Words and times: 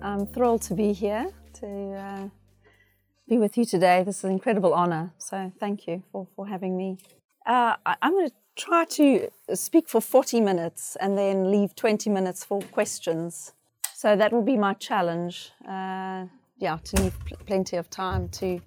I'm 0.00 0.26
thrilled 0.26 0.62
to 0.62 0.74
be 0.74 0.92
here 0.92 1.32
to 1.54 1.92
uh, 1.92 2.28
be 3.28 3.38
with 3.38 3.58
you 3.58 3.64
today. 3.64 4.04
This 4.04 4.18
is 4.18 4.24
an 4.24 4.30
incredible 4.30 4.72
honor, 4.72 5.12
so 5.18 5.52
thank 5.58 5.86
you 5.88 6.02
for, 6.12 6.28
for 6.36 6.46
having 6.46 6.76
me. 6.76 6.98
Uh, 7.44 7.74
I, 7.84 7.96
I'm 8.00 8.12
going 8.12 8.28
to 8.28 8.34
try 8.56 8.84
to 8.84 9.28
speak 9.54 9.88
for 9.88 10.00
40 10.00 10.40
minutes 10.40 10.96
and 11.00 11.18
then 11.18 11.50
leave 11.50 11.74
20 11.74 12.10
minutes 12.10 12.44
for 12.44 12.60
questions. 12.60 13.52
So 13.94 14.14
that 14.14 14.32
will 14.32 14.42
be 14.42 14.56
my 14.56 14.74
challenge. 14.74 15.50
Uh, 15.68 16.26
yeah, 16.58 16.78
to 16.84 17.02
leave 17.02 17.18
pl- 17.24 17.38
plenty 17.46 17.76
of 17.76 17.90
time 17.90 18.28
to 18.30 18.60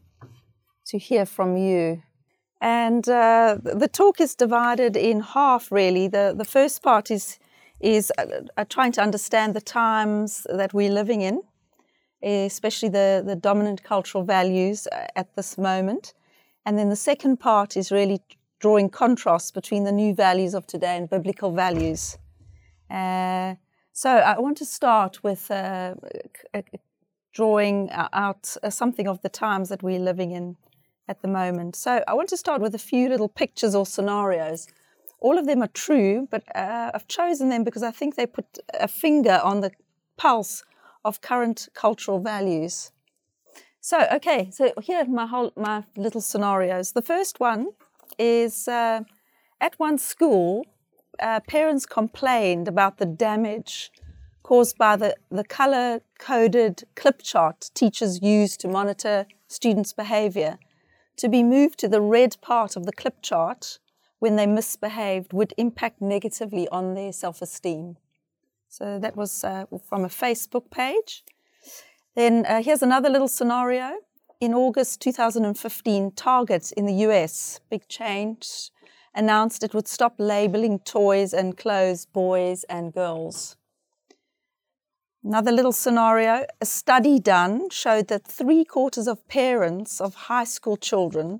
to 0.88 0.98
hear 0.98 1.26
from 1.26 1.56
you. 1.56 2.04
And 2.60 3.08
uh, 3.08 3.58
the 3.64 3.88
talk 3.88 4.20
is 4.20 4.36
divided 4.36 4.98
in 4.98 5.22
half, 5.22 5.72
really. 5.72 6.10
The 6.10 6.34
the 6.38 6.46
first 6.46 6.82
part 6.82 7.10
is 7.10 7.40
is 7.82 8.12
uh, 8.18 8.26
uh, 8.58 8.66
trying 8.70 8.92
to 8.94 9.02
understand 9.02 9.54
the 9.54 9.62
times 9.62 10.46
that 10.50 10.74
we're 10.74 10.92
living 10.92 11.22
in, 11.22 11.42
especially 12.24 12.90
the 12.90 13.24
the 13.26 13.36
dominant 13.36 13.84
cultural 13.84 14.24
values 14.24 14.88
uh, 14.88 15.08
at 15.16 15.36
this 15.36 15.58
moment. 15.58 16.14
And 16.66 16.78
then 16.78 16.90
the 16.90 16.96
second 16.96 17.38
part 17.38 17.76
is 17.76 17.92
really 17.92 18.22
drawing 18.60 18.90
contrasts 18.90 19.52
between 19.52 19.84
the 19.84 19.92
new 19.92 20.14
values 20.14 20.54
of 20.54 20.68
today 20.68 20.96
and 20.98 21.10
biblical 21.10 21.52
values. 21.52 22.18
Uh, 22.90 23.56
so 23.94 24.10
I 24.10 24.40
want 24.40 24.58
to 24.58 24.66
start 24.66 25.24
with 25.24 25.50
uh, 25.50 25.96
drawing 27.34 27.90
out 27.92 28.56
uh, 28.62 28.70
something 28.70 29.08
of 29.08 29.22
the 29.22 29.30
times 29.30 29.70
that 29.70 29.82
we're 29.82 30.00
living 30.00 30.32
in 30.32 30.58
at 31.08 31.22
the 31.22 31.28
moment. 31.28 31.76
So 31.76 32.04
I 32.08 32.14
want 32.14 32.30
to 32.30 32.38
start 32.38 32.62
with 32.62 32.76
a 32.76 32.80
few 32.80 33.10
little 33.10 33.30
pictures 33.30 33.76
or 33.76 33.86
scenarios. 33.86 34.68
All 35.22 35.38
of 35.38 35.46
them 35.46 35.62
are 35.62 35.68
true, 35.68 36.28
but 36.30 36.44
uh, 36.56 36.92
I've 36.94 37.08
chosen 37.08 37.50
them 37.50 37.64
because 37.64 37.84
I 37.84 37.92
think 37.92 38.16
they 38.16 38.26
put 38.26 38.60
a 38.74 38.88
finger 38.88 39.40
on 39.44 39.62
the 39.62 39.72
pulse 40.18 40.64
of 41.06 41.22
current 41.22 41.70
cultural 41.74 42.20
values. 42.20 42.92
So, 43.80 44.08
okay, 44.14 44.50
so 44.52 44.74
here 44.82 45.00
are 45.00 45.06
my 45.06 45.28
whole 45.28 45.52
my 45.56 45.84
little 45.96 46.22
scenarios. 46.22 46.92
The 46.92 47.02
first 47.02 47.40
one 47.40 47.70
is 48.18 48.68
uh, 48.68 49.02
at 49.60 49.76
one 49.78 49.98
school, 49.98 50.66
uh, 51.20 51.40
parents 51.48 51.86
complained 51.86 52.68
about 52.68 52.98
the 52.98 53.06
damage 53.06 53.92
caused 54.44 54.78
by 54.78 54.96
the, 54.96 55.16
the 55.30 55.44
color 55.44 56.02
coded 56.20 56.84
clip 56.96 57.22
chart 57.22 57.70
teachers 57.74 58.22
use 58.22 58.58
to 58.58 58.68
monitor 58.68 59.26
students' 59.48 59.94
behavior. 59.94 60.58
To 61.18 61.30
be 61.30 61.44
moved 61.44 61.78
to 61.80 61.88
the 61.88 62.02
red 62.02 62.38
part 62.42 62.76
of 62.76 62.86
the 62.86 62.92
clip 62.92 63.22
chart 63.22 63.80
when 64.22 64.36
they 64.36 64.46
misbehaved 64.46 65.34
would 65.34 65.52
impact 65.58 66.00
negatively 66.00 66.68
on 66.68 66.94
their 66.94 67.12
self 67.12 67.42
esteem. 67.42 67.98
So 68.70 69.00
that 69.00 69.18
was 69.18 69.44
uh, 69.44 69.66
from 69.90 70.06
a 70.06 70.10
Facebook 70.10 70.70
page. 70.70 71.24
Then 72.16 72.46
uh, 72.46 72.62
here's 72.62 72.84
another 72.84 73.10
little 73.10 73.28
scenario. 73.28 73.98
In 74.40 74.54
August 74.54 75.02
2015, 75.02 76.12
Target 76.12 76.72
in 76.74 76.86
the 76.86 76.94
US, 77.08 77.62
big 77.72 77.88
change, 77.88 78.70
announced 79.16 79.64
it 79.64 79.74
would 79.74 79.88
stop 79.88 80.14
labeling 80.20 80.78
toys 80.80 81.34
and 81.34 81.58
clothes 81.58 82.06
boys 82.06 82.64
and 82.66 82.94
girls. 82.94 83.58
Another 85.24 85.52
little 85.52 85.72
scenario 85.72 86.46
a 86.62 86.66
study 86.68 87.20
done 87.20 87.72
showed 87.72 88.08
that 88.10 88.28
three 88.28 88.66
quarters 88.66 89.08
of 89.08 89.28
parents 89.28 90.00
of 90.00 90.14
high 90.14 90.44
school 90.44 90.78
children 90.78 91.40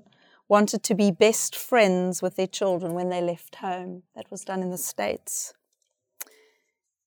wanted 0.52 0.82
to 0.82 0.94
be 0.94 1.10
best 1.10 1.56
friends 1.56 2.20
with 2.20 2.36
their 2.36 2.46
children 2.46 2.92
when 2.92 3.08
they 3.08 3.22
left 3.22 3.54
home. 3.54 4.02
That 4.14 4.30
was 4.30 4.44
done 4.44 4.60
in 4.60 4.68
the 4.68 4.76
States. 4.76 5.54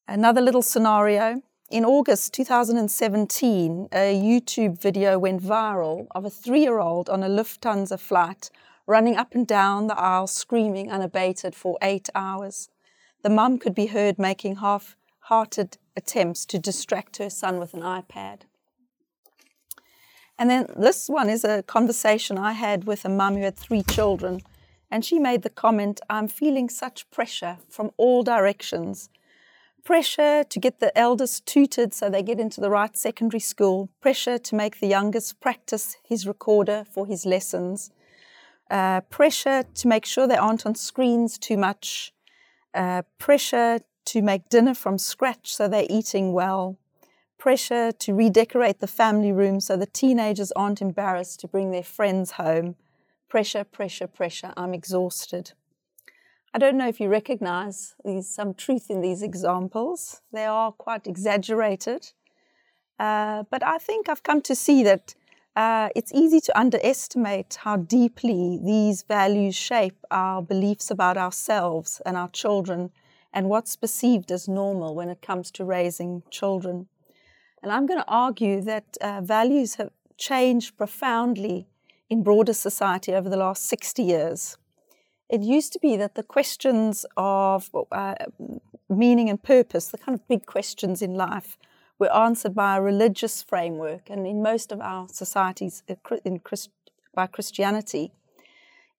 Another 0.08 0.42
little 0.42 0.64
scenario 0.64 1.44
in 1.70 1.86
August 1.86 2.34
2017, 2.34 3.90
a 3.92 4.20
YouTube 4.20 4.82
video 4.82 5.20
went 5.20 5.44
viral 5.44 6.08
of 6.16 6.26
a 6.26 6.30
three 6.32 6.62
year 6.62 6.80
old 6.80 7.08
on 7.08 7.22
a 7.22 7.30
Lufthansa 7.30 8.00
flight 8.00 8.50
running 8.88 9.16
up 9.16 9.36
and 9.36 9.46
down 9.46 9.86
the 9.86 10.00
aisle 10.00 10.26
screaming 10.26 10.92
unabated 10.92 11.54
for 11.54 11.78
eight 11.84 12.10
hours. 12.16 12.70
The 13.22 13.30
mum 13.30 13.60
could 13.60 13.76
be 13.76 13.86
heard 13.86 14.18
making 14.18 14.56
half 14.56 14.96
hearted 15.20 15.78
attempts 15.96 16.48
to 16.48 16.58
distract 16.58 17.18
her 17.18 17.30
son 17.30 17.60
with 17.60 17.76
an 17.76 17.82
iPad. 17.82 18.48
And 20.38 20.50
then 20.50 20.68
this 20.76 21.08
one 21.08 21.30
is 21.30 21.44
a 21.44 21.64
conversation 21.64 22.38
I 22.38 22.52
had 22.54 22.84
with 22.86 23.06
a 23.06 23.10
mum 23.10 23.36
who 23.36 23.44
had 23.44 23.56
three 23.56 23.84
children, 23.84 24.42
and 24.92 25.06
she 25.06 25.18
made 25.18 25.44
the 25.44 25.50
comment 25.50 26.02
I'm 26.10 26.28
feeling 26.28 26.70
such 26.70 27.10
pressure 27.10 27.58
from 27.70 27.92
all 27.98 28.24
directions. 28.24 29.10
Pressure 29.84 30.44
to 30.44 30.60
get 30.60 30.80
the 30.80 30.98
eldest 30.98 31.46
tutored 31.46 31.94
so 31.94 32.10
they 32.10 32.24
get 32.24 32.40
into 32.40 32.60
the 32.60 32.70
right 32.70 32.98
secondary 32.98 33.40
school, 33.40 33.90
pressure 34.02 34.38
to 34.38 34.56
make 34.56 34.80
the 34.80 34.88
youngest 34.88 35.40
practice 35.40 35.96
his 36.04 36.28
recorder 36.28 36.86
for 36.92 37.06
his 37.06 37.26
lessons, 37.26 37.92
uh, 38.70 39.02
pressure 39.02 39.64
to 39.76 39.88
make 39.88 40.06
sure 40.06 40.28
they 40.28 40.36
aren't 40.36 40.66
on 40.66 40.76
screens 40.76 41.38
too 41.38 41.56
much, 41.56 42.14
uh, 42.74 43.04
pressure 43.20 43.80
to 44.06 44.22
make 44.22 44.50
dinner 44.50 44.74
from 44.74 44.98
scratch 44.98 45.56
so 45.56 45.68
they're 45.68 45.88
eating 45.90 46.34
well, 46.34 46.78
pressure 47.46 47.92
to 47.92 48.12
redecorate 48.12 48.80
the 48.80 48.88
family 48.88 49.32
room 49.32 49.60
so 49.60 49.78
the 49.78 49.86
teenagers 49.86 50.52
aren't 50.54 50.82
embarrassed 50.82 51.40
to 51.40 51.48
bring 51.48 51.70
their 51.70 51.84
friends 51.84 52.32
home. 52.32 52.76
Pressure, 53.30 53.64
pressure, 53.64 54.08
pressure. 54.08 54.52
I'm 54.58 54.74
exhausted. 54.74 55.52
I 56.56 56.58
don't 56.58 56.76
know 56.76 56.88
if 56.88 57.00
you 57.00 57.08
recognize 57.08 57.94
these, 58.04 58.28
some 58.28 58.56
truth 58.56 58.90
in 58.90 59.02
these 59.02 59.22
examples. 59.22 60.22
They 60.34 60.46
are 60.46 60.72
quite 60.72 61.06
exaggerated. 61.06 62.14
Uh, 62.98 63.44
but 63.52 63.62
I 63.62 63.78
think 63.78 64.10
I've 64.10 64.24
come 64.24 64.42
to 64.42 64.56
see 64.56 64.82
that 64.82 65.14
uh, 65.56 65.90
it's 65.96 66.12
easy 66.16 66.42
to 66.42 66.60
underestimate 66.60 67.60
how 67.62 67.78
deeply 67.78 68.60
these 68.66 69.04
values 69.04 69.54
shape 69.54 70.00
our 70.10 70.42
beliefs 70.42 70.90
about 70.90 71.16
ourselves 71.16 72.02
and 72.08 72.18
our 72.18 72.30
children 72.30 72.90
and 73.32 73.50
what's 73.50 73.76
perceived 73.76 74.32
as 74.32 74.48
normal 74.48 74.96
when 74.96 75.10
it 75.10 75.22
comes 75.22 75.52
to 75.52 75.64
raising 75.64 76.24
children. 76.32 76.88
And 77.66 77.72
I'm 77.72 77.88
going 77.88 78.00
to 78.00 78.08
argue 78.08 78.62
that 78.62 78.96
uh, 79.02 79.22
values 79.22 79.74
have 79.76 79.90
changed 80.20 80.78
profoundly 80.78 81.66
in 82.12 82.22
broader 82.22 82.54
society 82.54 83.12
over 83.12 83.28
the 83.28 83.38
last 83.38 83.66
60 83.66 84.04
years. 84.04 84.56
It 85.30 85.42
used 85.42 85.74
to 85.74 85.80
be 85.80 85.98
that 85.98 86.14
the 86.14 86.22
questions 86.22 87.08
of 87.18 87.72
uh, 87.92 88.14
meaning 88.88 89.32
and 89.32 89.42
purpose, 89.42 89.88
the 89.88 89.98
kind 89.98 90.14
of 90.14 90.28
big 90.28 90.46
questions 90.46 91.02
in 91.02 91.16
life, 91.16 91.58
were 91.98 92.14
answered 92.14 92.54
by 92.54 92.78
a 92.78 92.82
religious 92.84 93.42
framework, 93.42 94.12
and 94.12 94.28
in 94.28 94.44
most 94.44 94.72
of 94.72 94.80
our 94.80 95.08
societies, 95.10 95.82
uh, 95.90 95.96
Christ, 96.04 96.70
by 97.16 97.26
Christianity. 97.26 98.12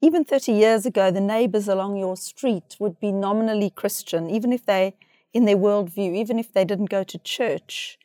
Even 0.01 0.25
30 0.25 0.51
years 0.51 0.85
ago, 0.85 1.13
the 1.13 1.21
neighbors 1.21 1.69
along 1.69 1.99
your 1.99 2.17
street 2.17 2.75
would 2.81 2.99
be 2.99 3.13
nominally 3.13 3.71
Christian, 3.71 4.29
even 4.29 4.53
if 4.53 4.67
they, 4.67 4.97
in 5.33 5.45
their 5.45 5.57
worldview, 5.57 6.17
even 6.17 6.41
if 6.41 6.53
they 6.53 6.65
didn't 6.65 6.91
go 6.91 7.05
to 7.05 7.17
church. 7.19 7.97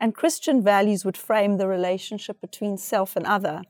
And 0.00 0.14
Christian 0.14 0.62
values 0.62 1.04
would 1.04 1.16
frame 1.16 1.58
the 1.58 1.68
relationship 1.68 2.40
between 2.40 2.78
self 2.78 3.16
and 3.16 3.26
other 3.26 3.62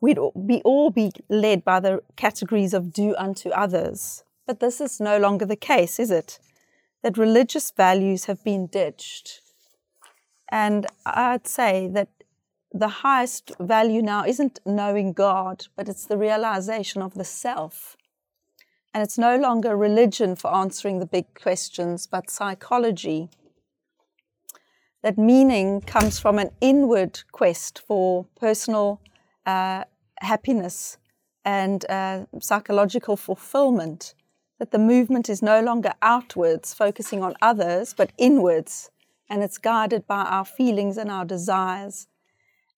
we'd 0.00 0.18
be 0.46 0.62
all 0.64 0.90
be 0.90 1.12
led 1.28 1.64
by 1.64 1.80
the 1.80 2.02
categories 2.16 2.74
of 2.74 2.92
do 2.92 3.14
unto 3.16 3.50
others. 3.50 4.24
But 4.46 4.60
this 4.60 4.80
is 4.80 5.00
no 5.00 5.18
longer 5.18 5.44
the 5.44 5.56
case, 5.56 5.98
is 5.98 6.10
it? 6.10 6.38
That 7.02 7.18
religious 7.18 7.70
values 7.70 8.24
have 8.26 8.42
been 8.44 8.66
ditched. 8.66 9.40
And 10.50 10.86
I'd 11.04 11.46
say 11.46 11.88
that 11.92 12.08
the 12.72 12.88
highest 12.88 13.52
value 13.60 14.02
now 14.02 14.24
isn't 14.24 14.60
knowing 14.64 15.12
God, 15.12 15.66
but 15.76 15.88
it's 15.88 16.06
the 16.06 16.18
realization 16.18 17.02
of 17.02 17.14
the 17.14 17.24
self. 17.24 17.96
And 18.94 19.02
it's 19.02 19.18
no 19.18 19.36
longer 19.36 19.76
religion 19.76 20.34
for 20.34 20.54
answering 20.54 20.98
the 20.98 21.06
big 21.06 21.26
questions, 21.34 22.06
but 22.06 22.30
psychology. 22.30 23.28
That 25.02 25.16
meaning 25.16 25.80
comes 25.80 26.18
from 26.18 26.38
an 26.38 26.50
inward 26.60 27.22
quest 27.30 27.80
for 27.86 28.26
personal 28.38 29.00
uh, 29.46 29.84
happiness 30.20 30.98
and 31.44 31.84
uh, 31.88 32.26
psychological 32.40 33.16
fulfillment. 33.16 34.14
That 34.58 34.72
the 34.72 34.78
movement 34.78 35.28
is 35.28 35.40
no 35.40 35.60
longer 35.62 35.92
outwards, 36.02 36.74
focusing 36.74 37.22
on 37.22 37.36
others, 37.40 37.94
but 37.96 38.10
inwards, 38.18 38.90
and 39.30 39.44
it's 39.44 39.56
guided 39.56 40.04
by 40.08 40.22
our 40.22 40.44
feelings 40.44 40.96
and 40.96 41.12
our 41.12 41.24
desires. 41.24 42.08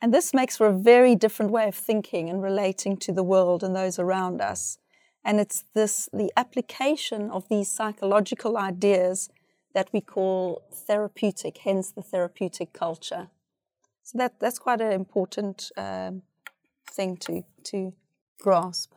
And 0.02 0.12
this 0.12 0.34
makes 0.34 0.58
for 0.58 0.66
a 0.66 0.78
very 0.78 1.14
different 1.14 1.52
way 1.52 1.68
of 1.68 1.74
thinking 1.74 2.28
and 2.28 2.42
relating 2.42 2.98
to 2.98 3.12
the 3.12 3.22
world 3.22 3.62
and 3.62 3.74
those 3.74 3.98
around 3.98 4.42
us. 4.42 4.76
And 5.24 5.40
it's 5.40 5.64
this 5.74 6.08
the 6.12 6.30
application 6.36 7.30
of 7.30 7.48
these 7.48 7.70
psychological 7.70 8.58
ideas 8.58 9.30
that 9.74 9.90
we 9.92 10.00
call 10.00 10.62
therapeutic, 10.72 11.58
hence 11.58 11.90
the 11.90 12.02
therapeutic 12.02 12.72
culture. 12.72 13.28
So 14.02 14.18
that, 14.18 14.40
that's 14.40 14.58
quite 14.58 14.80
an 14.80 14.92
important 14.92 15.70
um, 15.76 16.22
thing 16.90 17.16
to, 17.18 17.44
to 17.64 17.92
grasp. 18.40 18.92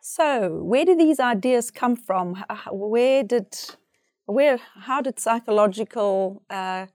So, 0.00 0.62
where 0.62 0.84
do 0.84 0.94
these 0.96 1.18
ideas 1.18 1.70
come 1.70 1.96
from? 1.96 2.44
Where 2.70 3.22
did, 3.22 3.56
where, 4.26 4.58
how 4.80 5.00
did 5.00 5.18
psychological 5.18 6.42
uh, 6.50 6.86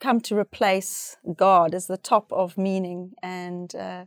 come 0.00 0.20
to 0.22 0.36
replace 0.36 1.16
God 1.34 1.74
as 1.74 1.86
the 1.86 1.96
top 1.96 2.30
of 2.30 2.58
meaning? 2.58 3.12
And 3.22 3.74
uh, 3.74 4.04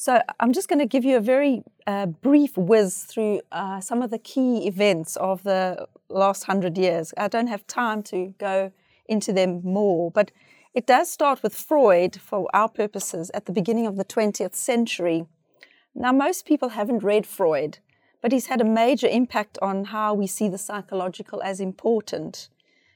so, 0.00 0.22
I'm 0.38 0.52
just 0.52 0.68
going 0.68 0.78
to 0.78 0.86
give 0.86 1.04
you 1.04 1.16
a 1.16 1.20
very 1.20 1.64
uh, 1.84 2.06
brief 2.06 2.56
whiz 2.56 3.02
through 3.02 3.40
uh, 3.50 3.80
some 3.80 4.00
of 4.00 4.10
the 4.10 4.18
key 4.18 4.68
events 4.68 5.16
of 5.16 5.42
the 5.42 5.88
last 6.08 6.44
hundred 6.44 6.78
years. 6.78 7.12
I 7.16 7.26
don't 7.26 7.48
have 7.48 7.66
time 7.66 8.04
to 8.04 8.32
go 8.38 8.70
into 9.06 9.32
them 9.32 9.60
more, 9.64 10.12
but 10.12 10.30
it 10.72 10.86
does 10.86 11.10
start 11.10 11.42
with 11.42 11.52
Freud 11.52 12.20
for 12.20 12.48
our 12.54 12.68
purposes 12.68 13.32
at 13.34 13.46
the 13.46 13.52
beginning 13.52 13.88
of 13.88 13.96
the 13.96 14.04
20th 14.04 14.54
century. 14.54 15.26
Now, 15.96 16.12
most 16.12 16.46
people 16.46 16.68
haven't 16.68 17.02
read 17.02 17.26
Freud, 17.26 17.78
but 18.22 18.30
he's 18.30 18.46
had 18.46 18.60
a 18.60 18.64
major 18.64 19.08
impact 19.08 19.58
on 19.60 19.86
how 19.86 20.14
we 20.14 20.28
see 20.28 20.48
the 20.48 20.58
psychological 20.58 21.42
as 21.42 21.58
important. 21.58 22.50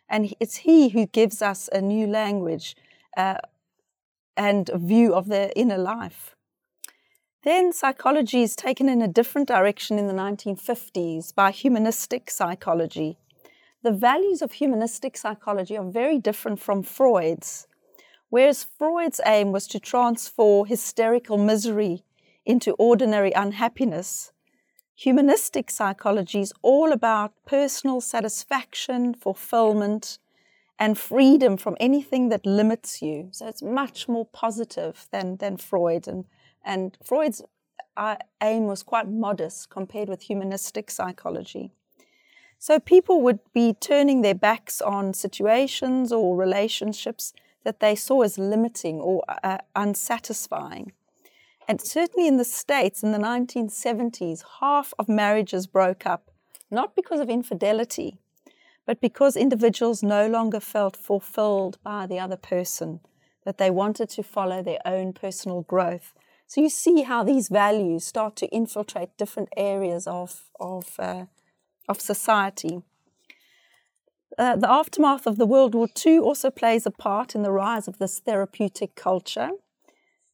And 0.09 0.33
it's 0.39 0.59
he 0.59 0.91
who 0.91 1.07
gives 1.07 1.43
us 1.43 1.69
a 1.73 1.81
new 1.81 2.07
language 2.07 2.77
uh, 3.17 3.39
and 4.37 4.69
a 4.69 4.79
view 4.79 5.15
of 5.15 5.27
the 5.27 5.53
inner 5.59 5.79
life. 5.79 6.37
Then 7.45 7.73
psychology 7.73 8.43
is 8.43 8.55
taken 8.55 8.89
in 8.89 9.03
a 9.03 9.09
different 9.09 9.49
direction 9.49 9.99
in 9.99 10.07
the 10.07 10.15
1950s 10.15 11.35
by 11.35 11.51
humanistic 11.51 12.31
psychology. 12.31 13.19
The 13.83 13.91
values 13.91 14.43
of 14.43 14.53
humanistic 14.53 15.17
psychology 15.17 15.77
are 15.77 15.91
very 15.91 16.19
different 16.19 16.61
from 16.61 16.85
Freud's. 16.85 17.67
Whereas 18.29 18.63
Freud's 18.79 19.21
aim 19.27 19.51
was 19.51 19.67
to 19.69 19.81
transform 19.81 20.69
hysterical 20.69 21.37
misery 21.37 22.05
into 22.47 22.75
ordinary 22.75 23.33
unhappiness. 23.33 24.31
Humanistic 24.95 25.69
psychology 25.69 26.43
is 26.43 26.53
all 26.63 26.93
about 26.93 27.33
personal 27.45 28.01
satisfaction, 28.01 29.15
fulfillment, 29.15 30.21
and 30.79 30.97
freedom 30.97 31.57
from 31.57 31.77
anything 31.81 32.29
that 32.29 32.47
limits 32.47 33.03
you. 33.03 33.31
So 33.33 33.49
it's 33.49 33.63
much 33.63 34.09
more 34.09 34.27
positive 34.27 35.09
than, 35.11 35.39
than 35.39 35.57
Freud. 35.57 36.07
And, 36.07 36.25
and 36.65 36.97
Freud's 37.03 37.43
uh, 37.97 38.17
aim 38.43 38.67
was 38.67 38.83
quite 38.83 39.09
modest 39.09 39.71
compared 39.71 40.09
with 40.09 40.23
humanistic 40.23 40.91
psychology. 40.91 41.73
So 42.59 42.79
people 42.79 43.21
would 43.23 43.41
be 43.53 43.75
turning 43.75 44.23
their 44.23 44.35
backs 44.35 44.81
on 44.81 45.15
situations 45.15 46.13
or 46.13 46.37
relationships 46.37 47.33
that 47.65 47.81
they 47.81 47.95
saw 47.95 48.23
as 48.23 48.39
limiting 48.39 49.01
or 49.01 49.25
uh, 49.43 49.59
unsatisfying. 49.75 50.93
And 51.69 51.81
certainly 51.81 52.29
in 52.29 52.37
the 52.37 52.45
States 52.45 53.03
in 53.03 53.13
the 53.13 53.19
1970s, 53.19 54.45
half 54.61 54.95
of 54.99 55.09
marriages 55.09 55.67
broke 55.67 56.07
up, 56.07 56.31
not 56.71 56.95
because 56.95 57.21
of 57.21 57.31
infidelity, 57.31 58.19
but 58.87 59.01
because 59.01 59.37
individuals 59.37 60.03
no 60.03 60.27
longer 60.27 60.61
felt 60.61 60.97
fulfilled 60.97 61.79
by 61.85 62.07
the 62.07 62.19
other 62.19 62.37
person, 62.37 63.01
that 63.45 63.59
they 63.59 63.71
wanted 63.71 64.09
to 64.11 64.23
follow 64.23 64.63
their 64.63 64.81
own 64.85 65.13
personal 65.13 65.63
growth. 65.63 66.15
So 66.47 66.61
you 66.61 66.69
see 66.69 67.03
how 67.03 67.25
these 67.25 67.49
values 67.49 68.05
start 68.05 68.37
to 68.37 68.49
infiltrate 68.49 69.17
different 69.17 69.49
areas 69.57 70.07
of, 70.07 70.43
of, 70.61 70.95
uh, 70.99 71.25
of 71.89 72.01
society. 72.01 72.83
Uh, 74.39 74.57
the 74.57 74.71
aftermath 74.71 75.27
of 75.27 75.37
the 75.37 75.47
World 75.47 75.75
War 75.75 75.89
II 76.07 76.19
also 76.19 76.51
plays 76.51 76.87
a 76.87 76.91
part 76.91 77.35
in 77.35 77.43
the 77.43 77.53
rise 77.53 77.87
of 77.87 77.99
this 77.99 78.19
therapeutic 78.19 78.95
culture. 78.95 79.51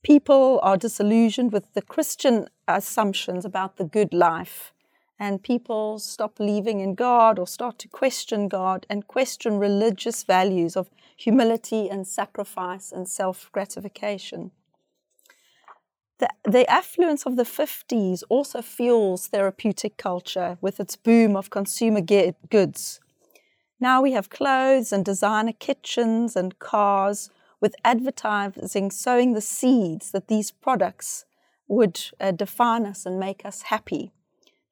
People 0.02 0.60
are 0.62 0.76
disillusioned 0.76 1.52
with 1.52 1.72
the 1.74 1.82
Christian 1.82 2.48
assumptions 2.68 3.44
about 3.44 3.76
the 3.76 3.84
good 3.84 4.14
life, 4.14 4.72
and 5.18 5.42
people 5.42 5.98
stop 5.98 6.36
believing 6.36 6.80
in 6.80 6.94
God 6.94 7.38
or 7.38 7.46
start 7.46 7.78
to 7.80 7.88
question 7.88 8.46
God 8.48 8.86
and 8.88 9.08
question 9.08 9.58
religious 9.58 10.22
values 10.22 10.76
of 10.76 10.90
humility 11.16 11.90
and 11.90 12.06
sacrifice 12.06 12.92
and 12.92 13.08
self 13.08 13.50
gratification. 13.50 14.52
The, 16.18 16.68
affluence 16.68 17.26
of 17.26 17.36
the 17.36 17.44
50s 17.44 18.22
also 18.28 18.60
fuels 18.60 19.28
therapeutic 19.28 19.96
culture 19.96 20.58
with 20.60 20.80
its 20.80 20.96
boom 20.96 21.36
of 21.36 21.50
consumer 21.50 22.00
goods. 22.00 23.00
Now 23.78 24.02
we 24.02 24.12
have 24.12 24.28
clothes 24.28 24.92
and 24.92 25.04
designer 25.04 25.52
kitchens 25.52 26.34
and 26.34 26.58
cars 26.58 27.30
with 27.60 27.76
advertising 27.84 28.90
sowing 28.90 29.32
the 29.32 29.40
seeds 29.40 30.10
that 30.10 30.26
these 30.26 30.50
products 30.50 31.24
would 31.68 32.00
uh, 32.18 32.32
define 32.32 32.86
us 32.86 33.06
and 33.06 33.20
make 33.20 33.44
us 33.44 33.62
happy. 33.62 34.10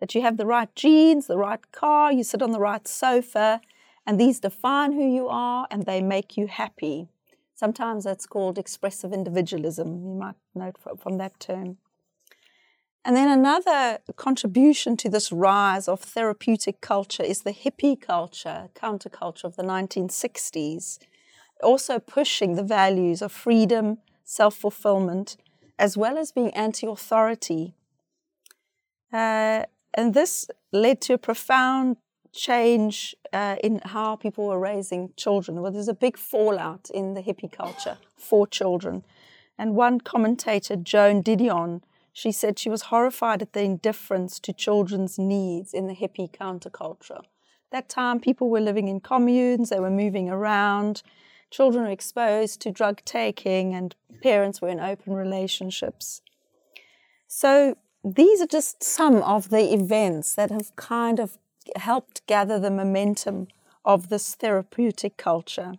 That 0.01 0.15
you 0.15 0.23
have 0.23 0.39
the 0.39 0.47
right 0.47 0.75
jeans, 0.75 1.27
the 1.27 1.39
right 1.39 1.61
car, 1.71 2.13
you 2.13 2.25
sit 2.25 2.43
on 2.43 2.53
the 2.53 2.61
right 2.61 2.87
sofa, 2.89 3.61
and 4.05 4.19
these 4.19 4.41
define 4.41 4.93
who 4.93 5.07
you 5.07 5.29
are 5.29 5.69
and 5.71 5.85
they 5.85 6.01
make 6.01 6.37
you 6.37 6.49
happy. 6.49 7.09
Sometimes 7.57 8.05
that's 8.05 8.27
called 8.27 8.59
expressive 8.59 9.13
individualism. 9.13 10.05
You 10.07 10.15
might 10.15 10.37
note 10.55 10.77
from 10.99 11.19
that 11.19 11.41
term. 11.41 11.79
And 13.05 13.17
then 13.17 13.29
another 13.29 13.99
contribution 14.17 14.97
to 14.99 15.09
this 15.09 15.33
rise 15.33 15.89
of 15.89 16.01
therapeutic 16.01 16.81
culture 16.81 17.23
is 17.23 17.43
the 17.43 17.53
hippie 17.53 18.01
culture, 18.01 18.69
counterculture 18.75 19.45
of 19.45 19.57
the 19.57 19.63
1960s 19.65 20.99
also 21.63 21.99
pushing 21.99 22.55
the 22.55 22.63
values 22.63 23.23
of 23.23 23.33
freedom, 23.33 23.99
self 24.25 24.55
fulfillment, 24.55 25.37
as 25.79 25.97
well 25.97 26.19
as 26.19 26.33
being 26.33 26.51
anti 26.51 26.87
authority. 26.87 27.75
Uh, 29.13 29.65
and 29.95 30.15
this 30.15 30.49
led 30.73 31.01
to 31.01 31.15
a 31.15 31.19
profound 31.19 31.97
change 32.37 33.17
uh, 33.33 33.57
in 33.65 33.81
how 33.85 34.17
people 34.17 34.47
were 34.47 34.59
raising 34.59 35.13
children. 35.17 35.61
Well, 35.61 35.73
there's 35.73 35.89
a 35.89 35.95
big 35.95 36.17
fallout 36.17 36.91
in 36.93 37.15
the 37.15 37.23
hippie 37.23 37.51
culture 37.51 37.99
for 38.17 38.47
children. 38.47 39.03
And 39.59 39.75
one 39.75 40.01
commentator, 40.01 40.77
Joan 40.77 41.23
Didion, 41.23 41.83
she 42.13 42.31
said 42.33 42.59
she 42.59 42.69
was 42.69 42.83
horrified 42.83 43.43
at 43.43 43.53
the 43.53 43.63
indifference 43.63 44.39
to 44.41 44.53
children's 44.53 45.19
needs 45.19 45.75
in 45.75 45.87
the 45.87 45.95
hippie 45.95 46.31
counterculture. 46.31 47.23
That 47.73 47.89
time, 47.89 48.21
people 48.21 48.49
were 48.49 48.61
living 48.61 48.89
in 48.89 49.01
communes, 49.01 49.71
they 49.71 49.81
were 49.81 49.91
moving 49.91 50.31
around, 50.31 51.03
children 51.51 51.85
were 51.85 51.91
exposed 51.91 52.61
to 52.61 52.71
drug 52.71 53.03
taking 53.05 53.75
and 53.75 53.95
parents 54.23 54.61
were 54.61 54.69
in 54.69 54.81
open 54.81 55.15
relationships. 55.15 56.23
So 57.27 57.77
these 58.05 58.41
are 58.41 58.47
just 58.47 58.85
some 58.85 59.17
of 59.17 59.51
the 59.51 59.75
events 59.75 60.35
that 60.37 60.51
have 60.51 60.75
kind 60.77 61.19
of 61.19 61.39
helped 61.77 62.27
gather 62.27 62.59
the 62.59 62.71
momentum 62.71 63.49
of 63.85 64.09
this 64.09 64.35
therapeutic 64.35 65.17
culture. 65.17 65.75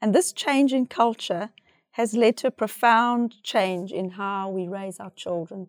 And 0.00 0.14
this 0.14 0.32
change 0.32 0.72
in 0.72 0.86
culture 0.86 1.50
has 1.92 2.14
led 2.14 2.36
to 2.36 2.48
a 2.48 2.50
profound 2.50 3.42
change 3.42 3.90
in 3.92 4.10
how 4.10 4.50
we 4.50 4.68
raise 4.68 5.00
our 5.00 5.10
children. 5.10 5.68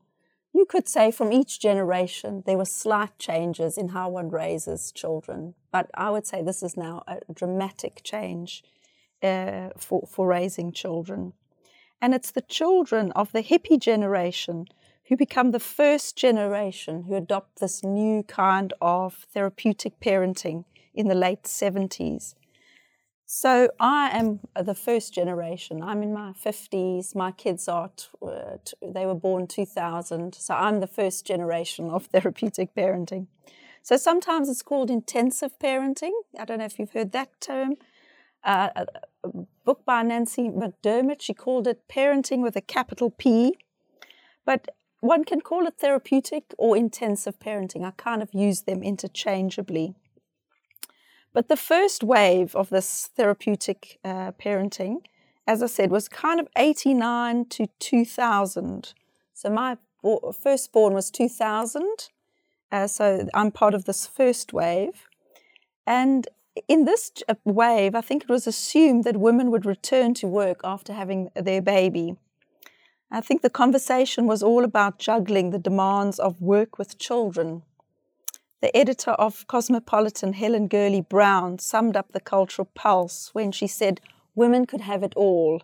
You 0.53 0.65
could 0.65 0.87
say 0.87 1.11
from 1.11 1.31
each 1.31 1.59
generation 1.59 2.43
there 2.45 2.57
were 2.57 2.65
slight 2.65 3.17
changes 3.19 3.77
in 3.77 3.89
how 3.89 4.09
one 4.09 4.29
raises 4.29 4.91
children, 4.91 5.53
but 5.71 5.89
I 5.93 6.09
would 6.09 6.27
say 6.27 6.41
this 6.41 6.63
is 6.63 6.75
now 6.75 7.03
a 7.07 7.19
dramatic 7.33 8.01
change 8.03 8.63
uh, 9.23 9.69
for, 9.77 10.07
for 10.07 10.27
raising 10.27 10.71
children. 10.71 11.33
And 12.01 12.13
it's 12.13 12.31
the 12.31 12.41
children 12.41 13.11
of 13.13 13.31
the 13.31 13.43
hippie 13.43 13.79
generation 13.79 14.67
who 15.07 15.17
become 15.17 15.51
the 15.51 15.59
first 15.59 16.17
generation 16.17 17.03
who 17.03 17.15
adopt 17.15 17.59
this 17.59 17.83
new 17.83 18.23
kind 18.23 18.73
of 18.81 19.25
therapeutic 19.33 19.99
parenting 19.99 20.65
in 20.93 21.07
the 21.07 21.15
late 21.15 21.43
70s. 21.43 22.35
So 23.25 23.69
I 23.79 24.09
am 24.09 24.39
the 24.55 24.73
first 24.73 25.13
generation. 25.13 25.83
I'm 25.83 26.01
in 26.01 26.13
my 26.13 26.31
50s. 26.31 27.13
My 27.13 27.31
kids 27.31 27.67
are, 27.67 27.91
uh, 28.21 28.57
they 28.81 29.05
were 29.05 29.15
born 29.15 29.47
2000. 29.47 30.33
So 30.35 30.53
I'm 30.53 30.79
the 30.79 30.87
first 30.87 31.25
generation 31.25 31.89
of 31.89 32.05
therapeutic 32.13 32.73
parenting. 32.73 33.27
So 33.83 33.95
sometimes 33.97 34.49
it's 34.49 34.61
called 34.61 34.89
intensive 34.89 35.59
parenting. 35.59 36.11
I 36.37 36.45
don't 36.45 36.59
know 36.59 36.65
if 36.65 36.79
you've 36.79 36.91
heard 36.91 37.11
that 37.13 37.29
term. 37.39 37.75
Uh, 38.43 38.69
a, 38.75 38.85
a 39.25 39.29
book 39.65 39.83
by 39.85 40.03
Nancy 40.03 40.49
McDermott, 40.49 41.21
she 41.21 41.33
called 41.33 41.67
it 41.67 41.87
parenting 41.89 42.41
with 42.41 42.55
a 42.55 42.61
capital 42.61 43.09
P. 43.09 43.57
But 44.45 44.69
one 45.07 45.23
can 45.23 45.41
call 45.41 45.65
it 45.67 45.75
therapeutic 45.79 46.53
or 46.57 46.77
intensive 46.77 47.39
parenting. 47.39 47.83
I 47.85 47.91
kind 47.91 48.21
of 48.21 48.33
use 48.33 48.61
them 48.61 48.83
interchangeably. 48.83 49.95
But 51.33 51.47
the 51.47 51.57
first 51.57 52.03
wave 52.03 52.55
of 52.55 52.69
this 52.69 53.09
therapeutic 53.15 53.99
uh, 54.03 54.31
parenting, 54.33 54.97
as 55.45 55.63
I 55.63 55.67
said, 55.67 55.91
was 55.91 56.09
kind 56.09 56.39
of 56.39 56.47
89 56.57 57.45
to 57.45 57.67
2000. 57.79 58.93
So 59.33 59.49
my 59.49 59.77
firstborn 60.41 60.93
was 60.93 61.09
2000. 61.11 62.09
Uh, 62.71 62.87
so 62.87 63.27
I'm 63.33 63.51
part 63.51 63.73
of 63.73 63.85
this 63.85 64.05
first 64.05 64.51
wave. 64.51 65.07
And 65.85 66.27
in 66.67 66.85
this 66.85 67.11
wave, 67.45 67.95
I 67.95 68.01
think 68.01 68.23
it 68.23 68.29
was 68.29 68.47
assumed 68.47 69.03
that 69.03 69.17
women 69.17 69.51
would 69.51 69.65
return 69.65 70.13
to 70.15 70.27
work 70.27 70.61
after 70.63 70.93
having 70.93 71.29
their 71.35 71.61
baby. 71.61 72.17
I 73.09 73.21
think 73.21 73.41
the 73.41 73.49
conversation 73.49 74.27
was 74.27 74.43
all 74.43 74.65
about 74.65 74.99
juggling 74.99 75.51
the 75.51 75.59
demands 75.59 76.19
of 76.19 76.41
work 76.41 76.77
with 76.77 76.97
children. 76.99 77.63
The 78.59 78.75
editor 78.75 79.11
of 79.11 79.47
Cosmopolitan, 79.47 80.33
Helen 80.33 80.67
Gurley 80.67 81.01
Brown, 81.01 81.59
summed 81.59 81.95
up 81.95 82.11
the 82.11 82.19
cultural 82.19 82.69
pulse 82.75 83.29
when 83.33 83.53
she 83.53 83.67
said, 83.67 84.01
Women 84.35 84.65
could 84.65 84.81
have 84.81 85.03
it 85.03 85.13
all 85.15 85.61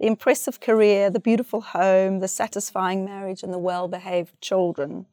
the 0.00 0.06
impressive 0.06 0.60
career, 0.60 1.08
the 1.08 1.20
beautiful 1.20 1.60
home, 1.60 2.18
the 2.18 2.28
satisfying 2.28 3.04
marriage, 3.04 3.42
and 3.42 3.52
the 3.52 3.58
well 3.58 3.88
behaved 3.88 4.40
children. 4.40 5.06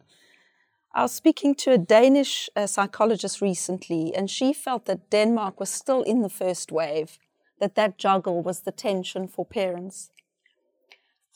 I 0.93 1.03
was 1.03 1.11
speaking 1.11 1.55
to 1.55 1.71
a 1.71 1.77
Danish 1.77 2.49
uh, 2.55 2.67
psychologist 2.67 3.41
recently, 3.41 4.13
and 4.13 4.29
she 4.29 4.53
felt 4.53 4.85
that 4.85 5.09
Denmark 5.09 5.59
was 5.59 5.69
still 5.69 6.01
in 6.01 6.21
the 6.21 6.29
first 6.29 6.71
wave, 6.71 7.19
that 7.59 7.75
that 7.75 7.97
juggle 7.97 8.41
was 8.41 8.61
the 8.61 8.71
tension 8.71 9.27
for 9.27 9.45
parents. 9.45 10.09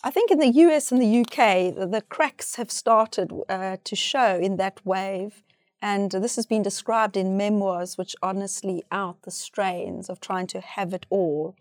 I 0.06 0.12
think 0.12 0.30
in 0.30 0.38
the 0.38 0.62
US 0.68 0.92
and 0.92 1.02
the 1.02 1.22
UK, 1.22 1.74
the, 1.74 2.04
cracks 2.08 2.58
have 2.58 2.70
started 2.70 3.34
uh, 3.50 3.78
to 3.84 3.96
show 3.96 4.38
in 4.38 4.58
that 4.58 4.86
wave. 4.86 5.42
And 5.82 6.12
this 6.12 6.36
has 6.36 6.46
been 6.46 6.62
described 6.62 7.18
in 7.18 7.38
memoirs 7.38 7.98
which 7.98 8.16
honestly 8.22 8.84
out 8.92 9.24
the 9.24 9.32
strains 9.32 10.08
of 10.08 10.20
trying 10.20 10.46
to 10.48 10.62
have 10.62 10.94
it 10.94 11.08
all. 11.10 11.56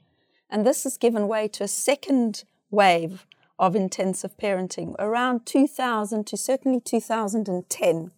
And 0.50 0.66
this 0.66 0.84
has 0.84 0.98
given 0.98 1.26
way 1.26 1.48
to 1.48 1.64
a 1.64 1.68
second 1.68 2.44
wave 2.70 3.26
of 3.58 3.74
intensive 3.74 4.36
parenting 4.36 4.94
around 4.98 5.46
2000 5.46 6.26
to 6.26 6.36
certainly 6.36 6.80
2010, 6.80 8.10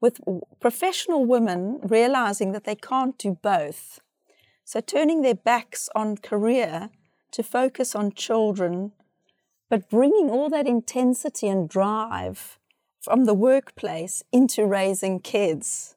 with 0.00 0.20
professional 0.58 1.26
women 1.26 1.80
realizing 1.82 2.52
that 2.52 2.64
they 2.64 2.76
can't 2.76 3.18
do 3.18 3.36
both. 3.42 4.00
So 4.64 4.80
turning 4.80 5.20
their 5.20 5.34
backs 5.34 5.90
on 5.94 6.16
career 6.16 6.88
to 7.32 7.42
focus 7.42 7.94
on 7.94 8.12
children, 8.12 8.92
but 9.74 9.90
bringing 9.90 10.30
all 10.30 10.48
that 10.48 10.68
intensity 10.68 11.48
and 11.48 11.68
drive 11.68 12.60
from 13.00 13.24
the 13.24 13.34
workplace 13.34 14.22
into 14.30 14.64
raising 14.64 15.18
kids. 15.18 15.96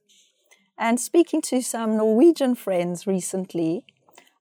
And 0.80 1.00
speaking 1.00 1.42
to 1.42 1.62
some 1.62 1.96
Norwegian 1.96 2.56
friends 2.56 3.06
recently, 3.06 3.86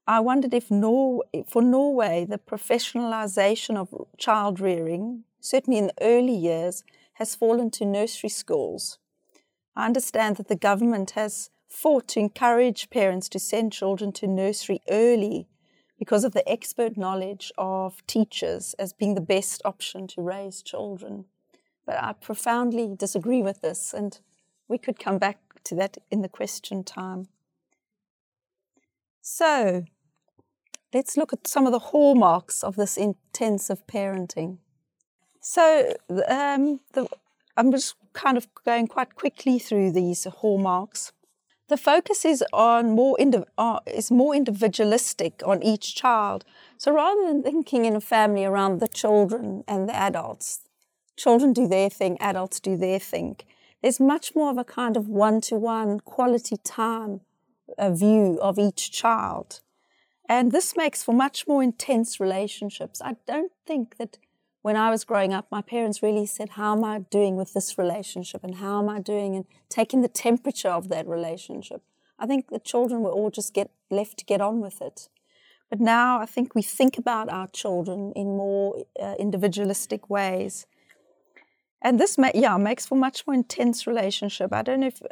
I 0.06 0.20
wondered 0.20 0.54
if 0.54 0.70
Nor- 0.70 1.24
for 1.46 1.60
Norway, 1.60 2.24
the 2.24 2.38
professionalization 2.38 3.76
of 3.76 4.06
child 4.16 4.58
rearing, 4.58 5.24
certainly 5.38 5.80
in 5.80 5.88
the 5.88 6.00
early 6.00 6.34
years, 6.34 6.82
has 7.16 7.34
fallen 7.34 7.70
to 7.72 7.84
nursery 7.84 8.30
schools. 8.30 8.98
I 9.76 9.84
understand 9.84 10.36
that 10.36 10.48
the 10.48 10.56
government 10.56 11.10
has 11.10 11.50
fought 11.68 12.08
to 12.08 12.20
encourage 12.20 12.88
parents 12.88 13.28
to 13.28 13.38
send 13.38 13.74
children 13.74 14.12
to 14.12 14.26
nursery 14.26 14.80
early 14.88 15.46
because 15.98 16.24
of 16.24 16.32
the 16.32 16.48
expert 16.48 16.96
knowledge 16.96 17.52
of 17.56 18.06
teachers 18.06 18.74
as 18.78 18.92
being 18.92 19.14
the 19.14 19.20
best 19.20 19.62
option 19.64 20.06
to 20.08 20.22
raise 20.22 20.62
children. 20.62 21.24
But 21.86 22.02
I 22.02 22.12
profoundly 22.12 22.94
disagree 22.96 23.42
with 23.42 23.60
this, 23.60 23.94
and 23.94 24.18
we 24.68 24.78
could 24.78 24.98
come 24.98 25.18
back 25.18 25.38
to 25.64 25.74
that 25.76 25.98
in 26.10 26.22
the 26.22 26.28
question 26.28 26.84
time. 26.84 27.28
So, 29.22 29.84
let's 30.92 31.16
look 31.16 31.32
at 31.32 31.46
some 31.46 31.66
of 31.66 31.72
the 31.72 31.78
hallmarks 31.78 32.62
of 32.62 32.76
this 32.76 32.96
intensive 32.96 33.86
parenting. 33.86 34.58
So, 35.40 35.94
um, 36.28 36.80
the, 36.92 37.08
I'm 37.56 37.70
just 37.70 37.94
kind 38.12 38.36
of 38.36 38.48
going 38.64 38.86
quite 38.86 39.14
quickly 39.14 39.58
through 39.58 39.92
these 39.92 40.24
hallmarks. 40.24 41.12
The 41.68 41.76
focus 41.76 42.24
is 42.24 42.44
on 42.52 42.92
more 42.92 43.16
uh, 43.58 43.80
is 43.86 44.10
more 44.10 44.34
individualistic 44.36 45.42
on 45.44 45.62
each 45.64 45.96
child. 45.96 46.44
So 46.78 46.92
rather 46.92 47.26
than 47.26 47.42
thinking 47.42 47.84
in 47.84 47.96
a 47.96 48.00
family 48.00 48.44
around 48.44 48.78
the 48.78 48.86
children 48.88 49.64
and 49.66 49.88
the 49.88 49.96
adults, 49.96 50.60
children 51.16 51.52
do 51.52 51.66
their 51.66 51.90
thing, 51.90 52.18
adults 52.20 52.60
do 52.60 52.76
their 52.76 53.00
thing. 53.00 53.36
There's 53.82 53.98
much 53.98 54.36
more 54.36 54.50
of 54.50 54.58
a 54.58 54.64
kind 54.64 54.96
of 54.96 55.08
one 55.08 55.40
to 55.42 55.56
one 55.56 56.00
quality 56.00 56.56
time 56.56 57.22
a 57.78 57.92
view 57.92 58.38
of 58.40 58.58
each 58.58 58.92
child. 58.92 59.60
And 60.28 60.52
this 60.52 60.76
makes 60.76 61.02
for 61.02 61.12
much 61.12 61.46
more 61.46 61.62
intense 61.62 62.20
relationships. 62.20 63.00
I 63.02 63.16
don't 63.26 63.52
think 63.66 63.96
that 63.96 64.18
when 64.66 64.76
I 64.76 64.90
was 64.90 65.04
growing 65.04 65.32
up, 65.32 65.46
my 65.48 65.62
parents 65.62 66.02
really 66.02 66.26
said, 66.26 66.48
How 66.60 66.74
am 66.74 66.82
I 66.82 66.98
doing 66.98 67.36
with 67.36 67.52
this 67.54 67.78
relationship? 67.78 68.42
And 68.42 68.56
how 68.56 68.80
am 68.80 68.88
I 68.88 68.98
doing? 68.98 69.36
And 69.36 69.44
taking 69.68 70.02
the 70.02 70.08
temperature 70.08 70.70
of 70.70 70.88
that 70.88 71.06
relationship. 71.06 71.82
I 72.18 72.26
think 72.26 72.48
the 72.48 72.58
children 72.58 73.02
were 73.02 73.12
all 73.12 73.30
just 73.30 73.54
get 73.54 73.70
left 73.92 74.18
to 74.18 74.24
get 74.24 74.40
on 74.40 74.60
with 74.60 74.82
it. 74.82 75.08
But 75.70 75.78
now 75.78 76.20
I 76.20 76.26
think 76.26 76.56
we 76.56 76.62
think 76.62 76.98
about 76.98 77.28
our 77.28 77.46
children 77.46 78.12
in 78.16 78.36
more 78.36 78.82
uh, 79.00 79.14
individualistic 79.20 80.10
ways 80.10 80.66
and 81.80 82.00
this 82.00 82.18
ma- 82.18 82.32
yeah 82.34 82.56
makes 82.56 82.86
for 82.86 82.96
much 82.96 83.26
more 83.26 83.34
intense 83.34 83.86
relationship 83.86 84.50
i 84.50 84.62
don't 84.62 84.80
know 84.80 84.86
if 84.86 85.02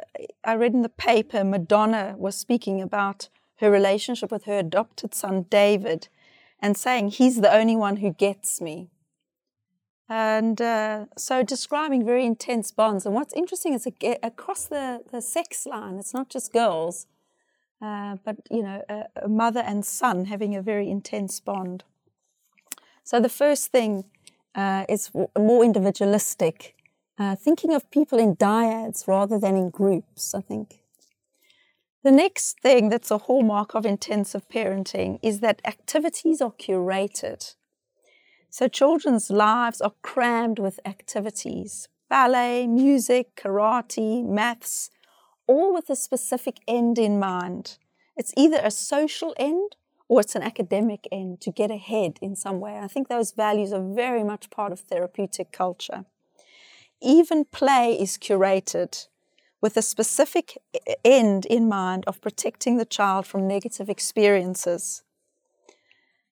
i 0.43 0.55
read 0.55 0.73
in 0.73 0.81
the 0.81 0.89
paper 0.89 1.43
madonna 1.43 2.15
was 2.17 2.35
speaking 2.35 2.81
about 2.81 3.29
her 3.57 3.69
relationship 3.69 4.31
with 4.31 4.45
her 4.45 4.57
adopted 4.57 5.13
son 5.13 5.45
david 5.51 6.07
and 6.59 6.75
saying 6.75 7.09
he's 7.09 7.39
the 7.39 7.53
only 7.53 7.75
one 7.75 7.97
who 7.97 8.11
gets 8.11 8.59
me 8.59 8.89
and 10.07 10.61
uh, 10.61 11.05
so 11.17 11.43
describing 11.43 12.05
very 12.05 12.25
intense 12.25 12.71
bonds 12.71 13.05
and 13.05 13.15
what's 13.15 13.33
interesting 13.33 13.73
is 13.73 13.87
across 14.21 14.65
the, 14.65 15.01
the 15.11 15.21
sex 15.21 15.65
line 15.65 15.95
it's 15.97 16.13
not 16.13 16.29
just 16.29 16.53
girls 16.53 17.07
uh, 17.81 18.15
but 18.23 18.37
you 18.49 18.61
know 18.61 18.81
a, 18.89 19.05
a 19.23 19.27
mother 19.27 19.61
and 19.61 19.85
son 19.85 20.25
having 20.25 20.55
a 20.55 20.61
very 20.61 20.89
intense 20.89 21.39
bond 21.39 21.83
so 23.05 23.19
the 23.19 23.29
first 23.29 23.71
thing 23.71 24.05
uh, 24.55 24.83
is 24.89 25.11
more 25.37 25.63
individualistic, 25.63 26.75
uh, 27.19 27.35
thinking 27.35 27.71
of 27.73 27.91
people 27.91 28.17
in 28.17 28.35
dyads 28.35 29.07
rather 29.07 29.37
than 29.37 29.55
in 29.55 29.69
groups, 29.69 30.33
I 30.33 30.41
think. 30.41 30.79
The 32.03 32.11
next 32.11 32.59
thing 32.61 32.89
that's 32.89 33.11
a 33.11 33.19
hallmark 33.19 33.75
of 33.75 33.85
intensive 33.85 34.49
parenting 34.49 35.19
is 35.21 35.39
that 35.41 35.61
activities 35.65 36.41
are 36.41 36.51
curated. 36.51 37.55
So 38.57 38.69
children's 38.69 39.29
lives 39.29 39.81
are 39.81 39.91
crammed 40.01 40.59
with 40.59 40.79
activities 40.85 41.89
ballet, 42.07 42.67
music, 42.67 43.35
karate, 43.35 44.25
maths, 44.25 44.89
all 45.45 45.73
with 45.73 45.89
a 45.89 45.95
specific 45.97 46.61
end 46.65 46.97
in 46.97 47.19
mind. 47.19 47.77
It's 48.15 48.33
either 48.37 48.61
a 48.63 48.71
social 48.71 49.33
end 49.35 49.75
or 50.07 50.21
it's 50.21 50.35
an 50.35 50.41
academic 50.41 51.05
end 51.11 51.41
to 51.41 51.51
get 51.51 51.69
ahead 51.69 52.17
in 52.21 52.37
some 52.37 52.61
way. 52.61 52.79
I 52.79 52.87
think 52.87 53.09
those 53.09 53.33
values 53.33 53.73
are 53.73 53.93
very 53.93 54.23
much 54.23 54.49
part 54.49 54.71
of 54.71 54.79
therapeutic 54.79 55.51
culture. 55.51 56.05
Even 57.01 57.43
play 57.43 57.99
is 57.99 58.17
curated 58.17 59.07
with 59.59 59.75
a 59.75 59.81
specific 59.81 60.57
end 61.03 61.45
in 61.45 61.67
mind 61.67 62.05
of 62.07 62.21
protecting 62.21 62.77
the 62.77 62.85
child 62.85 63.27
from 63.27 63.49
negative 63.49 63.89
experiences. 63.89 65.03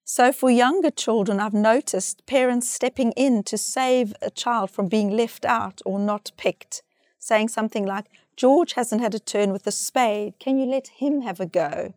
So, 0.05 0.33
for 0.33 0.51
younger 0.51 0.91
children, 0.91 1.39
I've 1.39 1.53
noticed 1.53 2.25
parents 2.25 2.69
stepping 2.69 3.13
in 3.13 3.43
to 3.43 3.57
save 3.57 4.13
a 4.21 4.29
child 4.29 4.69
from 4.69 4.89
being 4.89 5.09
left 5.09 5.45
out 5.45 5.81
or 5.85 5.97
not 5.97 6.31
picked, 6.35 6.81
saying 7.19 7.47
something 7.47 7.85
like, 7.85 8.05
George 8.35 8.73
hasn't 8.73 9.01
had 9.01 9.15
a 9.15 9.19
turn 9.19 9.53
with 9.53 9.63
the 9.63 9.71
spade. 9.71 10.33
Can 10.39 10.57
you 10.57 10.65
let 10.65 10.87
him 10.87 11.21
have 11.21 11.39
a 11.39 11.45
go? 11.45 11.93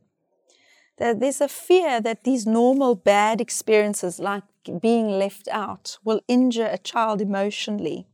there's 0.99 1.43
a 1.43 1.49
fear 1.49 2.01
that 2.01 2.25
these 2.25 2.47
normal 2.47 2.95
bad 2.95 3.39
experiences, 3.39 4.19
like 4.19 4.45
being 4.81 5.09
left 5.09 5.47
out, 5.49 5.99
will 6.05 6.21
injure 6.27 6.69
a 6.71 6.79
child 6.79 7.21
emotionally. 7.21 8.07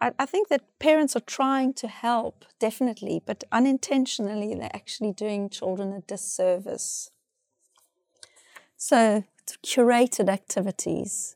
I, 0.00 0.26
think 0.26 0.48
that 0.48 0.78
parents 0.78 1.16
are 1.16 1.20
trying 1.20 1.74
to 1.74 1.88
help, 1.88 2.44
definitely, 2.60 3.20
but 3.24 3.42
unintentionally, 3.50 4.54
they're 4.54 4.70
actually 4.74 5.12
doing 5.12 5.50
children 5.50 5.92
a 5.92 6.00
disservice. 6.00 7.10
So, 8.80 9.24
curated 9.66 10.28
activities. 10.28 11.34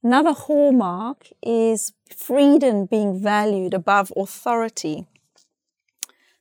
Another 0.00 0.32
hallmark 0.32 1.26
is 1.42 1.92
freedom 2.16 2.86
being 2.86 3.20
valued 3.20 3.74
above 3.74 4.12
authority. 4.16 5.04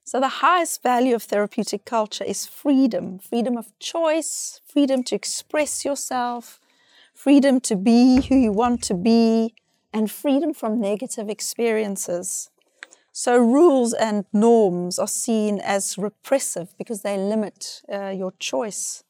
So, 0.03 0.19
the 0.19 0.43
highest 0.45 0.83
value 0.83 1.15
of 1.15 1.23
therapeutic 1.23 1.85
culture 1.85 2.23
is 2.23 2.45
freedom 2.45 3.17
freedom 3.17 3.57
of 3.57 3.73
choice, 3.79 4.61
freedom 4.63 5.01
to 5.05 5.15
express 5.15 5.83
yourself, 5.83 6.59
freedom 7.15 7.59
to 7.61 7.75
be 7.75 8.21
who 8.21 8.35
you 8.35 8.51
want 8.51 8.83
to 8.83 8.93
be, 8.93 9.55
and 9.91 10.11
freedom 10.11 10.53
from 10.53 10.79
negative 10.79 11.29
experiences. 11.29 12.51
So, 13.11 13.39
rules 13.39 13.91
and 13.91 14.25
norms 14.31 14.99
are 14.99 15.07
seen 15.07 15.59
as 15.61 15.97
repressive 15.97 16.77
because 16.77 17.01
they 17.01 17.17
limit 17.17 17.81
uh, 17.91 18.09
your 18.09 18.33
choice. 18.37 19.03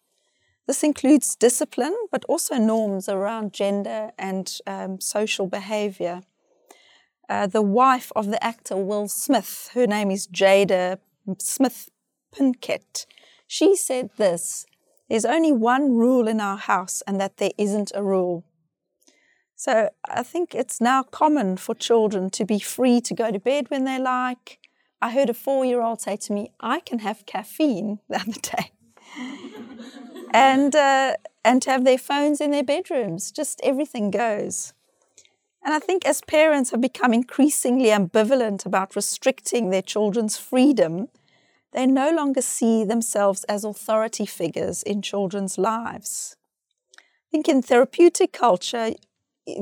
This 0.68 0.84
includes 0.84 1.36
discipline, 1.36 1.96
but 2.12 2.26
also 2.26 2.56
norms 2.56 3.08
around 3.08 3.54
gender 3.54 4.12
and 4.18 4.54
um, 4.68 5.00
social 5.00 5.48
behavior. 5.48 6.22
Uh, 7.30 7.48
the 7.48 7.62
wife 7.62 8.12
of 8.16 8.28
the 8.28 8.44
actor 8.44 8.76
Will 8.76 9.08
Smith, 9.08 9.70
her 9.74 9.88
name 9.88 10.12
is 10.12 10.28
Jada 10.28 11.00
Smith 11.40 11.90
Pinkett, 12.34 13.06
she 13.48 13.76
said 13.76 14.10
this 14.18 14.66
There's 15.10 15.26
only 15.26 15.52
one 15.52 15.94
rule 15.94 16.28
in 16.28 16.42
our 16.42 16.58
house, 16.58 17.02
and 17.08 17.20
that 17.20 17.38
there 17.38 17.52
isn't 17.58 17.92
a 17.96 18.04
rule. 18.04 18.44
So 19.56 19.90
I 20.08 20.24
think 20.24 20.54
it's 20.54 20.80
now 20.80 21.02
common 21.02 21.58
for 21.58 21.74
children 21.74 22.30
to 22.32 22.46
be 22.46 22.60
free 22.60 23.02
to 23.02 23.14
go 23.14 23.32
to 23.32 23.40
bed 23.40 23.70
when 23.70 23.86
they 23.86 24.00
like. 24.00 24.60
I 25.02 25.12
heard 25.12 25.30
a 25.30 25.34
four 25.34 25.66
year 25.66 25.82
old 25.82 26.02
say 26.02 26.18
to 26.18 26.34
me, 26.34 26.52
I 26.60 26.80
can 26.80 27.00
have 27.00 27.26
caffeine 27.26 28.00
the 28.10 28.18
other 28.18 28.32
day. 28.42 28.72
And, 30.32 30.76
uh, 30.76 31.16
and 31.44 31.62
to 31.62 31.72
have 31.72 31.86
their 31.86 31.98
phones 31.98 32.42
in 32.42 32.52
their 32.52 32.64
bedrooms. 32.64 33.32
Just 33.32 33.60
everything 33.64 34.12
goes. 34.12 34.74
And 35.64 35.74
I 35.74 35.80
think 35.80 36.06
as 36.06 36.22
parents 36.22 36.72
have 36.72 36.82
become 36.82 37.14
increasingly 37.14 37.90
ambivalent 37.90 38.66
about 38.66 38.96
restricting 38.96 39.70
their 39.70 39.82
children's 39.82 40.38
freedom, 40.38 41.10
they 41.74 41.86
no 41.86 42.10
longer 42.12 42.42
see 42.42 42.84
themselves 42.84 43.44
as 43.46 43.64
authority 43.64 44.26
figures 44.26 44.82
in 44.84 45.02
children's 45.02 45.58
lives. 45.58 46.38
I 46.98 47.28
think 47.32 47.50
in 47.50 47.62
therapeutic 47.62 48.32
culture, 48.32 48.92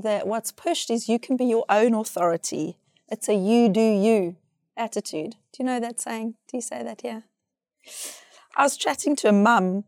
that 0.01 0.27
what's 0.27 0.51
pushed 0.51 0.89
is 0.89 1.09
you 1.09 1.19
can 1.19 1.37
be 1.37 1.45
your 1.45 1.65
own 1.69 1.93
authority. 1.93 2.77
It's 3.09 3.29
a 3.29 3.35
you 3.35 3.69
do 3.69 3.81
you 3.81 4.35
attitude. 4.75 5.35
Do 5.51 5.59
you 5.59 5.65
know 5.65 5.79
that 5.79 5.99
saying? 5.99 6.35
Do 6.47 6.57
you 6.57 6.61
say 6.61 6.83
that 6.83 7.01
here? 7.01 7.23
I 8.55 8.63
was 8.63 8.77
chatting 8.77 9.15
to 9.17 9.29
a 9.29 9.33
mum 9.33 9.83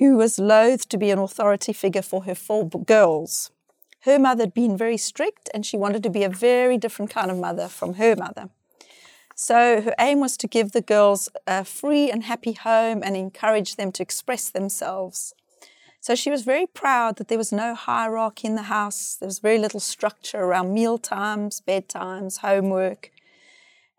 who 0.00 0.16
was 0.16 0.38
loath 0.38 0.88
to 0.88 0.96
be 0.96 1.10
an 1.10 1.18
authority 1.18 1.72
figure 1.72 2.02
for 2.02 2.24
her 2.24 2.34
four 2.34 2.66
girls. 2.68 3.52
Her 4.00 4.18
mother 4.18 4.44
had 4.44 4.54
been 4.54 4.76
very 4.76 4.96
strict 4.96 5.50
and 5.52 5.64
she 5.64 5.76
wanted 5.76 6.02
to 6.02 6.10
be 6.10 6.24
a 6.24 6.28
very 6.30 6.78
different 6.78 7.10
kind 7.10 7.30
of 7.30 7.36
mother 7.36 7.68
from 7.68 7.94
her 7.94 8.16
mother. 8.16 8.48
So 9.34 9.82
her 9.82 9.94
aim 10.00 10.20
was 10.20 10.38
to 10.38 10.48
give 10.48 10.72
the 10.72 10.80
girls 10.80 11.28
a 11.46 11.64
free 11.64 12.10
and 12.10 12.24
happy 12.24 12.52
home 12.52 13.02
and 13.04 13.14
encourage 13.14 13.76
them 13.76 13.92
to 13.92 14.02
express 14.02 14.48
themselves. 14.48 15.34
So 16.00 16.14
she 16.14 16.30
was 16.30 16.44
very 16.44 16.66
proud 16.66 17.16
that 17.16 17.28
there 17.28 17.36
was 17.36 17.52
no 17.52 17.74
hierarchy 17.74 18.48
in 18.48 18.54
the 18.54 18.62
house. 18.62 19.16
There 19.20 19.26
was 19.26 19.38
very 19.38 19.58
little 19.58 19.80
structure 19.80 20.40
around 20.40 20.72
meal 20.72 20.96
times, 20.96 21.60
bedtimes, 21.60 22.38
homework. 22.38 23.10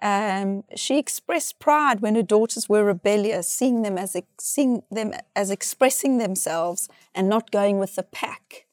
Um, 0.02 0.64
she 0.76 0.98
expressed 0.98 1.60
pride 1.60 2.02
when 2.02 2.16
her 2.16 2.24
daughters 2.24 2.68
were 2.68 2.84
rebellious, 2.84 3.48
seeing 3.48 3.84
them 3.84 3.98
as 3.98 4.16
seeing 4.40 4.82
them 4.90 5.14
as 5.36 5.52
expressing 5.52 6.18
themselves 6.18 6.90
and 7.14 7.30
not 7.30 7.52
going 7.52 7.78
with 7.78 7.96
the 7.96 8.04
pack. 8.04 8.66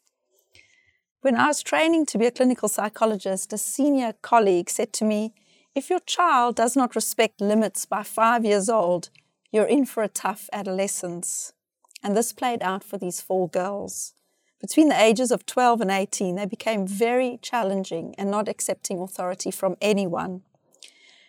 When 1.21 1.37
I 1.37 1.49
was 1.49 1.63
training 1.63 2.07
to 2.07 2.19
be 2.19 2.27
a 2.27 2.31
clinical 2.31 2.69
psychologist, 2.69 3.53
a 3.53 3.59
senior 3.59 4.15
colleague 4.23 4.71
said 4.71 4.93
to 4.95 5.05
me, 5.05 5.35
"If 5.75 5.91
your 5.91 6.01
child 6.01 6.57
does 6.57 6.77
not 6.77 6.97
respect 6.97 7.41
limits 7.41 7.85
by 7.85 8.05
five 8.05 8.45
years 8.45 8.71
old, 8.71 9.11
you're 9.53 9.67
in 9.67 9.85
for 9.85 10.03
a 10.03 10.09
tough 10.09 10.49
adolescence." 10.53 11.53
And 12.03 12.17
this 12.17 12.33
played 12.33 12.63
out 12.63 12.85
for 12.85 12.97
these 12.97 13.21
four 13.21 13.49
girls. 13.49 14.15
Between 14.61 14.89
the 14.89 15.01
ages 15.01 15.31
of 15.31 15.47
12 15.47 15.81
and 15.83 15.91
18, 15.91 16.37
they 16.37 16.47
became 16.47 16.87
very 16.87 17.39
challenging 17.43 18.15
and 18.17 18.31
not 18.31 18.49
accepting 18.49 19.01
authority 19.01 19.51
from 19.51 19.77
anyone. 19.81 20.43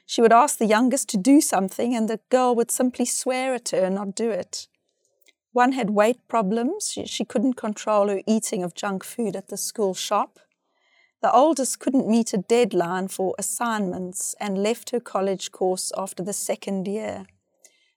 She 0.10 0.22
would 0.22 0.34
ask 0.34 0.58
the 0.58 0.65
youngest 0.65 1.08
to 1.10 1.17
do 1.17 1.39
something, 1.39 1.95
and 1.95 2.10
the 2.10 2.19
girl 2.30 2.56
would 2.56 2.72
simply 2.72 3.06
swear 3.06 3.54
at 3.54 3.69
her 3.69 3.86
and 3.86 3.93
not 3.93 4.15
do 4.15 4.32
it. 4.32 4.67
One 5.52 5.74
had 5.74 5.91
weight 5.91 6.28
problems. 6.28 6.89
She, 6.91 7.06
she 7.06 7.24
couldn't 7.24 7.54
control 7.54 8.08
her 8.08 8.24
eating 8.26 8.63
of 8.63 8.74
junk 8.74 9.04
food 9.04 9.36
at 9.36 9.50
the 9.50 9.56
school 9.56 9.93
shop. 9.93 10.39
The 11.22 11.32
oldest 11.32 11.78
couldn't 11.78 12.10
meet 12.10 12.34
a 12.34 12.39
deadline 12.39 13.10
for 13.10 13.36
assignments 13.38 14.34
and 14.39 14.63
left 14.63 14.89
her 14.89 15.00
college 15.00 15.52
course 15.52 15.91
after 15.95 16.24
the 16.24 16.34
second 16.34 16.88
year. 16.88 17.28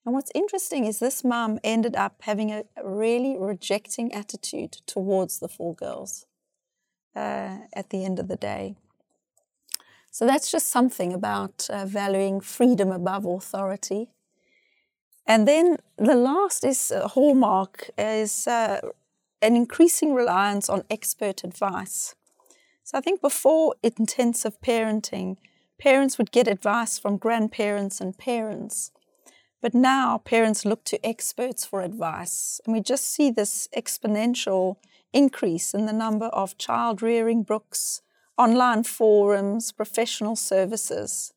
And 0.05 0.15
what's 0.15 0.33
interesting 0.35 0.85
is 0.85 0.99
this 0.99 1.25
mum 1.25 1.61
ended 1.65 1.97
up 1.97 2.17
having 2.25 2.51
a 2.51 2.65
really 2.85 3.39
rejecting 3.39 4.13
attitude 4.13 4.73
towards 4.85 5.39
the 5.39 5.49
four 5.49 5.75
girls 5.75 6.27
uh, 7.17 7.61
at 7.73 7.89
the 7.89 8.05
end 8.05 8.19
of 8.19 8.29
the 8.29 8.37
day. 8.37 8.77
So 10.13 10.27
that's 10.27 10.53
just 10.53 10.69
something 10.69 11.15
about 11.15 11.67
uh, 11.71 11.87
valuing 11.87 12.43
freedom 12.43 12.93
above 12.93 13.25
authority. 13.25 14.11
And 15.27 15.49
then 15.49 15.79
the 15.97 16.15
last 16.15 16.65
is 16.65 16.93
uh, 16.93 17.09
hallmark 17.09 17.89
is 17.97 18.47
uh, 18.47 18.81
an 19.41 19.57
increasing 19.57 20.13
reliance 20.13 20.69
on 20.69 20.85
expert 20.91 21.45
advice. 21.45 22.15
So 22.85 22.99
I 22.99 23.01
think 23.01 23.23
before 23.23 23.75
intensive 23.83 24.61
parenting, 24.61 25.39
parents 25.79 26.19
would 26.19 26.31
get 26.31 26.47
advice 26.47 26.99
from 26.99 27.17
grandparents 27.17 27.99
and 27.99 28.19
parents. 28.19 28.91
But 29.63 29.73
now 29.73 30.19
parents 30.19 30.67
look 30.67 30.85
to 30.85 31.07
experts 31.07 31.65
for 31.65 31.81
advice, 31.81 32.61
and 32.67 32.75
we 32.75 32.83
just 32.83 33.07
see 33.07 33.31
this 33.31 33.67
exponential 33.75 34.77
increase 35.15 35.73
in 35.73 35.87
the 35.87 35.93
number 35.93 36.27
of 36.27 36.59
child 36.59 37.01
rearing 37.01 37.45
books, 37.45 38.03
online 38.43 38.83
forums, 38.83 39.73
professional 39.73 40.37
services. 40.37 41.33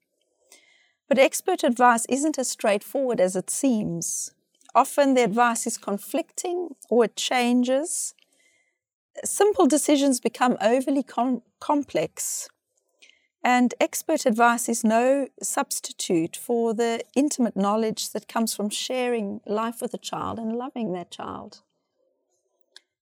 But 1.07 1.19
expert 1.19 1.63
advice 1.63 2.05
isn't 2.09 2.39
as 2.39 2.49
straightforward 2.49 3.21
as 3.21 3.35
it 3.35 3.49
seems. 3.49 4.31
Often 4.73 5.13
the 5.13 5.23
advice 5.23 5.67
is 5.67 5.77
conflicting 5.77 6.75
or 6.89 7.05
it 7.05 7.15
changes. 7.15 8.15
Simple 9.23 9.67
decisions 9.67 10.19
become 10.19 10.57
overly 10.59 11.03
com- 11.03 11.43
complex. 11.59 12.49
And 13.43 13.75
expert 13.79 14.25
advice 14.25 14.67
is 14.67 14.83
no 14.83 15.27
substitute 15.41 16.35
for 16.35 16.73
the 16.73 17.03
intimate 17.15 17.55
knowledge 17.55 18.09
that 18.13 18.27
comes 18.27 18.55
from 18.55 18.69
sharing 18.71 19.41
life 19.45 19.79
with 19.81 19.93
a 19.93 19.99
child 19.99 20.39
and 20.39 20.57
loving 20.57 20.93
that 20.93 21.11
child. 21.11 21.61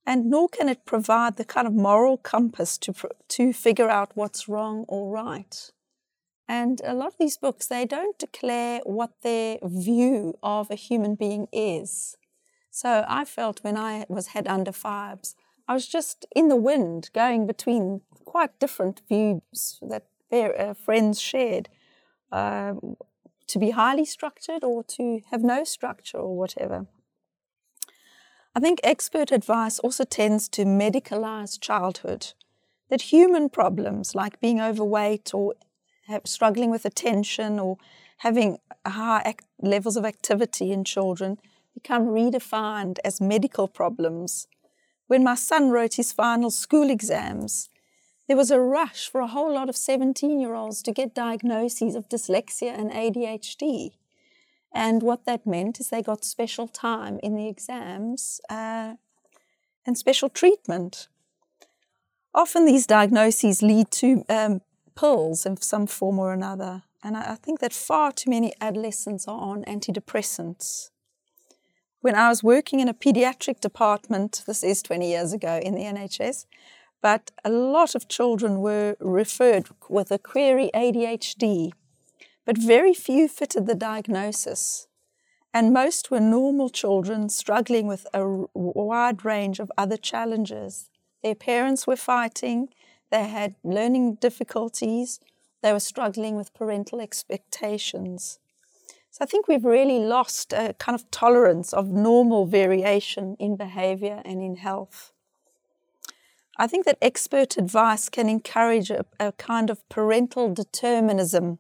And 0.06 0.30
nor 0.30 0.50
can 0.50 0.68
it 0.68 0.86
provide 0.86 1.38
the 1.38 1.46
kind 1.46 1.66
of 1.66 1.74
moral 1.74 2.18
compass 2.18 2.78
to, 2.80 2.94
to 3.30 3.54
figure 3.54 3.90
out 3.90 4.12
what's 4.16 4.50
wrong 4.50 4.86
or 4.88 5.10
right. 5.10 5.72
And 6.48 6.82
a 6.84 6.94
lot 6.94 7.08
of 7.08 7.18
these 7.18 7.38
books, 7.38 7.68
they 7.68 7.86
don't 7.86 8.20
declare 8.20 8.82
what 8.84 9.22
their 9.22 9.60
view 9.64 10.38
of 10.44 10.70
a 10.70 10.76
human 10.76 11.16
being 11.16 11.48
is. 11.54 12.18
So 12.70 13.06
I 13.08 13.24
felt 13.24 13.64
when 13.64 13.78
I 13.78 14.06
was 14.10 14.28
head 14.28 14.48
under 14.48 14.72
fives, 14.72 15.36
I 15.68 15.74
was 15.74 15.88
just 15.88 16.26
in 16.36 16.50
the 16.50 16.58
wind 16.58 17.10
going 17.14 17.48
between 17.48 18.02
quite 18.26 18.60
different 18.60 19.02
views 19.08 19.80
that 19.82 20.08
uh, 20.32 20.74
friends 20.74 21.22
shared 21.22 21.70
um, 22.32 22.98
to 23.48 23.60
be 23.60 23.70
highly 23.70 24.06
structured 24.06 24.64
or 24.64 24.84
to 24.84 25.22
have 25.32 25.44
no 25.44 25.64
structure 25.64 26.18
or 26.18 26.36
whatever. 26.36 26.88
I 28.56 28.60
think 28.60 28.80
expert 28.84 29.32
advice 29.32 29.80
also 29.80 30.04
tends 30.04 30.48
to 30.50 30.64
medicalize 30.64 31.60
childhood, 31.60 32.34
that 32.90 33.14
human 33.14 33.50
problems 33.50 34.14
like 34.14 34.40
being 34.40 34.62
overweight 34.62 35.34
or 35.34 35.56
struggling 36.26 36.70
with 36.70 36.86
attention 36.86 37.60
or 37.60 37.78
having 38.18 38.60
high 38.86 39.36
levels 39.60 39.98
of 39.98 40.06
activity 40.06 40.72
in 40.72 40.84
children 40.84 41.40
become 41.74 42.06
redefined 42.06 43.00
as 43.04 43.20
medical 43.20 43.68
problems. 43.68 44.48
When 45.08 45.24
my 45.24 45.36
son 45.36 45.72
wrote 45.72 45.96
his 45.96 46.14
final 46.14 46.52
school 46.52 46.92
exams, 46.92 47.70
there 48.28 48.38
was 48.38 48.52
a 48.52 48.60
rush 48.60 49.10
for 49.10 49.22
a 49.22 49.28
whole 49.28 49.52
lot 49.52 49.68
of 49.68 49.76
17 49.76 50.40
year 50.40 50.54
olds 50.54 50.84
to 50.84 50.92
get 50.92 51.16
diagnoses 51.16 51.96
of 51.96 52.08
dyslexia 52.08 52.78
and 52.78 52.92
ADHD. 52.92 53.94
And 54.74 55.04
what 55.04 55.26
that 55.26 55.46
meant 55.46 55.80
is 55.80 55.90
they 55.90 56.02
got 56.02 56.26
special 56.26 56.68
time 56.68 57.20
in 57.22 57.36
the 57.36 57.48
exams 57.48 58.42
uh, 58.50 58.96
and 59.86 59.98
special 59.98 60.30
treatment. 60.30 61.08
Often 62.34 62.66
these 62.66 62.88
diagnoses 62.88 63.62
lead 63.62 63.92
to 63.92 64.26
um, 64.30 64.62
pills 64.96 65.46
in 65.46 65.58
some 65.58 65.86
form 65.86 66.18
or 66.18 66.34
another. 66.34 66.84
And 67.04 67.16
I, 67.16 67.34
I 67.34 67.36
think 67.36 67.60
that 67.60 67.74
far 67.74 68.12
too 68.12 68.32
many 68.32 68.54
adolescents 68.60 69.28
are 69.28 69.40
on 69.40 69.64
antidepressants. 69.66 70.90
When 72.02 72.16
I 72.16 72.30
was 72.30 72.44
working 72.44 72.80
in 72.80 72.90
a 72.90 72.94
pediatric 72.94 73.62
department, 73.62 74.44
this 74.46 74.64
is 74.64 74.82
20 74.82 75.08
years 75.08 75.32
ago 75.32 75.60
in 75.64 75.76
the 75.76 75.84
NHS, 75.84 76.46
but 77.02 77.32
a 77.46 77.50
lot 77.50 77.96
of 77.96 78.08
children 78.08 78.60
were 78.60 78.96
referred 79.00 79.68
with 79.90 80.12
a 80.12 80.18
query 80.18 80.70
ADHD, 80.74 81.72
but 82.46 82.58
very 82.58 82.94
few 82.94 83.28
fitted 83.28 83.66
the 83.66 83.76
diagnosis. 83.76 84.88
And 85.54 85.72
most 85.72 86.10
were 86.10 86.20
normal 86.20 86.70
children 86.70 87.30
struggling 87.30 87.88
with 87.88 88.08
a 88.14 88.26
wide 88.54 89.24
range 89.24 89.60
of 89.60 89.72
other 89.78 89.98
challenges. 89.98 90.90
Their 91.22 91.36
parents 91.36 91.86
were 91.86 91.96
fighting, 91.96 92.70
they 93.12 93.28
had 93.28 93.56
learning 93.64 94.16
difficulties, 94.16 95.20
they 95.62 95.72
were 95.72 95.80
struggling 95.80 96.36
with 96.36 96.54
parental 96.54 97.00
expectations. 97.00 98.40
So 99.12 99.20
I 99.22 99.28
think 99.28 99.48
we've 99.48 99.64
really 99.64 100.00
lost 100.00 100.54
a 100.54 100.74
kind 100.80 100.96
of 100.96 101.10
tolerance 101.12 101.72
of 101.72 101.90
normal 101.90 102.48
variation 102.48 103.36
in 103.40 103.56
behavior 103.56 104.24
and 104.26 104.42
in 104.42 104.56
health. 104.56 105.14
I 106.58 106.66
think 106.66 106.86
that 106.86 106.98
expert 107.00 107.58
advice 107.58 108.10
can 108.10 108.28
encourage 108.28 108.90
a, 108.90 109.06
a 109.20 109.32
kind 109.34 109.70
of 109.70 109.88
parental 109.88 110.52
determinism 110.54 111.60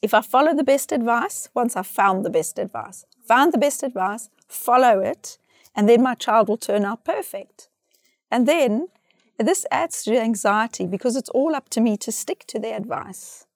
if 0.00 0.14
I 0.14 0.20
follow 0.20 0.54
the 0.54 0.64
best 0.64 0.92
advice, 0.92 1.48
once 1.54 1.76
I've 1.76 1.86
found 1.86 2.24
the 2.24 2.30
best 2.30 2.58
advice, 2.58 3.04
found 3.26 3.52
the 3.52 3.58
best 3.58 3.82
advice, 3.82 4.30
follow 4.46 5.00
it, 5.00 5.38
and 5.74 5.88
then 5.88 6.02
my 6.02 6.14
child 6.14 6.48
will 6.48 6.56
turn 6.56 6.84
out 6.84 7.04
perfect. 7.04 7.68
And 8.30 8.46
then 8.46 8.88
this 9.38 9.66
adds 9.70 10.02
to 10.04 10.20
anxiety 10.20 10.86
because 10.86 11.16
it's 11.16 11.28
all 11.30 11.54
up 11.54 11.68
to 11.70 11.80
me 11.80 11.96
to 11.98 12.12
stick 12.12 12.44
to 12.48 12.58
the 12.58 12.74
advice. 12.74 13.46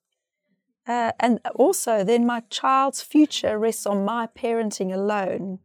Uh, 0.85 1.13
and 1.19 1.39
also, 1.55 2.03
then 2.03 2.25
my 2.25 2.41
child's 2.49 3.01
future 3.01 3.57
rests 3.57 3.85
on 3.85 4.03
my 4.03 4.27
parenting 4.27 4.93
alone. 4.93 5.59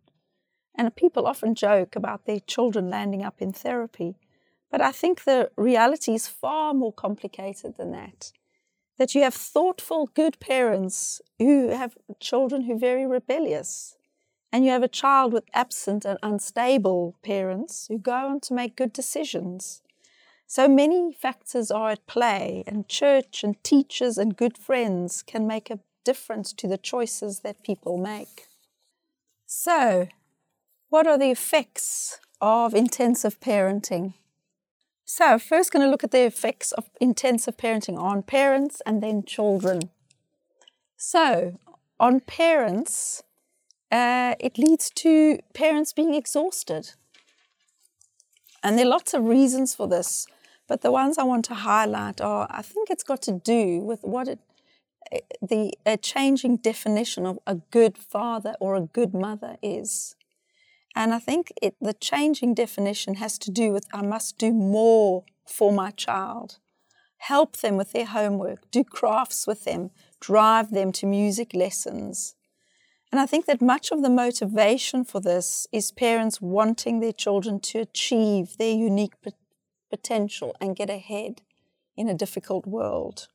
And 0.76 0.94
people 0.94 1.26
often 1.26 1.56
joke 1.56 1.96
about 1.96 2.24
their 2.24 2.38
children 2.38 2.88
landing 2.88 3.24
up 3.24 3.42
in 3.42 3.52
therapy. 3.52 4.14
But 4.70 4.80
I 4.80 4.92
think 4.92 5.24
the 5.24 5.50
reality 5.56 6.14
is 6.14 6.28
far 6.28 6.72
more 6.72 6.92
complicated 6.92 7.76
than 7.76 7.90
that 7.92 8.32
that 8.98 9.14
you 9.14 9.22
have 9.22 9.34
thoughtful, 9.34 10.10
good 10.14 10.38
parents 10.40 11.22
who 11.38 11.68
have 11.68 11.96
children 12.20 12.62
who 12.62 12.74
are 12.74 12.78
very 12.78 13.06
rebellious, 13.06 13.96
and 14.52 14.64
you 14.64 14.70
have 14.70 14.82
a 14.82 14.88
child 14.88 15.32
with 15.32 15.44
absent 15.54 16.04
and 16.04 16.18
unstable 16.22 17.14
parents 17.22 17.86
who 17.88 17.98
go 17.98 18.12
on 18.12 18.40
to 18.40 18.54
make 18.54 18.76
good 18.76 18.92
decisions. 18.92 19.82
So 20.46 20.66
many 20.66 21.12
factors 21.12 21.70
are 21.70 21.90
at 21.90 22.06
play, 22.06 22.64
and 22.66 22.88
church 22.88 23.44
and 23.44 23.62
teachers 23.62 24.18
and 24.18 24.36
good 24.36 24.58
friends 24.58 25.22
can 25.22 25.46
make 25.46 25.70
a 25.70 25.80
difference 26.04 26.52
to 26.54 26.66
the 26.66 26.78
choices 26.78 27.40
that 27.40 27.62
people 27.62 27.98
make. 27.98 28.46
So, 29.46 30.08
what 30.88 31.06
are 31.06 31.18
the 31.18 31.30
effects 31.30 32.18
of 32.40 32.74
intensive 32.74 33.38
parenting? 33.40 34.14
So, 35.10 35.38
first, 35.38 35.72
going 35.72 35.82
to 35.82 35.90
look 35.90 36.04
at 36.04 36.10
the 36.10 36.26
effects 36.26 36.70
of 36.72 36.90
intensive 37.00 37.56
parenting 37.56 37.98
on 37.98 38.22
parents 38.22 38.82
and 38.84 39.02
then 39.02 39.22
children. 39.22 39.88
So, 40.98 41.58
on 41.98 42.20
parents, 42.20 43.22
uh, 43.90 44.34
it 44.38 44.58
leads 44.58 44.90
to 44.96 45.38
parents 45.54 45.94
being 45.94 46.12
exhausted. 46.12 46.90
And 48.62 48.76
there 48.76 48.84
are 48.84 48.90
lots 48.90 49.14
of 49.14 49.24
reasons 49.24 49.74
for 49.74 49.88
this, 49.88 50.26
but 50.66 50.82
the 50.82 50.92
ones 50.92 51.16
I 51.16 51.24
want 51.24 51.46
to 51.46 51.54
highlight 51.54 52.20
are 52.20 52.46
I 52.50 52.60
think 52.60 52.90
it's 52.90 53.02
got 53.02 53.22
to 53.22 53.32
do 53.32 53.80
with 53.80 54.00
what 54.02 54.28
it, 54.28 54.40
the 55.40 55.72
a 55.86 55.96
changing 55.96 56.58
definition 56.58 57.24
of 57.24 57.38
a 57.46 57.54
good 57.70 57.96
father 57.96 58.56
or 58.60 58.76
a 58.76 58.82
good 58.82 59.14
mother 59.14 59.56
is. 59.62 60.16
And 60.98 61.14
I 61.14 61.20
think 61.20 61.52
it, 61.62 61.76
the 61.80 61.92
changing 61.92 62.54
definition 62.54 63.14
has 63.14 63.38
to 63.38 63.52
do 63.52 63.70
with 63.72 63.86
I 63.94 64.02
must 64.02 64.36
do 64.36 64.52
more 64.52 65.22
for 65.46 65.72
my 65.72 65.92
child, 65.92 66.58
help 67.18 67.58
them 67.58 67.76
with 67.76 67.92
their 67.92 68.06
homework, 68.06 68.68
do 68.72 68.82
crafts 68.82 69.46
with 69.46 69.62
them, 69.62 69.92
drive 70.18 70.72
them 70.72 70.90
to 70.90 71.06
music 71.06 71.54
lessons. 71.54 72.34
And 73.12 73.20
I 73.20 73.26
think 73.26 73.46
that 73.46 73.62
much 73.62 73.92
of 73.92 74.02
the 74.02 74.10
motivation 74.10 75.04
for 75.04 75.20
this 75.20 75.68
is 75.70 75.92
parents 75.92 76.40
wanting 76.40 76.98
their 76.98 77.12
children 77.12 77.60
to 77.60 77.78
achieve 77.78 78.56
their 78.56 78.74
unique 78.74 79.14
potential 79.90 80.56
and 80.60 80.74
get 80.74 80.90
ahead 80.90 81.42
in 81.96 82.08
a 82.08 82.20
difficult 82.24 82.66
world. 82.66 83.28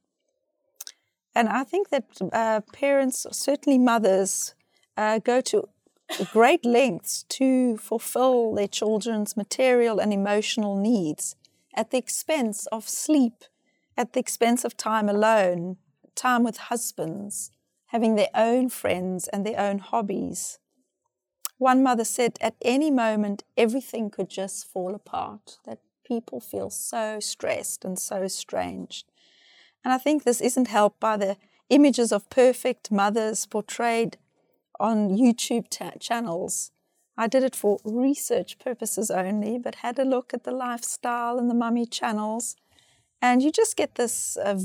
And 1.34 1.48
I 1.48 1.64
think 1.64 1.92
that 1.92 2.08
uh, 2.34 2.60
parents, 2.74 3.26
certainly 3.32 3.80
mothers, 3.80 4.54
uh, 4.98 5.20
go 5.20 5.40
to 5.40 5.70
great 6.32 6.66
lengths 6.66 7.24
to 7.30 7.78
fulfill 7.78 8.54
their 8.54 8.68
children's 8.68 9.36
material 9.36 10.00
and 10.00 10.14
emotional 10.14 10.76
needs 10.76 11.36
at 11.74 11.92
the 11.92 11.98
expense 11.98 12.66
of 12.68 12.88
sleep, 12.88 13.44
at 13.98 14.14
the 14.14 14.20
expense 14.20 14.64
of 14.64 14.78
time 14.78 15.10
alone, 15.10 15.78
time 16.16 16.44
with 16.44 16.58
husbands, 16.58 17.52
having 17.88 18.16
their 18.16 18.30
own 18.36 18.70
friends 18.70 19.28
and 19.30 19.46
their 19.46 19.60
own 19.60 19.80
hobbies. 19.80 20.60
One 21.58 21.84
mother 21.84 22.04
said, 22.04 22.38
at 22.42 22.56
any 22.62 22.92
moment, 22.92 23.44
everything 23.56 24.10
could 24.10 24.30
just 24.30 24.68
fall 24.68 24.94
apart, 24.96 25.60
that 25.66 25.80
people 26.04 26.40
feel 26.40 26.70
so 26.70 27.20
stressed 27.20 27.86
and 27.86 27.98
so 27.98 28.28
strange. 28.28 29.06
And 29.84 29.94
I 29.94 29.98
think 29.98 30.24
this 30.24 30.42
isn't 30.42 30.68
helped 30.68 31.00
by 31.00 31.18
the 31.18 31.38
images 31.70 32.12
of 32.12 32.30
perfect 32.30 32.92
mothers 32.92 33.46
portrayed 33.46 34.18
on 34.80 35.10
YouTube 35.10 35.68
channels. 36.00 36.72
I 37.18 37.28
did 37.28 37.44
it 37.44 37.56
for 37.56 37.80
research 37.84 38.58
purposes 38.58 39.12
only, 39.12 39.58
but 39.60 39.76
had 39.76 40.00
a 40.00 40.06
look 40.06 40.34
at 40.34 40.44
the 40.44 40.52
lifestyle 40.52 41.38
and 41.38 41.50
the 41.50 41.56
mummy 41.56 41.86
channels. 41.86 42.56
And 43.22 43.42
you 43.42 43.52
just 43.52 43.76
get 43.78 43.96
this, 43.96 44.36
uh, 44.38 44.60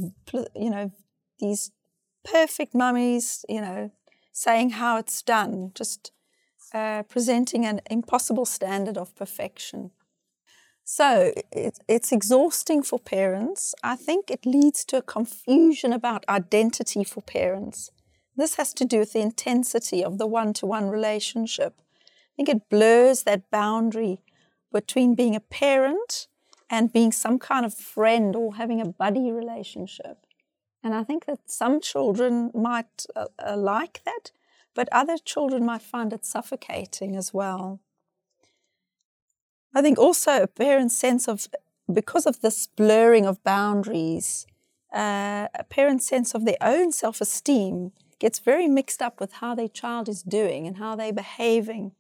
you 0.55 0.71
know, 0.71 0.91
these 1.39 1.71
perfect 2.25 2.75
mummies, 2.75 3.45
you 3.49 3.61
know, 3.61 3.91
saying 4.33 4.71
how 4.71 4.97
it's 4.99 5.23
done, 5.23 5.73
just 5.75 6.13
uh, 6.73 7.03
presenting 7.05 7.67
an 7.67 7.81
impossible 7.91 8.47
standard 8.47 8.97
of 8.97 9.15
perfection. 9.15 9.91
So 10.85 11.33
it, 11.53 11.81
it's 11.87 12.13
exhausting 12.13 12.83
for 12.83 12.99
parents. 12.99 13.75
I 13.83 13.95
think 13.95 14.31
it 14.31 14.47
leads 14.47 14.85
to 14.87 14.97
a 14.97 15.03
confusion 15.03 15.93
about 15.93 16.25
identity 16.29 17.05
for 17.05 17.21
parents. 17.21 17.91
This 18.39 18.55
has 18.55 18.73
to 18.75 18.85
do 18.85 19.01
with 19.01 19.15
the 19.15 19.21
intensity 19.21 20.05
of 20.05 20.17
the 20.17 20.27
one 20.27 20.53
to 20.55 20.67
one 20.67 20.89
relationship. 20.89 21.75
I 21.77 22.33
think 22.37 22.49
it 22.49 22.69
blurs 22.71 23.25
that 23.25 23.51
boundary 23.51 24.21
between 24.73 25.17
being 25.17 25.35
a 25.35 25.41
parent 25.41 26.29
and 26.71 26.93
being 26.93 27.11
some 27.11 27.41
kind 27.41 27.67
of 27.67 27.75
friend 27.75 28.37
or 28.37 28.55
having 28.55 28.81
a 28.81 28.87
buddy 28.87 29.33
relationship. 29.33 30.25
And 30.85 30.95
I 30.95 31.03
think 31.03 31.25
that 31.27 31.51
some 31.51 31.81
children 31.81 32.53
might 32.55 33.07
uh, 33.17 33.27
uh, 33.45 33.57
like 33.57 34.03
that, 34.05 34.31
but 34.73 34.89
other 34.93 35.19
children 35.19 35.65
might 35.67 35.83
find 35.83 36.13
it 36.13 36.25
suffocating 36.25 37.17
as 37.17 37.35
well. 37.35 37.81
I 39.75 39.83
think 39.83 39.99
also 39.99 40.43
a 40.43 40.47
parent's 40.47 40.97
sense 40.97 41.27
of, 41.27 41.49
because 41.93 42.25
of 42.25 42.41
this 42.41 42.69
blurring 42.69 43.27
of 43.27 43.43
boundaries, 43.43 44.47
uh, 44.95 45.49
a 45.55 45.65
parent's 45.69 46.07
sense 46.07 46.37
of 46.37 46.45
their 46.45 46.57
own 46.61 46.93
self 46.93 47.21
esteem 47.21 47.91
gets 48.19 48.39
very 48.39 48.69
mixed 48.69 49.01
up 49.01 49.21
with 49.21 49.35
how 49.35 49.55
their 49.55 49.69
child 49.69 50.09
is 50.09 50.23
doing 50.23 50.67
and 50.67 50.79
how 50.79 50.97
they're 50.97 51.13
behaving. 51.13 51.93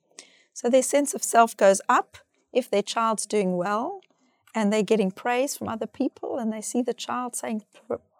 So 0.52 0.68
their 0.68 0.82
sense 0.82 1.14
of 1.14 1.22
self 1.22 1.56
goes 1.56 1.80
up 1.88 2.18
if 2.52 2.70
their 2.70 2.82
child's 2.82 3.26
doing 3.26 3.56
well 3.56 4.00
and 4.54 4.72
they're 4.72 4.82
getting 4.82 5.10
praise 5.10 5.56
from 5.56 5.68
other 5.68 5.86
people 5.86 6.38
and 6.38 6.52
they 6.52 6.60
see 6.60 6.82
the 6.82 6.94
child 6.94 7.36
saying 7.36 7.64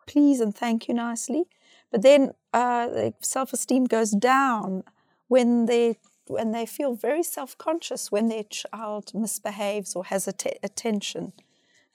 please 0.06 0.40
and 0.40 0.54
thank 0.54 0.88
you 0.88 0.94
nicely. 0.94 1.44
But 1.90 2.02
then 2.02 2.32
uh, 2.52 2.88
the 2.88 3.14
self 3.20 3.52
esteem 3.52 3.84
goes 3.84 4.11
down 4.11 4.84
when 5.28 5.66
they 5.66 5.98
when 6.26 6.52
they 6.52 6.66
feel 6.66 6.94
very 6.94 7.22
self 7.22 7.56
conscious 7.58 8.12
when 8.12 8.28
their 8.28 8.44
child 8.44 9.12
misbehaves 9.14 9.94
or 9.94 10.04
has 10.04 10.28
att- 10.28 10.58
attention. 10.62 11.32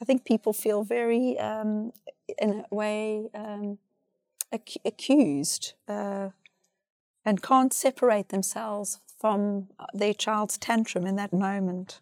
I 0.01 0.05
think 0.05 0.25
people 0.25 0.53
feel 0.53 0.83
very, 0.83 1.39
um, 1.39 1.93
in 2.37 2.65
a 2.69 2.75
way, 2.75 3.29
um, 3.33 3.77
ac- 4.53 4.79
accused 4.85 5.73
uh, 5.87 6.29
and 7.25 7.41
can't 7.41 7.73
separate 7.73 8.29
themselves 8.29 8.99
from 9.19 9.67
uh, 9.79 9.85
their 9.93 10.13
child's 10.13 10.57
tantrum 10.57 11.05
in 11.05 11.15
that 11.15 11.33
moment. 11.33 11.99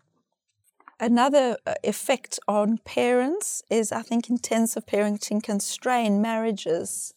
Another 1.00 1.58
uh, 1.66 1.74
effect 1.84 2.40
on 2.48 2.78
parents 2.80 3.64
is 3.70 3.92
I 3.92 4.02
think 4.04 4.30
intensive 4.30 4.86
parenting 4.86 5.42
can 5.42 5.60
strain 5.60 6.22
marriages. 6.22 7.14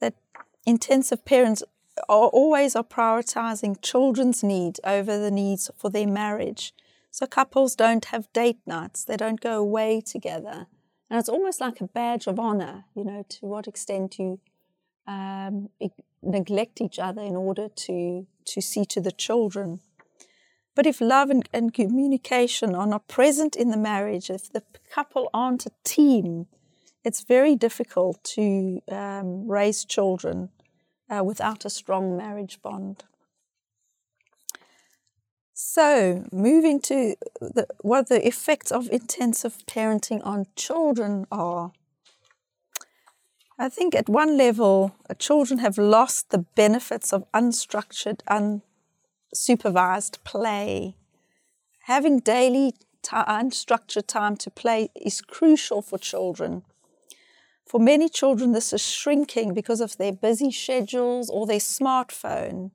That 0.00 0.14
intensive 0.66 1.24
parents 1.24 1.62
are 2.08 2.28
always 2.28 2.74
are 2.76 2.84
prioritizing 2.84 3.80
children's 3.82 4.42
needs 4.42 4.80
over 4.84 5.18
the 5.18 5.30
needs 5.30 5.70
for 5.76 5.90
their 5.90 6.06
marriage. 6.06 6.74
So 7.10 7.26
couples 7.26 7.76
don't 7.76 8.06
have 8.06 8.32
date 8.32 8.60
nights, 8.66 9.04
they 9.04 9.16
don't 9.16 9.40
go 9.40 9.58
away 9.58 10.00
together. 10.00 10.66
And 11.12 11.18
it's 11.18 11.28
almost 11.28 11.60
like 11.60 11.82
a 11.82 11.86
badge 11.86 12.26
of 12.26 12.38
honor, 12.40 12.84
you 12.94 13.04
know, 13.04 13.22
to 13.28 13.44
what 13.44 13.68
extent 13.68 14.18
you 14.18 14.40
um, 15.06 15.68
neglect 16.22 16.80
each 16.80 16.98
other 16.98 17.20
in 17.20 17.36
order 17.36 17.68
to, 17.68 18.26
to 18.46 18.62
see 18.62 18.86
to 18.86 18.98
the 18.98 19.12
children. 19.12 19.80
But 20.74 20.86
if 20.86 21.02
love 21.02 21.28
and, 21.28 21.46
and 21.52 21.74
communication 21.74 22.74
are 22.74 22.86
not 22.86 23.08
present 23.08 23.56
in 23.56 23.68
the 23.68 23.76
marriage, 23.76 24.30
if 24.30 24.50
the 24.50 24.62
couple 24.90 25.28
aren't 25.34 25.66
a 25.66 25.72
team, 25.84 26.46
it's 27.04 27.20
very 27.20 27.56
difficult 27.56 28.24
to 28.36 28.80
um, 28.90 29.46
raise 29.46 29.84
children 29.84 30.48
uh, 31.10 31.22
without 31.22 31.66
a 31.66 31.70
strong 31.70 32.16
marriage 32.16 32.62
bond. 32.62 33.04
So, 35.64 36.24
moving 36.32 36.80
to 36.80 37.14
the, 37.40 37.68
what 37.82 38.08
the 38.08 38.26
effects 38.26 38.72
of 38.72 38.90
intensive 38.90 39.58
parenting 39.68 40.20
on 40.26 40.48
children 40.56 41.24
are. 41.30 41.70
I 43.60 43.68
think 43.68 43.94
at 43.94 44.08
one 44.08 44.36
level, 44.36 44.96
uh, 45.08 45.14
children 45.14 45.60
have 45.60 45.78
lost 45.78 46.30
the 46.30 46.38
benefits 46.56 47.12
of 47.12 47.30
unstructured, 47.32 48.22
unsupervised 49.34 50.24
play. 50.24 50.96
Having 51.84 52.18
daily, 52.18 52.74
unstructured 53.04 54.08
time 54.08 54.36
to 54.38 54.50
play 54.50 54.90
is 54.96 55.20
crucial 55.20 55.80
for 55.80 55.96
children. 55.96 56.64
For 57.66 57.78
many 57.78 58.08
children, 58.08 58.50
this 58.50 58.72
is 58.72 58.84
shrinking 58.84 59.54
because 59.54 59.80
of 59.80 59.96
their 59.96 60.12
busy 60.12 60.50
schedules 60.50 61.30
or 61.30 61.46
their 61.46 61.60
smartphone. 61.60 62.72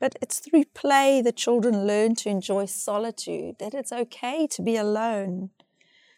But 0.00 0.16
it's 0.22 0.38
through 0.38 0.64
play 0.74 1.20
that 1.22 1.36
children 1.36 1.86
learn 1.86 2.14
to 2.16 2.30
enjoy 2.30 2.64
solitude, 2.64 3.56
that 3.58 3.74
it's 3.74 3.92
okay 3.92 4.46
to 4.48 4.62
be 4.62 4.76
alone. 4.76 5.50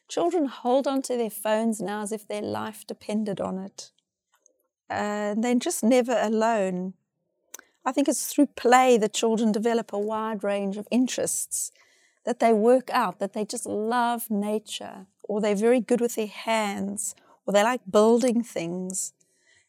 Children 0.08 0.46
hold 0.46 0.86
on 0.86 1.02
to 1.02 1.16
their 1.16 1.30
phones 1.30 1.80
now 1.80 2.02
as 2.02 2.12
if 2.12 2.28
their 2.28 2.42
life 2.42 2.86
depended 2.86 3.40
on 3.40 3.58
it. 3.58 3.90
And 4.88 5.42
they're 5.42 5.56
just 5.56 5.82
never 5.82 6.16
alone. 6.20 6.94
I 7.84 7.90
think 7.90 8.08
it's 8.08 8.26
through 8.26 8.46
play 8.54 8.96
that 8.98 9.14
children 9.14 9.50
develop 9.50 9.92
a 9.92 9.98
wide 9.98 10.44
range 10.44 10.76
of 10.76 10.86
interests, 10.92 11.72
that 12.24 12.38
they 12.38 12.52
work 12.52 12.88
out, 12.90 13.18
that 13.18 13.32
they 13.32 13.44
just 13.44 13.66
love 13.66 14.30
nature, 14.30 15.06
or 15.24 15.40
they're 15.40 15.56
very 15.56 15.80
good 15.80 16.00
with 16.00 16.14
their 16.14 16.28
hands, 16.28 17.16
or 17.44 17.52
they 17.52 17.64
like 17.64 17.80
building 17.90 18.44
things. 18.44 19.12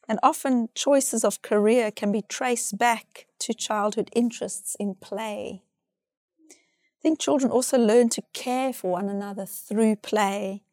And 0.07 0.19
often 0.21 0.69
choices 0.75 1.23
of 1.23 1.41
career 1.41 1.91
can 1.91 2.11
be 2.11 2.21
traced 2.21 2.77
back 2.77 3.27
to 3.39 3.53
childhood 3.53 4.09
interests 4.13 4.75
in 4.79 4.95
play. 4.95 5.63
I 6.49 7.01
think 7.01 7.19
children 7.19 7.51
also 7.51 7.77
learn 7.77 8.09
to 8.09 8.23
care 8.33 8.73
for 8.73 8.91
one 8.91 9.09
another 9.09 9.45
through 9.45 9.97
play. 9.97 10.63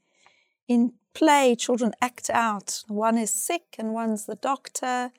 In 0.69 0.95
play, 1.15 1.57
children 1.57 1.93
act 2.01 2.31
out. 2.31 2.83
One 2.89 3.19
is 3.19 3.31
sick 3.31 3.77
and 3.79 3.93
one's 3.93 4.27
the 4.27 4.37
doctor. 4.37 5.13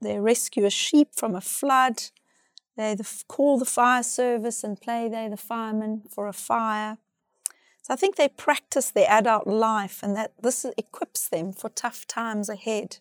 They 0.00 0.18
rescue 0.20 0.64
a 0.64 0.70
sheep 0.70 1.08
from 1.14 1.34
a 1.34 1.40
flood. 1.40 2.02
They 2.76 2.96
call 3.28 3.58
the 3.58 3.64
fire 3.64 4.02
service 4.02 4.64
and 4.64 4.80
play 4.80 5.08
they're 5.08 5.30
the 5.30 5.36
fireman 5.36 6.02
for 6.08 6.28
a 6.28 6.32
fire. 6.32 6.98
So 7.82 7.94
I 7.94 7.96
think 7.96 8.16
they 8.16 8.28
practice 8.28 8.90
their 8.90 9.10
adult 9.10 9.46
life 9.46 10.02
and 10.02 10.16
that 10.16 10.32
this 10.40 10.64
equips 10.76 11.28
them 11.28 11.52
for 11.52 11.68
tough 11.70 12.06
times 12.06 12.48
ahead. 12.48 12.98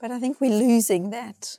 But 0.00 0.10
I 0.10 0.18
think 0.18 0.40
we're 0.40 0.56
losing 0.56 1.10
that. 1.10 1.58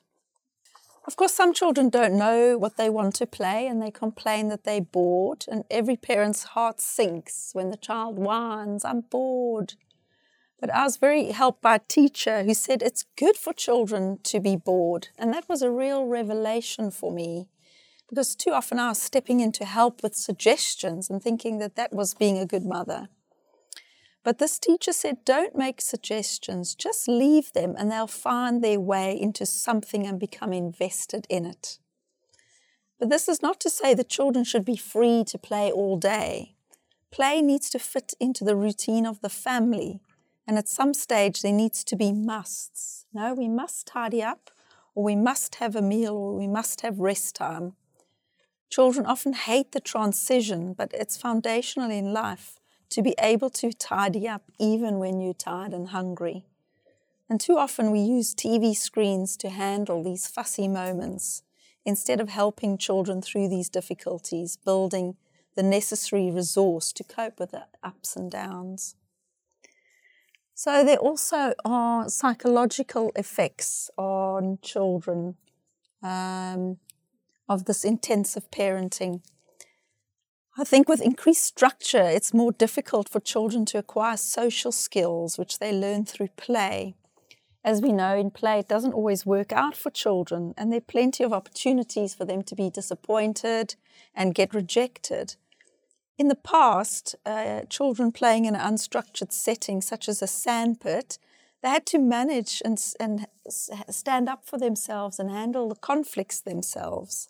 Of 1.06 1.16
course, 1.16 1.34
some 1.34 1.54
children 1.54 1.90
don't 1.90 2.18
know 2.18 2.58
what 2.58 2.78
they 2.78 2.90
want 2.90 3.16
to 3.16 3.26
play 3.26 3.68
and 3.68 3.82
they 3.82 3.92
complain 3.92 4.50
that 4.50 4.64
they're 4.64 4.82
bored, 4.82 5.46
and 5.48 5.64
every 5.70 5.98
parent's 5.98 6.44
heart 6.44 6.80
sinks 6.80 7.52
when 7.54 7.70
the 7.70 7.78
child 7.78 8.18
whines, 8.18 8.86
I'm 8.86 9.02
bored. 9.02 9.74
But 10.60 10.70
I 10.70 10.84
was 10.84 10.98
very 10.98 11.32
helped 11.32 11.62
by 11.62 11.76
a 11.76 11.88
teacher 11.88 12.44
who 12.44 12.54
said 12.54 12.84
it's 12.84 13.06
good 13.18 13.36
for 13.36 13.52
children 13.52 14.20
to 14.24 14.40
be 14.40 14.56
bored, 14.56 15.10
and 15.18 15.34
that 15.34 15.50
was 15.50 15.62
a 15.62 15.72
real 15.72 16.06
revelation 16.06 16.92
for 16.92 17.12
me 17.12 17.48
because 18.12 18.36
too 18.36 18.52
often 18.52 18.78
I 18.78 18.90
was 18.90 19.02
stepping 19.02 19.40
in 19.40 19.54
to 19.54 19.66
help 19.66 20.04
with 20.04 20.16
suggestions 20.16 21.10
and 21.10 21.24
thinking 21.24 21.60
that 21.60 21.78
that 21.78 21.94
was 21.94 22.14
being 22.14 22.38
a 22.38 22.46
good 22.46 22.66
mother. 22.66 23.08
But 24.24 24.38
this 24.38 24.60
teacher 24.60 24.94
said, 24.94 25.26
don't 25.26 25.56
make 25.56 25.82
suggestions, 25.82 26.76
just 26.76 27.08
leave 27.08 27.52
them 27.54 27.76
and 27.78 27.92
they'll 27.92 28.06
find 28.06 28.64
their 28.64 28.80
way 28.80 29.20
into 29.20 29.46
something 29.46 30.06
and 30.06 30.20
become 30.20 30.54
invested 30.54 31.26
in 31.28 31.46
it. 31.46 31.80
But 33.00 33.10
this 33.10 33.28
is 33.28 33.42
not 33.42 33.60
to 33.62 33.70
say 33.70 33.96
that 33.96 34.10
children 34.10 34.44
should 34.44 34.64
be 34.64 34.78
free 34.78 35.24
to 35.24 35.38
play 35.40 35.72
all 35.72 35.98
day. 35.98 36.56
Play 37.10 37.42
needs 37.42 37.70
to 37.72 37.80
fit 37.80 38.14
into 38.20 38.44
the 38.44 38.56
routine 38.56 39.08
of 39.08 39.22
the 39.22 39.30
family, 39.30 40.02
and 40.48 40.56
at 40.56 40.70
some 40.70 40.94
stage 40.94 41.42
there 41.42 41.52
needs 41.52 41.84
to 41.86 41.96
be 41.96 42.14
musts. 42.14 43.08
No, 43.12 43.34
we 43.34 43.48
must 43.48 43.88
tidy 43.88 44.22
up, 44.22 44.52
or 44.94 45.04
we 45.04 45.16
must 45.16 45.56
have 45.56 45.76
a 45.76 45.82
meal, 45.82 46.14
or 46.14 46.38
we 46.38 46.48
must 46.48 46.82
have 46.82 47.00
rest 47.00 47.36
time. 47.36 47.74
Children 48.70 49.08
often 49.08 49.34
hate 49.34 49.72
the 49.72 49.82
transition, 49.82 50.74
but 50.74 50.94
it's 50.94 51.18
foundational 51.18 51.90
in 51.90 52.14
life 52.14 52.61
to 52.92 53.02
be 53.02 53.16
able 53.20 53.50
to 53.50 53.74
tidy 53.74 54.28
up 54.28 54.44
even 54.60 55.00
when 55.00 55.20
you're 55.20 55.34
tired 55.34 55.74
and 55.74 55.90
hungry. 55.90 56.46
And 57.30 57.40
too 57.40 57.58
often 57.58 57.92
we 57.92 58.00
use 58.00 58.36
TV 58.36 58.76
screens 58.76 59.38
to 59.38 59.50
handle 59.50 60.04
these 60.04 60.28
fussy 60.28 60.68
moments 60.68 61.44
instead 61.86 62.20
of 62.20 62.30
helping 62.30 62.78
children 62.78 63.22
through 63.22 63.50
these 63.50 63.70
difficulties, 63.70 64.58
building 64.58 65.16
the 65.56 65.64
necessary 65.64 66.30
resource 66.30 66.92
to 66.94 67.04
cope 67.04 67.40
with 67.40 67.52
the 67.52 67.66
ups 67.84 68.16
and 68.16 68.30
downs. 68.30 68.96
So, 70.54 70.84
there 70.84 70.98
also 70.98 71.54
are 71.66 72.08
psychological 72.08 73.12
effects 73.16 73.90
on 73.98 74.60
children 74.62 75.36
um, 76.04 76.78
of 77.50 77.66
this 77.66 77.84
intensive 77.84 78.52
parenting. 78.52 79.22
I 80.58 80.66
think 80.66 80.90
with 80.90 81.02
increased 81.02 81.46
structure, 81.46 82.04
it's 82.04 82.34
more 82.34 82.52
difficult 82.52 83.08
for 83.08 83.22
children 83.22 83.64
to 83.68 83.78
acquire 83.78 84.18
social 84.18 84.74
skills, 84.74 85.38
which 85.38 85.60
they 85.60 85.72
learn 85.72 86.04
through 86.04 86.28
play. 86.36 86.96
As 87.64 87.82
we 87.82 87.94
know, 87.94 88.18
in 88.18 88.32
play, 88.32 88.60
it 88.60 88.68
doesn't 88.68 88.94
always 88.94 89.26
work 89.26 89.54
out 89.54 89.78
for 89.78 89.90
children, 89.90 90.54
and 90.58 90.72
there 90.72 90.80
are 90.80 90.82
plenty 90.82 91.24
of 91.24 91.32
opportunities 91.32 92.14
for 92.14 92.26
them 92.26 92.44
to 92.44 92.56
be 92.56 92.70
disappointed 92.70 93.76
and 94.14 94.36
get 94.36 94.54
rejected. 94.54 95.36
In 96.18 96.28
the 96.28 96.36
past, 96.36 97.16
uh, 97.26 97.62
children 97.70 98.12
playing 98.12 98.44
in 98.44 98.56
an 98.56 98.74
unstructured 98.74 99.32
setting, 99.32 99.80
such 99.80 100.10
as 100.10 100.22
a 100.22 100.28
sandpit, 100.28 101.18
they 101.64 101.70
had 101.70 101.86
to 101.88 102.00
manage 102.00 102.62
and, 102.66 102.84
and 103.00 103.26
stand 103.48 104.28
up 104.28 104.46
for 104.46 104.58
themselves 104.58 105.18
and 105.18 105.32
handle 105.32 105.70
the 105.70 105.76
conflicts 105.76 106.42
themselves 106.42 107.30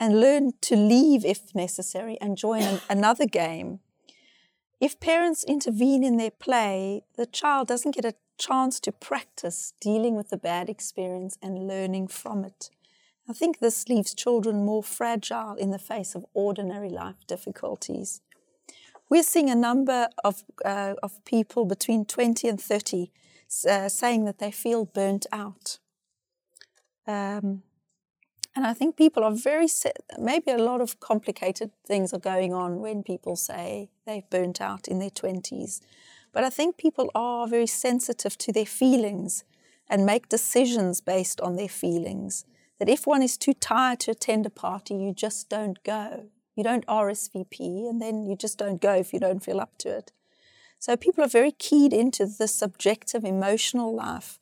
and 0.00 0.20
learn 0.20 0.52
to 0.62 0.76
leave 0.76 1.24
if 1.24 1.54
necessary 1.54 2.18
and 2.20 2.36
join 2.36 2.62
an, 2.62 2.80
another 2.88 3.26
game. 3.26 3.80
If 4.80 5.00
parents 5.00 5.44
intervene 5.44 6.04
in 6.04 6.16
their 6.16 6.30
play, 6.30 7.02
the 7.16 7.26
child 7.26 7.68
doesn't 7.68 7.94
get 7.94 8.04
a 8.04 8.14
chance 8.38 8.78
to 8.80 8.92
practice 8.92 9.72
dealing 9.80 10.14
with 10.14 10.30
the 10.30 10.36
bad 10.36 10.68
experience 10.68 11.36
and 11.42 11.66
learning 11.66 12.08
from 12.08 12.44
it. 12.44 12.70
I 13.28 13.32
think 13.32 13.58
this 13.58 13.88
leaves 13.88 14.14
children 14.14 14.64
more 14.64 14.82
fragile 14.82 15.54
in 15.56 15.70
the 15.70 15.78
face 15.78 16.14
of 16.14 16.24
ordinary 16.32 16.88
life 16.88 17.26
difficulties. 17.26 18.22
We're 19.10 19.22
seeing 19.22 19.50
a 19.50 19.54
number 19.54 20.08
of, 20.22 20.44
uh, 20.64 20.94
of 21.02 21.24
people 21.24 21.64
between 21.64 22.04
20 22.04 22.48
and 22.48 22.60
30 22.60 23.10
uh, 23.68 23.88
saying 23.88 24.24
that 24.26 24.38
they 24.38 24.50
feel 24.50 24.84
burnt 24.84 25.26
out. 25.32 25.78
Um, 27.06 27.62
and 28.58 28.66
I 28.66 28.74
think 28.74 28.96
people 28.96 29.22
are 29.22 29.30
very, 29.30 29.68
maybe 30.18 30.50
a 30.50 30.58
lot 30.58 30.80
of 30.80 30.98
complicated 30.98 31.70
things 31.86 32.12
are 32.12 32.18
going 32.18 32.52
on 32.52 32.80
when 32.80 33.04
people 33.04 33.36
say 33.36 33.88
they've 34.04 34.28
burnt 34.30 34.60
out 34.60 34.88
in 34.88 34.98
their 34.98 35.10
20s. 35.10 35.80
But 36.32 36.42
I 36.42 36.50
think 36.50 36.76
people 36.76 37.08
are 37.14 37.46
very 37.46 37.68
sensitive 37.68 38.36
to 38.38 38.52
their 38.52 38.66
feelings 38.66 39.44
and 39.88 40.04
make 40.04 40.28
decisions 40.28 41.00
based 41.00 41.40
on 41.40 41.54
their 41.54 41.68
feelings. 41.68 42.46
That 42.80 42.88
if 42.88 43.06
one 43.06 43.22
is 43.22 43.36
too 43.36 43.52
tired 43.52 44.00
to 44.00 44.10
attend 44.10 44.44
a 44.44 44.50
party, 44.50 44.96
you 44.96 45.14
just 45.14 45.48
don't 45.48 45.80
go. 45.84 46.24
You 46.56 46.64
don't 46.64 46.86
RSVP, 46.86 47.88
and 47.88 48.02
then 48.02 48.26
you 48.26 48.34
just 48.34 48.58
don't 48.58 48.80
go 48.80 48.94
if 48.94 49.12
you 49.12 49.20
don't 49.20 49.44
feel 49.44 49.60
up 49.60 49.78
to 49.78 49.96
it. 49.96 50.10
So 50.80 50.96
people 50.96 51.22
are 51.22 51.28
very 51.28 51.52
keyed 51.52 51.92
into 51.92 52.26
the 52.26 52.48
subjective 52.48 53.24
emotional 53.24 53.94
life 53.94 54.40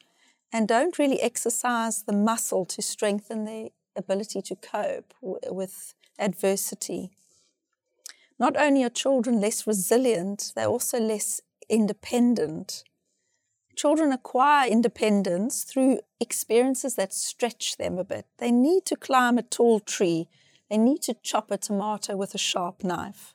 and 0.51 0.67
don't 0.67 0.99
really 0.99 1.21
exercise 1.21 2.05
the 2.05 2.15
muscle 2.15 2.65
to 2.65 2.81
strengthen 2.81 3.45
their 3.45 3.69
ability 3.97 4.43
to 4.43 4.57
cope 4.57 5.15
w- 5.21 5.39
with 5.51 5.95
adversity. 6.19 7.11
Not 8.39 8.57
only 8.57 8.85
are 8.85 8.91
children 8.91 9.41
less 9.41 9.67
resilient, 9.67 10.53
they're 10.55 10.67
also 10.67 11.01
less 11.01 11.41
independent. 11.69 12.85
Children 13.77 14.13
acquire 14.13 14.69
independence 14.69 15.65
through 15.65 16.01
experiences 16.21 16.95
that 16.95 17.13
stretch 17.13 17.77
them 17.77 17.99
a 17.99 18.05
bit. 18.05 18.27
They 18.39 18.51
need 18.51 18.87
to 18.87 18.97
climb 18.97 19.39
a 19.39 19.43
tall 19.43 19.81
tree, 19.81 20.29
they 20.71 20.79
need 20.79 21.03
to 21.03 21.15
chop 21.23 21.51
a 21.51 21.59
tomato 21.59 22.17
with 22.17 22.35
a 22.35 22.39
sharp 22.39 22.83
knife. 22.83 23.35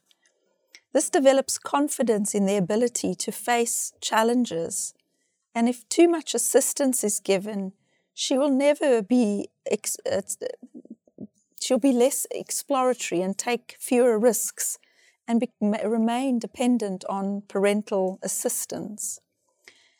This 0.92 1.08
develops 1.08 1.58
confidence 1.58 2.34
in 2.34 2.46
their 2.46 2.58
ability 2.58 3.14
to 3.14 3.32
face 3.32 3.92
challenges. 4.00 4.92
And 5.54 5.68
if 5.68 5.88
too 5.88 6.08
much 6.08 6.34
assistance 6.34 7.02
is 7.02 7.18
given, 7.18 7.72
she 8.14 8.38
will 8.38 8.50
never 8.50 9.02
be, 9.02 9.48
ex- 9.70 9.96
uh, 10.10 10.22
she'll 11.60 11.78
be 11.78 11.92
less 11.92 12.26
exploratory 12.30 13.22
and 13.22 13.36
take 13.38 13.76
fewer 13.78 14.18
risks 14.18 14.78
and 15.26 15.40
be, 15.40 15.50
remain 15.60 16.38
dependent 16.38 17.04
on 17.08 17.42
parental 17.48 18.18
assistance. 18.22 19.20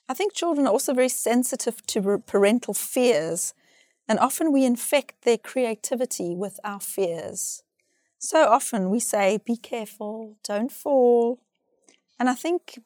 I 0.09 0.15
think 0.15 0.35
children 0.35 0.67
are 0.67 0.73
also 0.73 0.93
very 0.93 1.09
sensitive 1.09 1.87
to 1.87 2.19
parental 2.27 2.75
fears, 2.75 3.55
and 4.09 4.19
often 4.19 4.53
we 4.53 4.65
infect 4.65 5.23
their 5.23 5.39
creativity 5.39 6.35
with 6.35 6.59
our 6.65 6.81
fears. 6.81 7.63
So 8.19 8.45
often 8.49 8.91
we 8.91 9.01
say, 9.01 9.39
be 9.45 9.57
careful, 9.57 10.37
don't 10.45 10.71
fall. 10.71 11.41
And 12.19 12.29
I 12.29 12.35
think 12.35 12.79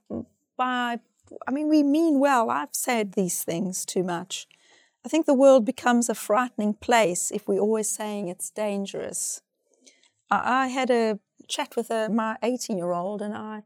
by, 0.56 1.00
I 1.46 1.50
mean, 1.50 1.68
we 1.68 1.82
mean 1.82 2.20
well. 2.20 2.48
I've 2.48 2.74
said 2.74 3.12
these 3.12 3.42
things 3.42 3.84
too 3.84 4.02
much. 4.02 4.46
I 5.06 5.08
think 5.08 5.24
the 5.24 5.34
world 5.34 5.64
becomes 5.64 6.08
a 6.08 6.14
frightening 6.14 6.74
place 6.74 7.30
if 7.30 7.46
we're 7.46 7.60
always 7.60 7.88
saying 7.88 8.26
it's 8.26 8.50
dangerous. 8.50 9.40
I, 10.30 10.64
I 10.64 10.66
had 10.66 10.90
a 10.90 11.20
chat 11.46 11.76
with 11.76 11.90
a, 11.90 12.08
my 12.08 12.36
18 12.42 12.76
year 12.76 12.90
old 12.90 13.22
and 13.22 13.32
I, 13.32 13.62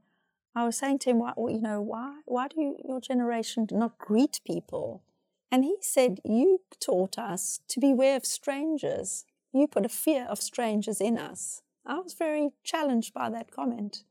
I 0.55 0.67
was 0.67 0.77
saying 0.77 0.99
to 1.01 1.11
him, 1.11 1.19
why, 1.19 1.33
you 1.39 1.61
know, 1.61 1.81
why, 1.81 2.21
why 2.27 2.49
do 2.49 2.61
you, 2.61 2.77
your 2.87 3.01
generation 3.01 3.67
not 3.73 3.99
greet 3.99 4.41
people? 4.47 5.03
And 5.51 5.65
he 5.65 5.77
said, 5.81 6.21
You 6.25 6.61
taught 6.79 7.19
us 7.19 7.61
to 7.69 7.81
beware 7.81 8.17
of 8.17 8.27
strangers 8.27 9.25
you 9.53 9.67
put 9.67 9.85
a 9.85 9.89
fear 9.89 10.27
of 10.29 10.41
strangers 10.41 11.01
in 11.01 11.19
us. 11.19 11.63
I 11.85 11.99
was 11.99 12.15
very 12.15 12.51
challenged 12.63 13.13
by 13.13 13.31
that 13.31 13.51
comment. 13.51 14.05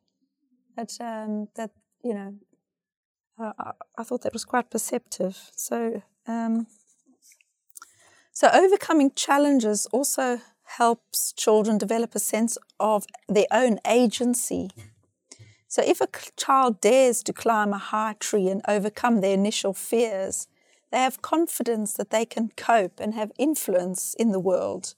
That 0.75 0.97
um, 0.99 1.47
that 1.55 1.71
you 2.03 2.13
know, 2.13 2.35
uh, 3.39 3.53
I, 3.57 3.71
I, 3.97 4.03
thought 4.03 4.21
that 4.23 4.33
was 4.33 4.45
quite 4.45 4.69
perceptive. 4.69 5.51
So 5.55 6.01
um, 6.27 6.67
so 8.39 8.47
overcoming 8.53 9.11
challenges 9.15 9.85
also 9.91 10.39
helps 10.77 11.33
children 11.33 11.77
develop 11.77 12.15
a 12.15 12.19
sense 12.19 12.57
of 12.79 13.05
their 13.27 13.47
own 13.51 13.79
agency. 13.85 14.69
So 15.67 15.83
if 15.85 15.99
a 15.99 16.07
child 16.37 16.79
dares 16.79 17.21
to 17.23 17.33
climb 17.33 17.73
a 17.73 17.77
high 17.77 18.15
tree 18.17 18.47
and 18.47 18.61
overcome 18.65 19.19
their 19.19 19.33
initial 19.33 19.73
fears, 19.73 20.47
they 20.89 20.99
have 20.99 21.21
confidence 21.21 21.91
that 21.95 22.11
they 22.11 22.25
can 22.25 22.53
cope 22.55 23.01
and 23.01 23.13
have 23.13 23.33
influence 23.37 24.13
in 24.17 24.31
the 24.31 24.39
world. 24.39 24.95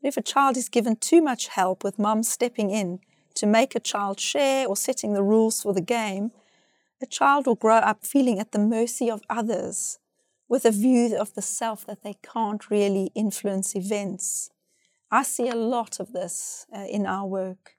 But 0.00 0.06
if 0.06 0.16
a 0.16 0.22
child 0.22 0.56
is 0.56 0.68
given 0.68 0.94
too 0.94 1.20
much 1.20 1.48
help 1.48 1.82
with 1.82 1.98
mum 1.98 2.22
stepping 2.22 2.70
in 2.70 3.00
to 3.34 3.46
make 3.48 3.74
a 3.74 3.80
child 3.80 4.20
share 4.20 4.68
or 4.68 4.76
setting 4.76 5.12
the 5.12 5.24
rules 5.24 5.60
for 5.60 5.74
the 5.74 5.80
game, 5.80 6.30
a 7.02 7.06
child 7.06 7.48
will 7.48 7.56
grow 7.56 7.78
up 7.78 8.06
feeling 8.06 8.38
at 8.38 8.52
the 8.52 8.60
mercy 8.60 9.10
of 9.10 9.22
others 9.28 9.98
with 10.50 10.64
a 10.64 10.72
view 10.72 11.16
of 11.16 11.32
the 11.34 11.42
self 11.42 11.86
that 11.86 12.02
they 12.02 12.16
can't 12.34 12.70
really 12.70 13.12
influence 13.14 13.76
events. 13.76 14.50
I 15.08 15.22
see 15.22 15.48
a 15.48 15.54
lot 15.54 16.00
of 16.00 16.12
this 16.12 16.66
uh, 16.76 16.86
in 16.90 17.06
our 17.06 17.26
work. 17.26 17.76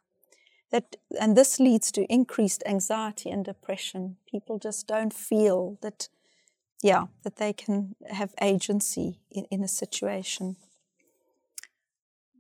That, 0.71 0.95
and 1.19 1.35
this 1.35 1.59
leads 1.59 1.91
to 1.91 2.05
increased 2.05 2.63
anxiety 2.65 3.29
and 3.29 3.43
depression. 3.43 4.15
People 4.25 4.57
just 4.57 4.87
don't 4.87 5.13
feel 5.13 5.77
that, 5.81 6.07
yeah, 6.81 7.07
that 7.23 7.35
they 7.35 7.51
can 7.51 7.95
have 8.09 8.33
agency 8.41 9.19
in, 9.29 9.45
in 9.51 9.63
a 9.63 9.67
situation. 9.67 10.55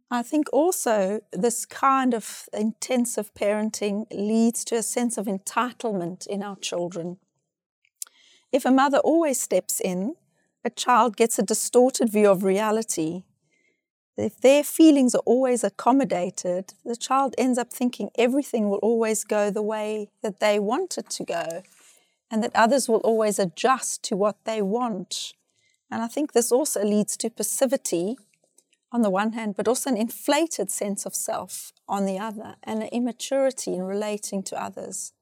I 0.09 0.23
think 0.23 0.47
also 0.53 1.19
this 1.33 1.65
kind 1.65 2.13
of 2.13 2.47
intensive 2.53 3.33
parenting 3.33 4.05
leads 4.11 4.63
to 4.65 4.75
a 4.75 4.83
sense 4.83 5.17
of 5.17 5.25
entitlement 5.25 6.25
in 6.25 6.41
our 6.41 6.55
children. 6.55 7.17
If 8.51 8.65
a 8.65 8.71
mother 8.71 8.97
always 8.99 9.39
steps 9.39 9.79
in, 9.79 10.15
a 10.63 10.69
child 10.69 11.15
gets 11.15 11.39
a 11.39 11.43
distorted 11.43 12.11
view 12.11 12.29
of 12.29 12.43
reality. 12.43 13.23
If 14.17 14.39
their 14.41 14.63
feelings 14.63 15.15
are 15.15 15.23
always 15.25 15.63
accommodated, 15.63 16.73
the 16.85 16.97
child 16.97 17.33
ends 17.37 17.57
up 17.57 17.71
thinking 17.71 18.09
everything 18.17 18.69
will 18.69 18.77
always 18.79 19.23
go 19.23 19.49
the 19.49 19.61
way 19.61 20.09
that 20.21 20.39
they 20.39 20.59
want 20.59 20.97
it 20.97 21.09
to 21.11 21.23
go, 21.23 21.63
and 22.29 22.43
that 22.43 22.51
others 22.53 22.89
will 22.89 22.99
always 22.99 23.39
adjust 23.39 24.03
to 24.03 24.17
what 24.17 24.35
they 24.43 24.61
want. 24.61 25.33
And 25.89 26.03
I 26.03 26.07
think 26.07 26.33
this 26.33 26.51
also 26.51 26.83
leads 26.83 27.17
to 27.17 27.29
passivity 27.29 28.17
on 28.91 29.01
the 29.01 29.09
one 29.09 29.31
hand, 29.31 29.55
but 29.55 29.67
also 29.67 29.89
an 29.89 29.97
inflated 29.97 30.69
sense 30.69 31.05
of 31.05 31.15
self 31.15 31.71
on 31.87 32.05
the 32.05 32.19
other, 32.19 32.55
and 32.63 32.83
an 32.83 32.89
immaturity 32.89 33.73
in 33.73 33.83
relating 33.83 34.43
to 34.43 34.61
others. 34.61 35.13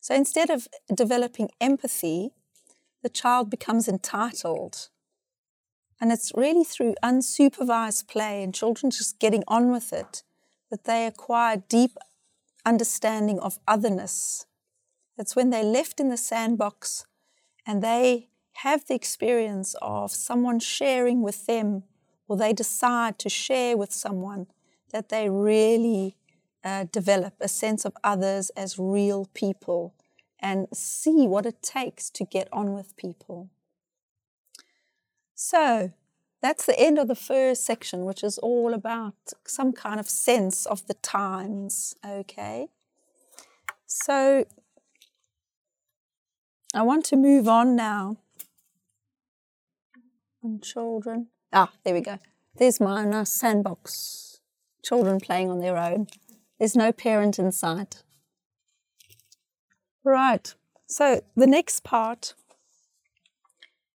So 0.00 0.14
instead 0.14 0.50
of 0.50 0.68
developing 0.92 1.50
empathy, 1.60 2.32
the 3.04 3.10
child 3.10 3.50
becomes 3.50 3.86
entitled. 3.86 4.88
And 6.00 6.10
it's 6.10 6.32
really 6.34 6.64
through 6.64 6.94
unsupervised 7.04 8.08
play 8.08 8.42
and 8.42 8.52
children 8.52 8.90
just 8.90 9.20
getting 9.20 9.44
on 9.46 9.70
with 9.70 9.92
it 9.92 10.22
that 10.70 10.84
they 10.84 11.06
acquire 11.06 11.62
deep 11.68 11.92
understanding 12.64 13.38
of 13.38 13.58
otherness. 13.68 14.46
It's 15.18 15.36
when 15.36 15.50
they're 15.50 15.62
left 15.62 16.00
in 16.00 16.08
the 16.08 16.16
sandbox 16.16 17.04
and 17.66 17.82
they 17.82 18.30
have 18.64 18.86
the 18.86 18.94
experience 18.94 19.76
of 19.82 20.10
someone 20.10 20.58
sharing 20.58 21.20
with 21.20 21.44
them 21.44 21.82
or 22.26 22.38
they 22.38 22.54
decide 22.54 23.18
to 23.18 23.28
share 23.28 23.76
with 23.76 23.92
someone 23.92 24.46
that 24.92 25.10
they 25.10 25.28
really 25.28 26.16
uh, 26.64 26.86
develop 26.90 27.34
a 27.40 27.48
sense 27.48 27.84
of 27.84 27.92
others 28.02 28.48
as 28.56 28.78
real 28.78 29.28
people 29.34 29.94
and 30.44 30.68
see 30.74 31.26
what 31.26 31.46
it 31.46 31.62
takes 31.62 32.10
to 32.10 32.24
get 32.24 32.48
on 32.52 32.74
with 32.74 32.98
people. 32.98 33.48
So, 35.34 35.92
that's 36.42 36.66
the 36.66 36.78
end 36.78 36.98
of 36.98 37.08
the 37.08 37.14
first 37.14 37.64
section, 37.64 38.04
which 38.04 38.22
is 38.22 38.36
all 38.38 38.74
about 38.74 39.14
some 39.46 39.72
kind 39.72 39.98
of 39.98 40.08
sense 40.08 40.66
of 40.66 40.86
the 40.86 40.94
times. 40.94 41.96
Okay. 42.06 42.68
So, 43.86 44.44
I 46.74 46.82
want 46.82 47.06
to 47.06 47.16
move 47.16 47.48
on 47.48 47.74
now 47.74 48.18
children. 50.62 51.28
Ah, 51.54 51.72
there 51.84 51.94
we 51.94 52.02
go. 52.02 52.18
There's 52.56 52.80
my 52.80 53.02
nice 53.06 53.30
sandbox. 53.30 54.40
Children 54.84 55.20
playing 55.20 55.50
on 55.50 55.60
their 55.60 55.78
own. 55.78 56.08
There's 56.58 56.76
no 56.76 56.92
parent 56.92 57.38
in 57.38 57.50
sight. 57.50 58.03
Right. 60.04 60.54
So 60.86 61.22
the 61.34 61.46
next 61.46 61.82
part 61.82 62.34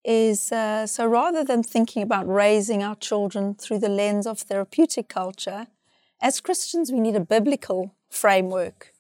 is 0.03 0.51
uh, 0.51 0.87
so 0.87 1.05
rather 1.05 1.43
than 1.43 1.61
thinking 1.61 2.01
about 2.01 2.27
raising 2.27 2.81
our 2.81 2.95
children 2.95 3.53
through 3.53 3.79
the 3.79 3.89
lens 3.89 4.25
of 4.25 4.39
therapeutic 4.39 5.07
culture, 5.07 5.67
as 6.19 6.41
Christians, 6.41 6.91
we 6.91 6.99
need 6.99 7.15
a 7.15 7.19
biblical 7.19 7.93
framework. 8.09 8.93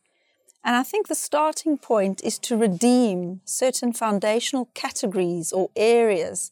And 0.63 0.75
I 0.75 0.83
think 0.83 1.07
the 1.07 1.15
starting 1.15 1.77
point 1.77 2.21
is 2.23 2.37
to 2.39 2.55
redeem 2.55 3.41
certain 3.43 3.91
foundational 3.91 4.69
categories 4.73 5.51
or 5.51 5.69
areas 5.75 6.51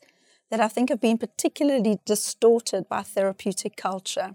that 0.49 0.59
I 0.59 0.69
think 0.69 0.89
have 0.89 1.01
been 1.01 1.17
particularly 1.17 1.99
distorted 2.05 2.89
by 2.89 3.03
therapeutic 3.03 3.75
culture. 3.75 4.31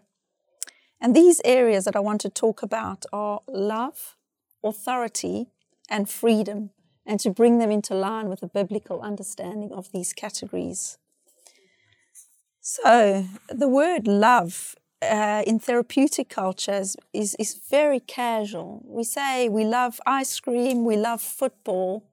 And 1.00 1.16
these 1.16 1.40
areas 1.44 1.84
that 1.86 1.96
I 1.96 2.00
want 2.00 2.20
to 2.20 2.28
talk 2.28 2.62
about 2.62 3.06
are 3.12 3.40
love, 3.48 4.14
authority, 4.62 5.48
and 5.92 6.08
freedom, 6.08 6.70
and 7.06 7.20
to 7.20 7.30
bring 7.30 7.58
them 7.58 7.70
into 7.70 7.94
line 7.94 8.28
with 8.28 8.42
a 8.42 8.48
biblical 8.48 9.02
understanding 9.02 9.70
of 9.72 9.92
these 9.92 10.12
categories. 10.12 10.98
So, 12.60 13.26
the 13.48 13.68
word 13.68 14.08
love 14.08 14.74
uh, 15.02 15.42
in 15.46 15.58
therapeutic 15.58 16.28
cultures 16.28 16.96
is, 17.12 17.36
is 17.38 17.60
very 17.70 18.00
casual. 18.00 18.82
We 18.86 19.04
say 19.04 19.48
we 19.48 19.64
love 19.64 20.00
ice 20.06 20.40
cream, 20.40 20.84
we 20.84 20.96
love 20.96 21.20
football. 21.20 22.08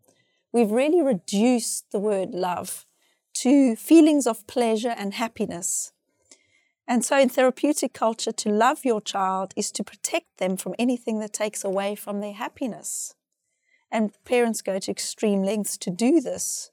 We've 0.51 0.71
really 0.71 1.01
reduced 1.01 1.91
the 1.91 1.99
word 1.99 2.31
love 2.31 2.85
to 3.35 3.75
feelings 3.75 4.27
of 4.27 4.45
pleasure 4.47 4.95
and 4.97 5.13
happiness. 5.13 5.93
And 6.87 7.05
so, 7.05 7.17
in 7.17 7.29
therapeutic 7.29 7.93
culture, 7.93 8.31
to 8.31 8.49
love 8.49 8.83
your 8.83 8.99
child 8.99 9.53
is 9.55 9.71
to 9.73 9.83
protect 9.83 10.39
them 10.39 10.57
from 10.57 10.73
anything 10.79 11.19
that 11.19 11.31
takes 11.31 11.63
away 11.63 11.93
from 11.93 12.19
their 12.19 12.33
happiness. 12.33 13.13
And 13.91 14.11
parents 14.23 14.61
go 14.61 14.79
to 14.79 14.91
extreme 14.91 15.43
lengths 15.43 15.77
to 15.77 15.89
do 15.89 16.21
this, 16.21 16.71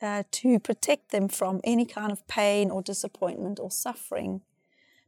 uh, 0.00 0.24
to 0.30 0.58
protect 0.58 1.10
them 1.10 1.28
from 1.28 1.60
any 1.64 1.84
kind 1.84 2.12
of 2.12 2.26
pain 2.26 2.70
or 2.70 2.82
disappointment 2.82 3.58
or 3.60 3.70
suffering. 3.70 4.42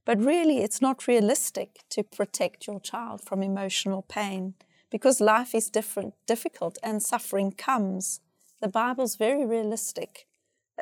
But 0.04 0.24
really, 0.24 0.62
it's 0.62 0.80
not 0.80 1.06
realistic 1.06 1.80
to 1.90 2.02
protect 2.02 2.66
your 2.66 2.80
child 2.80 3.20
from 3.22 3.42
emotional 3.42 4.02
pain 4.02 4.54
because 4.90 5.20
life 5.20 5.54
is 5.54 5.68
different, 5.68 6.14
difficult 6.26 6.78
and 6.82 7.02
suffering 7.02 7.52
comes. 7.52 8.20
The 8.60 8.68
Bible's 8.68 9.16
very 9.16 9.44
realistic 9.44 10.26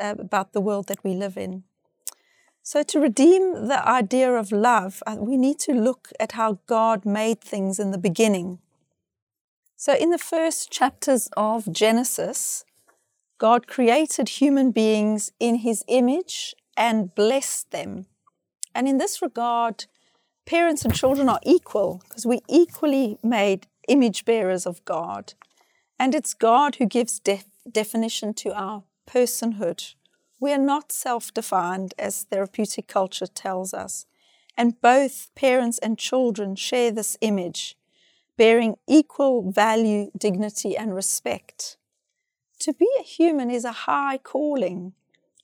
uh, 0.00 0.14
about 0.18 0.52
the 0.52 0.60
world 0.60 0.86
that 0.86 1.02
we 1.02 1.14
live 1.14 1.36
in. 1.36 1.64
So, 2.62 2.82
to 2.82 3.00
redeem 3.00 3.68
the 3.68 3.88
idea 3.88 4.32
of 4.32 4.50
love, 4.50 5.02
uh, 5.06 5.16
we 5.18 5.36
need 5.36 5.58
to 5.60 5.72
look 5.72 6.10
at 6.18 6.32
how 6.32 6.58
God 6.66 7.04
made 7.04 7.40
things 7.40 7.78
in 7.78 7.92
the 7.92 7.98
beginning. 7.98 8.58
So, 9.76 9.94
in 9.94 10.08
the 10.10 10.18
first 10.18 10.70
chapters 10.70 11.28
of 11.36 11.70
Genesis, 11.70 12.64
God 13.36 13.66
created 13.66 14.30
human 14.30 14.70
beings 14.70 15.32
in 15.38 15.56
his 15.56 15.84
image 15.86 16.54
and 16.78 17.14
blessed 17.14 17.70
them. 17.70 18.06
And 18.74 18.88
in 18.88 18.96
this 18.96 19.20
regard, 19.20 19.84
parents 20.46 20.84
and 20.84 20.94
children 20.94 21.28
are 21.28 21.40
equal 21.44 22.00
because 22.08 22.24
we 22.24 22.40
equally 22.48 23.18
made 23.22 23.66
image 23.86 24.24
bearers 24.24 24.66
of 24.66 24.82
God. 24.86 25.34
And 25.98 26.14
it's 26.14 26.32
God 26.32 26.76
who 26.76 26.86
gives 26.86 27.20
def- 27.20 27.44
definition 27.70 28.32
to 28.34 28.54
our 28.54 28.82
personhood. 29.06 29.94
We 30.40 30.52
are 30.52 30.58
not 30.58 30.90
self 30.90 31.34
defined, 31.34 31.92
as 31.98 32.24
therapeutic 32.24 32.86
culture 32.86 33.26
tells 33.26 33.74
us. 33.74 34.06
And 34.56 34.80
both 34.80 35.30
parents 35.34 35.78
and 35.78 35.98
children 35.98 36.56
share 36.56 36.90
this 36.90 37.18
image, 37.20 37.76
bearing 38.36 38.76
equal 38.86 39.50
value, 39.50 40.10
dignity, 40.16 40.76
and 40.76 40.94
respect. 40.94 41.76
To 42.60 42.72
be 42.72 42.88
a 42.98 43.02
human 43.02 43.50
is 43.50 43.64
a 43.64 43.72
high 43.72 44.18
calling. 44.18 44.92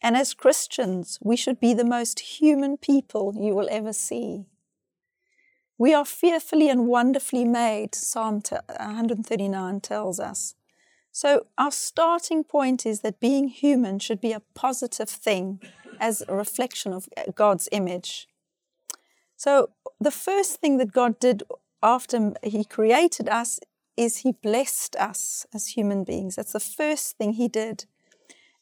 And 0.02 0.16
as 0.16 0.34
Christians, 0.34 1.18
we 1.22 1.36
should 1.36 1.60
be 1.60 1.74
the 1.74 1.84
most 1.84 2.20
human 2.20 2.76
people 2.76 3.34
you 3.36 3.54
will 3.54 3.68
ever 3.70 3.92
see. 3.92 4.46
We 5.78 5.94
are 5.94 6.04
fearfully 6.04 6.68
and 6.68 6.86
wonderfully 6.86 7.44
made, 7.44 7.94
Psalm 7.94 8.42
139 8.48 9.80
tells 9.80 10.20
us. 10.20 10.54
So, 11.10 11.46
our 11.58 11.70
starting 11.70 12.42
point 12.42 12.86
is 12.86 13.00
that 13.00 13.20
being 13.20 13.48
human 13.48 13.98
should 13.98 14.20
be 14.20 14.32
a 14.32 14.42
positive 14.54 15.10
thing 15.10 15.60
as 16.00 16.22
a 16.26 16.34
reflection 16.34 16.92
of 16.92 17.08
God's 17.34 17.68
image. 17.70 18.28
So, 19.36 19.70
the 20.00 20.10
first 20.10 20.60
thing 20.60 20.78
that 20.78 20.92
God 20.92 21.18
did 21.18 21.42
after 21.82 22.32
He 22.42 22.64
created 22.64 23.28
us 23.28 23.60
is 23.96 24.18
He 24.18 24.32
blessed 24.32 24.96
us 24.96 25.46
as 25.52 25.68
human 25.68 26.04
beings. 26.04 26.36
That's 26.36 26.52
the 26.52 26.60
first 26.60 27.16
thing 27.16 27.34
He 27.34 27.48
did. 27.48 27.86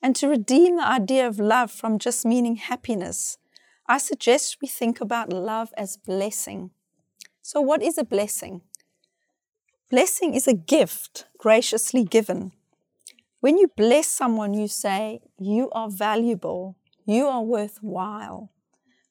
And 0.03 0.17
to 0.17 0.29
redeem 0.29 0.77
the 0.77 0.87
idea 0.87 1.27
of 1.27 1.39
love 1.39 1.71
from 1.71 1.99
just 1.99 2.25
meaning 2.25 2.57
happiness, 2.57 3.39
I 3.87 3.99
suggest 3.99 4.59
we 4.63 4.69
think 4.69 5.01
about 5.01 5.33
love 5.33 5.73
as 5.77 5.97
blessing. 5.97 6.71
So, 7.43 7.61
what 7.61 7.83
is 7.83 7.99
a 7.99 8.05
blessing? 8.05 8.63
Blessing 9.91 10.35
is 10.35 10.47
a 10.47 10.55
gift 10.55 11.27
graciously 11.39 12.05
given. 12.05 12.53
When 13.41 13.59
you 13.59 13.69
bless 13.77 14.07
someone, 14.07 14.55
you 14.55 14.69
say, 14.69 15.21
You 15.39 15.71
are 15.73 15.91
valuable, 15.91 16.77
you 17.07 17.27
are 17.27 17.43
worthwhile. 17.43 18.53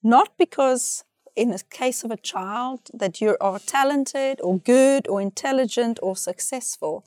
Not 0.01 0.37
because, 0.37 1.03
in 1.39 1.51
the 1.51 1.63
case 1.69 2.03
of 2.03 2.11
a 2.11 2.17
child, 2.17 2.81
that 2.93 3.21
you 3.21 3.37
are 3.39 3.59
talented 3.59 4.39
or 4.41 4.59
good 4.59 5.07
or 5.07 5.21
intelligent 5.21 5.99
or 6.01 6.15
successful, 6.15 7.05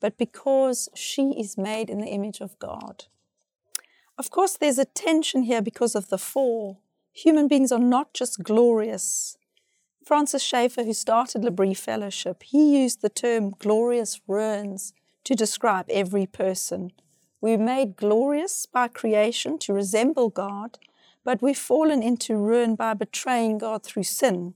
but 0.00 0.18
because 0.18 0.88
she 0.94 1.30
is 1.38 1.58
made 1.58 1.88
in 1.90 2.00
the 2.00 2.08
image 2.18 2.40
of 2.40 2.58
God. 2.58 3.04
Of 4.18 4.30
course, 4.30 4.56
there's 4.56 4.78
a 4.78 4.84
tension 4.84 5.42
here 5.42 5.62
because 5.62 5.94
of 5.94 6.08
the 6.08 6.18
fall. 6.18 6.80
Human 7.12 7.48
beings 7.48 7.72
are 7.72 7.78
not 7.96 8.14
just 8.14 8.42
glorious, 8.42 9.36
Francis 10.04 10.42
Schaeffer, 10.42 10.82
who 10.82 10.92
started 10.92 11.44
L'Abri 11.44 11.74
Fellowship, 11.74 12.42
he 12.42 12.82
used 12.82 13.02
the 13.02 13.08
term 13.08 13.50
glorious 13.50 14.20
ruins 14.26 14.92
to 15.24 15.34
describe 15.34 15.86
every 15.88 16.26
person. 16.26 16.92
We're 17.40 17.58
made 17.58 17.96
glorious 17.96 18.66
by 18.66 18.88
creation 18.88 19.58
to 19.60 19.72
resemble 19.72 20.28
God, 20.28 20.78
but 21.24 21.42
we've 21.42 21.58
fallen 21.58 22.02
into 22.02 22.36
ruin 22.36 22.74
by 22.74 22.94
betraying 22.94 23.58
God 23.58 23.82
through 23.82 24.04
sin. 24.04 24.54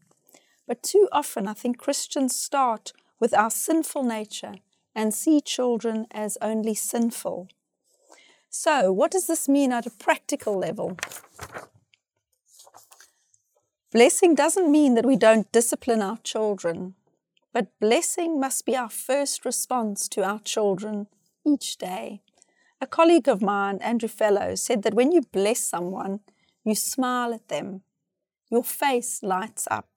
But 0.66 0.82
too 0.82 1.08
often, 1.12 1.46
I 1.46 1.54
think 1.54 1.78
Christians 1.78 2.34
start 2.34 2.92
with 3.20 3.32
our 3.32 3.50
sinful 3.50 4.02
nature 4.02 4.54
and 4.94 5.14
see 5.14 5.40
children 5.40 6.06
as 6.10 6.38
only 6.40 6.74
sinful. 6.74 7.48
So, 8.48 8.90
what 8.92 9.10
does 9.10 9.26
this 9.26 9.48
mean 9.48 9.72
at 9.72 9.86
a 9.86 9.90
practical 9.90 10.58
level? 10.58 10.96
Blessing 13.92 14.34
doesn't 14.34 14.70
mean 14.70 14.94
that 14.94 15.06
we 15.06 15.16
don't 15.16 15.50
discipline 15.52 16.02
our 16.02 16.18
children, 16.18 16.94
but 17.52 17.78
blessing 17.80 18.40
must 18.40 18.66
be 18.66 18.76
our 18.76 18.90
first 18.90 19.44
response 19.44 20.08
to 20.08 20.24
our 20.24 20.40
children 20.40 21.06
each 21.46 21.78
day. 21.78 22.20
A 22.80 22.86
colleague 22.86 23.28
of 23.28 23.40
mine, 23.40 23.78
Andrew 23.80 24.08
Fellows, 24.08 24.62
said 24.62 24.82
that 24.82 24.94
when 24.94 25.12
you 25.12 25.22
bless 25.32 25.60
someone, 25.60 26.20
you 26.66 26.74
smile 26.74 27.32
at 27.32 27.48
them, 27.48 27.82
your 28.50 28.62
face 28.62 29.22
lights 29.22 29.66
up. 29.70 29.88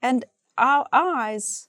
And 0.00 0.24
our 0.56 0.86
eyes 0.92 1.68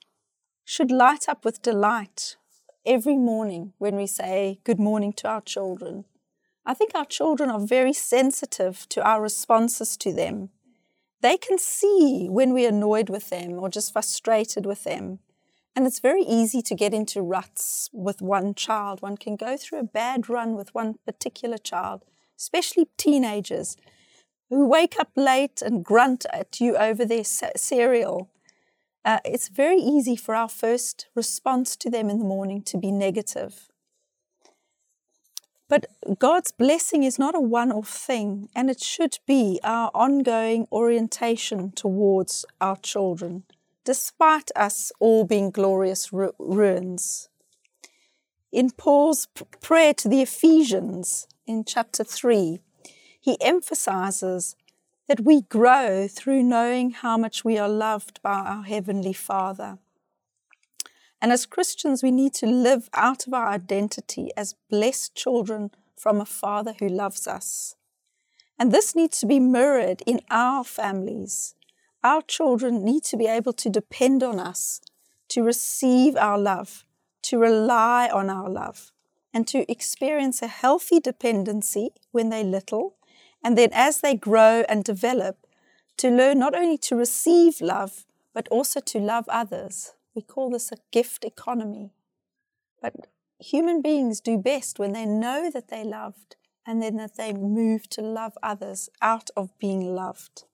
should 0.63 0.91
light 0.91 1.27
up 1.27 1.43
with 1.43 1.61
delight 1.61 2.37
every 2.85 3.17
morning 3.17 3.73
when 3.77 3.95
we 3.95 4.07
say 4.07 4.59
good 4.63 4.79
morning 4.79 5.11
to 5.13 5.27
our 5.27 5.41
children. 5.41 6.05
I 6.65 6.73
think 6.73 6.91
our 6.95 7.05
children 7.05 7.49
are 7.49 7.59
very 7.59 7.93
sensitive 7.93 8.87
to 8.89 9.03
our 9.03 9.21
responses 9.21 9.97
to 9.97 10.13
them 10.13 10.49
they 11.23 11.37
can 11.37 11.57
see 11.57 12.27
when 12.29 12.53
we're 12.53 12.69
annoyed 12.69 13.09
with 13.09 13.29
them 13.29 13.53
or 13.53 13.69
just 13.69 13.93
frustrated 13.93 14.65
with 14.65 14.83
them. 14.83 15.19
And 15.73 15.87
it's 15.87 15.99
very 15.99 16.21
easy 16.21 16.61
to 16.61 16.75
get 16.75 16.93
into 16.93 17.21
ruts 17.21 17.89
with 17.93 18.21
one 18.21 18.53
child. 18.53 19.01
One 19.01 19.15
can 19.15 19.37
go 19.37 19.55
through 19.55 19.79
a 19.79 19.83
bad 19.83 20.29
run 20.29 20.53
with 20.53 20.75
one 20.75 20.95
particular 21.05 21.57
child, 21.57 22.03
especially 22.37 22.87
teenagers 22.97 23.77
who 24.49 24.67
wake 24.67 24.99
up 24.99 25.11
late 25.15 25.61
and 25.61 25.83
grunt 25.83 26.25
at 26.31 26.59
you 26.59 26.75
over 26.77 27.05
their 27.05 27.23
cereal. 27.23 28.29
Uh, 29.05 29.19
it's 29.25 29.49
very 29.49 29.79
easy 29.79 30.15
for 30.15 30.35
our 30.35 30.49
first 30.49 31.07
response 31.15 31.75
to 31.75 31.89
them 31.89 32.09
in 32.09 32.19
the 32.19 32.25
morning 32.25 32.61
to 32.61 32.77
be 32.77 32.91
negative. 32.91 33.69
But 35.67 35.87
God's 36.19 36.51
blessing 36.51 37.03
is 37.03 37.17
not 37.17 37.35
a 37.35 37.39
one 37.39 37.71
off 37.71 37.89
thing, 37.89 38.49
and 38.55 38.69
it 38.69 38.79
should 38.79 39.17
be 39.25 39.59
our 39.63 39.89
ongoing 39.95 40.67
orientation 40.71 41.71
towards 41.71 42.45
our 42.61 42.77
children, 42.77 43.43
despite 43.83 44.51
us 44.55 44.91
all 44.99 45.25
being 45.25 45.49
glorious 45.49 46.13
ru- 46.13 46.35
ruins. 46.37 47.29
In 48.51 48.69
Paul's 48.69 49.25
p- 49.33 49.45
prayer 49.61 49.95
to 49.95 50.07
the 50.07 50.21
Ephesians 50.21 51.27
in 51.45 51.63
chapter 51.65 52.03
3, 52.03 52.59
he 53.19 53.37
emphasizes 53.41 54.55
that 55.07 55.21
we 55.21 55.41
grow 55.41 56.07
through 56.07 56.43
knowing 56.43 56.91
how 56.91 57.17
much 57.17 57.43
we 57.43 57.57
are 57.57 57.69
loved 57.69 58.21
by 58.21 58.39
our 58.39 58.63
Heavenly 58.63 59.13
Father. 59.13 59.77
And 61.21 61.31
as 61.31 61.45
Christians, 61.45 62.03
we 62.03 62.11
need 62.11 62.33
to 62.35 62.45
live 62.45 62.89
out 62.93 63.27
of 63.27 63.33
our 63.33 63.47
identity 63.47 64.29
as 64.35 64.55
blessed 64.69 65.15
children 65.15 65.71
from 65.95 66.19
a 66.19 66.25
Father 66.25 66.73
who 66.79 66.87
loves 66.87 67.27
us. 67.27 67.75
And 68.57 68.71
this 68.71 68.95
needs 68.95 69.19
to 69.19 69.25
be 69.25 69.39
mirrored 69.39 70.01
in 70.05 70.21
our 70.29 70.63
families. 70.63 71.55
Our 72.03 72.21
children 72.21 72.83
need 72.83 73.03
to 73.05 73.17
be 73.17 73.27
able 73.27 73.53
to 73.53 73.69
depend 73.69 74.23
on 74.23 74.39
us, 74.39 74.81
to 75.29 75.43
receive 75.43 76.15
our 76.15 76.37
love, 76.37 76.85
to 77.23 77.39
rely 77.39 78.09
on 78.09 78.29
our 78.29 78.49
love, 78.49 78.92
and 79.33 79.47
to 79.47 79.69
experience 79.71 80.41
a 80.41 80.47
healthy 80.47 80.99
dependency 80.99 81.89
when 82.11 82.29
they're 82.29 82.43
little, 82.43 82.95
and 83.43 83.57
then 83.57 83.69
as 83.73 84.01
they 84.01 84.15
grow 84.15 84.63
and 84.69 84.83
develop, 84.83 85.47
to 85.97 86.09
learn 86.09 86.39
not 86.39 86.55
only 86.55 86.77
to 86.77 86.95
receive 86.95 87.61
love, 87.61 88.05
but 88.33 88.47
also 88.49 88.79
to 88.79 88.99
love 88.99 89.25
others. 89.27 89.93
We 90.15 90.21
call 90.21 90.51
this 90.51 90.71
a 90.71 90.77
gift 90.91 91.23
economy. 91.23 91.91
But 92.81 93.07
human 93.39 93.81
beings 93.81 94.19
do 94.19 94.37
best 94.37 94.79
when 94.79 94.93
they 94.93 95.05
know 95.05 95.49
that 95.51 95.69
they're 95.69 95.85
loved 95.85 96.35
and 96.65 96.81
then 96.81 96.97
that 96.97 97.17
they 97.17 97.33
move 97.33 97.89
to 97.89 98.01
love 98.01 98.37
others 98.41 98.89
out 99.01 99.29
of 99.35 99.57
being 99.59 99.93
loved. 99.95 100.45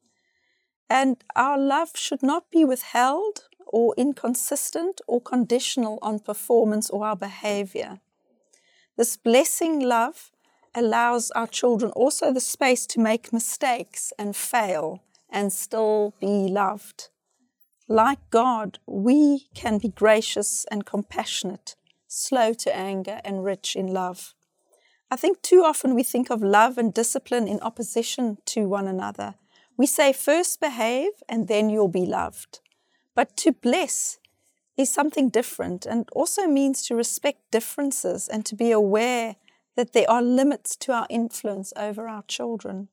And 0.90 1.24
our 1.36 1.58
love 1.58 1.92
should 1.96 2.24
not 2.24 2.50
be 2.50 2.66
withheld 2.66 3.48
or 3.68 3.94
inconsistent 3.96 5.02
or 5.08 5.22
conditional 5.22 6.00
on 6.02 6.20
performance 6.20 6.90
or 6.90 7.06
our 7.06 7.16
behavior. 7.16 8.00
This 9.00 9.16
blessing 9.16 9.80
love 9.80 10.30
allows 10.76 11.32
our 11.32 11.47
children 11.47 11.89
also 11.91 12.34
the 12.34 12.41
space 12.41 12.86
to 12.88 13.00
make 13.00 13.32
mistakes 13.32 14.12
and 14.20 14.36
fail 14.36 15.06
and 15.30 15.54
still 15.54 16.16
be 16.20 16.50
loved. 16.50 17.08
Like 17.88 18.20
God, 18.30 18.80
we 18.86 19.47
can 19.56 19.78
be 19.78 19.88
gracious 19.88 20.66
and 20.70 20.86
compassionate, 20.86 21.78
slow 22.10 22.52
to 22.56 22.76
anger, 22.76 23.22
and 23.24 23.45
rich 23.45 23.78
in 23.78 23.88
love. 23.88 24.34
I 25.10 25.16
think 25.16 25.41
too 25.41 25.64
often 25.64 25.95
we 25.95 26.04
think 26.04 26.30
of 26.30 26.43
love 26.43 26.78
and 26.78 26.93
discipline 26.93 27.47
in 27.47 27.62
opposition 27.62 28.39
to 28.47 28.68
one 28.68 28.86
another. 28.86 29.36
We 29.78 29.86
say, 29.86 30.12
first 30.12 30.60
behave 30.60 31.12
and 31.30 31.47
then 31.47 31.70
you'll 31.70 31.88
be 31.88 32.06
loved. 32.06 32.60
But 33.16 33.38
to 33.38 33.54
bless 33.54 34.20
is 34.80 34.90
something 34.90 35.28
different 35.28 35.86
and 35.86 36.08
also 36.14 36.48
means 36.48 36.82
to 36.88 36.96
respect 36.96 37.40
differences 37.52 38.30
and 38.30 38.46
to 38.46 38.56
be 38.56 38.72
aware 38.72 39.36
that 39.76 39.92
there 39.92 40.10
are 40.10 40.22
limits 40.22 40.78
to 40.78 40.94
our 40.94 41.06
influence 41.10 41.74
over 41.76 42.08
our 42.08 42.24
children. 42.24 42.88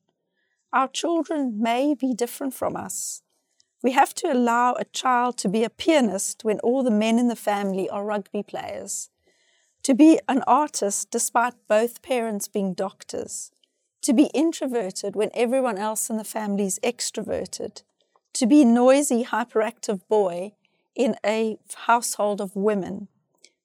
Our 0.73 0.89
children 0.89 1.61
may 1.61 1.95
be 1.95 2.13
different 2.13 2.53
from 2.53 2.75
us, 2.75 3.21
We 3.83 3.91
have 3.91 4.13
to 4.15 4.33
allow 4.33 4.73
a 4.73 4.85
child 4.85 5.37
to 5.37 5.49
be 5.49 5.63
a 5.63 5.69
pianist 5.69 6.43
when 6.43 6.59
all 6.59 6.83
the 6.83 6.91
men 6.91 7.19
in 7.19 7.27
the 7.27 7.35
family 7.35 7.87
are 7.89 8.03
rugby 8.03 8.43
players, 8.43 9.09
to 9.83 9.93
be 9.93 10.19
an 10.27 10.43
artist 10.47 11.11
despite 11.11 11.53
both 11.67 12.01
parents 12.01 12.47
being 12.47 12.73
doctors, 12.73 13.51
to 14.01 14.13
be 14.13 14.31
introverted 14.33 15.15
when 15.15 15.29
everyone 15.33 15.77
else 15.77 16.09
in 16.09 16.17
the 16.17 16.23
family 16.23 16.65
is 16.65 16.79
extroverted, 16.83 17.83
to 18.33 18.47
be 18.47 18.63
a 18.63 18.65
noisy, 18.65 19.23
hyperactive 19.23 20.01
boy 20.07 20.53
in 20.97 21.15
a 21.23 21.57
household 21.85 22.41
of 22.41 22.55
women, 22.55 23.07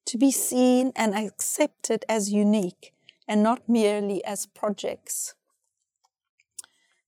to 0.05 0.19
be 0.19 0.31
seen 0.31 0.93
and 0.95 1.15
accepted 1.15 2.05
as 2.09 2.31
unique 2.31 2.93
and 3.27 3.43
not 3.43 3.69
merely 3.69 4.23
as 4.25 4.47
projects. 4.47 5.35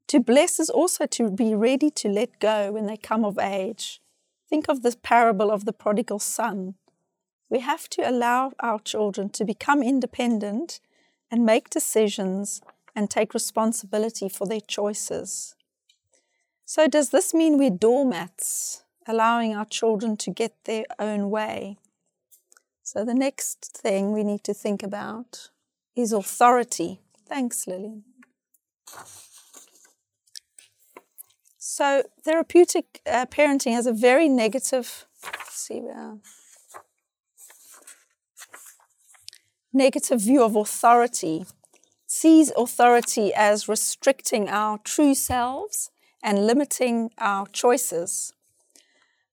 To 0.09 0.21
bless 0.21 0.59
is 0.59 0.71
also 0.71 1.07
to 1.07 1.31
be 1.31 1.55
ready 1.55 1.91
to 1.91 2.09
let 2.09 2.41
go 2.41 2.73
when 2.73 2.87
they 2.87 2.97
come 2.97 3.25
of 3.25 3.39
age. 3.39 4.01
Think 4.49 4.69
of 4.69 4.83
the 4.83 4.97
parable 5.03 5.51
of 5.51 5.65
the 5.65 5.73
prodigal 5.73 6.19
son. 6.19 6.75
We 7.51 7.61
have 7.61 7.89
to 7.91 8.09
allow 8.09 8.53
our 8.61 8.79
children 8.79 9.29
to 9.31 9.45
become 9.45 9.83
independent 9.83 10.81
and 11.31 11.45
make 11.45 11.69
decisions 11.69 12.63
and 12.95 13.11
take 13.11 13.35
responsibility 13.35 14.29
for 14.29 14.47
their 14.47 14.61
choices. 14.61 15.55
So, 16.65 16.87
does 16.87 17.11
this 17.11 17.35
mean 17.35 17.59
we're 17.59 17.71
doormats, 17.71 18.84
allowing 19.07 19.55
our 19.55 19.65
children 19.65 20.17
to 20.19 20.31
get 20.31 20.53
their 20.65 20.85
own 20.99 21.31
way? 21.31 21.79
So, 22.83 23.05
the 23.05 23.15
next 23.15 23.65
thing 23.65 24.13
we 24.13 24.23
need 24.23 24.45
to 24.45 24.55
think 24.55 24.83
about 24.83 25.51
is 25.97 26.13
authority. 26.13 27.01
Thanks, 27.27 27.67
Lillian. 27.67 28.05
So, 31.59 32.05
therapeutic 32.23 33.01
uh, 33.07 33.27
parenting 33.27 33.73
has 33.73 33.87
a 33.87 33.93
very 33.93 34.29
negative, 34.29 35.07
see 35.49 35.81
where, 35.81 36.19
negative 39.73 40.21
view 40.21 40.43
of 40.45 40.55
authority, 40.55 41.47
sees 42.07 42.53
authority 42.57 43.35
as 43.35 43.69
restricting 43.69 44.49
our 44.49 44.79
true 44.79 45.15
selves 45.15 45.91
and 46.23 46.47
limiting 46.47 47.11
our 47.19 47.47
choices. 47.49 48.33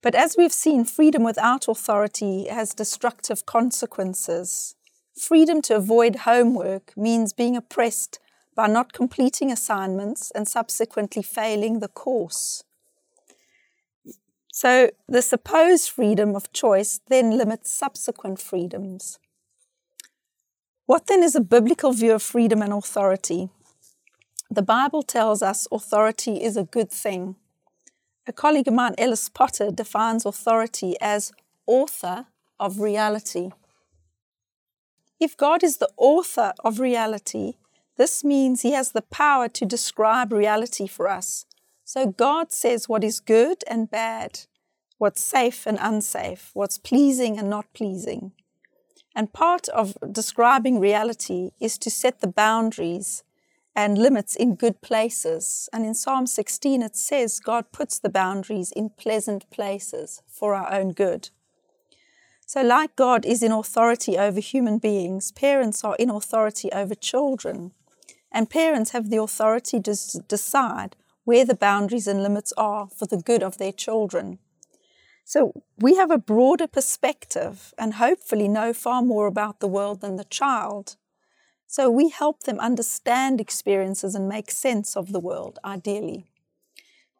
But 0.02 0.16
as 0.16 0.36
we've 0.38 0.52
seen, 0.52 0.84
freedom 0.86 1.24
without 1.24 1.68
authority 1.68 2.47
has 2.47 2.74
destructive 2.74 3.45
consequences. 3.45 4.76
Freedom 5.18 5.62
to 5.64 5.76
avoid 5.76 6.28
homework 6.28 6.95
means 6.97 7.34
being 7.34 7.56
oppressed 7.56 8.20
by 8.56 8.68
not 8.68 8.93
completing 8.93 9.52
assignments 9.52 10.32
and 10.32 10.47
subsequently 10.47 11.22
failing 11.22 11.80
the 11.80 11.88
course. 11.88 12.64
So, 14.52 14.89
the 15.08 15.22
supposed 15.22 15.89
freedom 15.89 16.36
of 16.36 16.52
choice 16.52 16.99
then 17.08 17.38
limits 17.38 17.72
subsequent 17.72 18.41
freedoms. 18.41 19.20
What 20.88 21.08
then 21.08 21.24
is 21.24 21.36
a 21.36 21.41
biblical 21.41 21.93
view 21.93 22.14
of 22.14 22.22
freedom 22.22 22.62
and 22.62 22.74
authority? 22.74 23.49
The 24.49 24.62
Bible 24.62 25.04
tells 25.04 25.41
us 25.41 25.68
authority 25.72 26.43
is 26.43 26.58
a 26.58 26.66
good 26.66 26.91
thing. 26.91 27.38
A 28.28 28.34
colleague 28.34 28.67
of 28.67 28.76
mine, 28.76 28.93
Ellis 28.99 29.30
Potter, 29.30 29.72
defines 29.72 30.26
authority 30.26 30.95
as 31.01 31.32
author 31.65 32.28
of 32.59 32.80
reality. 32.80 33.49
If 35.19 35.36
God 35.36 35.63
is 35.63 35.78
the 35.78 35.89
author 35.97 36.53
of 36.63 36.80
reality, 36.80 37.53
this 37.97 38.24
means 38.24 38.61
he 38.61 38.74
has 38.74 38.91
the 38.91 39.01
power 39.01 39.47
to 39.49 39.65
describe 39.65 40.32
reality 40.32 40.88
for 40.88 41.07
us. 41.07 41.45
So 41.84 42.07
God 42.07 42.51
says 42.51 42.88
what 42.88 43.03
is 43.03 43.19
good 43.19 43.63
and 43.67 43.89
bad, 43.89 44.41
what's 44.97 45.22
safe 45.22 45.65
and 45.65 45.78
unsafe, 45.82 46.51
what's 46.53 46.78
pleasing 46.78 47.39
and 47.39 47.49
not 47.49 47.74
pleasing. 47.74 48.34
And 49.15 49.34
part 49.34 49.67
of 49.69 49.97
describing 50.11 50.80
reality 50.80 51.51
is 51.59 51.78
to 51.80 51.89
set 51.89 52.22
the 52.22 52.28
boundaries 52.28 53.24
and 53.76 53.97
limits 53.97 54.36
in 54.36 54.55
good 54.55 54.82
places. 54.82 55.69
And 55.72 55.86
in 55.86 55.93
Psalm 55.93 56.28
16, 56.28 56.82
it 56.82 56.95
says 56.95 57.39
God 57.39 57.72
puts 57.72 57.99
the 57.99 58.09
boundaries 58.09 58.72
in 58.72 58.89
pleasant 58.89 59.49
places 59.49 60.22
for 60.28 60.53
our 60.53 60.72
own 60.74 60.91
good. 60.91 61.30
So, 62.45 62.61
like 62.61 62.95
God 62.95 63.26
is 63.26 63.41
in 63.41 63.51
authority 63.51 64.17
over 64.17 64.41
human 64.41 64.78
beings, 64.78 65.32
parents 65.32 65.84
are 65.84 65.95
in 65.95 66.09
authority 66.09 66.69
over 66.74 66.95
children 66.95 67.72
and 68.32 68.49
parents 68.49 68.91
have 68.91 69.09
the 69.09 69.22
authority 69.22 69.80
to 69.82 70.22
decide 70.28 70.95
where 71.24 71.45
the 71.45 71.55
boundaries 71.55 72.07
and 72.07 72.24
limits 72.24 72.53
are 72.57 72.88
for 72.88 73.05
the 73.05 73.17
good 73.17 73.43
of 73.43 73.57
their 73.57 73.72
children. 73.72 74.39
So 75.24 75.63
we 75.78 75.95
have 75.95 76.11
a 76.11 76.17
broader 76.17 76.67
perspective 76.67 77.74
and 77.78 77.95
hopefully 77.95 78.47
know 78.47 78.74
far 78.74 79.01
more 79.01 79.28
about 79.28 79.59
the 79.59 79.67
world 79.67 80.01
than 80.01 80.15
the 80.15 80.26
child. 80.26 80.95
So 81.72 81.89
we 81.89 82.09
help 82.09 82.43
them 82.43 82.59
understand 82.59 83.39
experiences 83.39 84.13
and 84.13 84.28
make 84.28 84.51
sense 84.51 84.97
of 84.97 85.13
the 85.13 85.22
world, 85.22 85.57
ideally. 85.63 86.26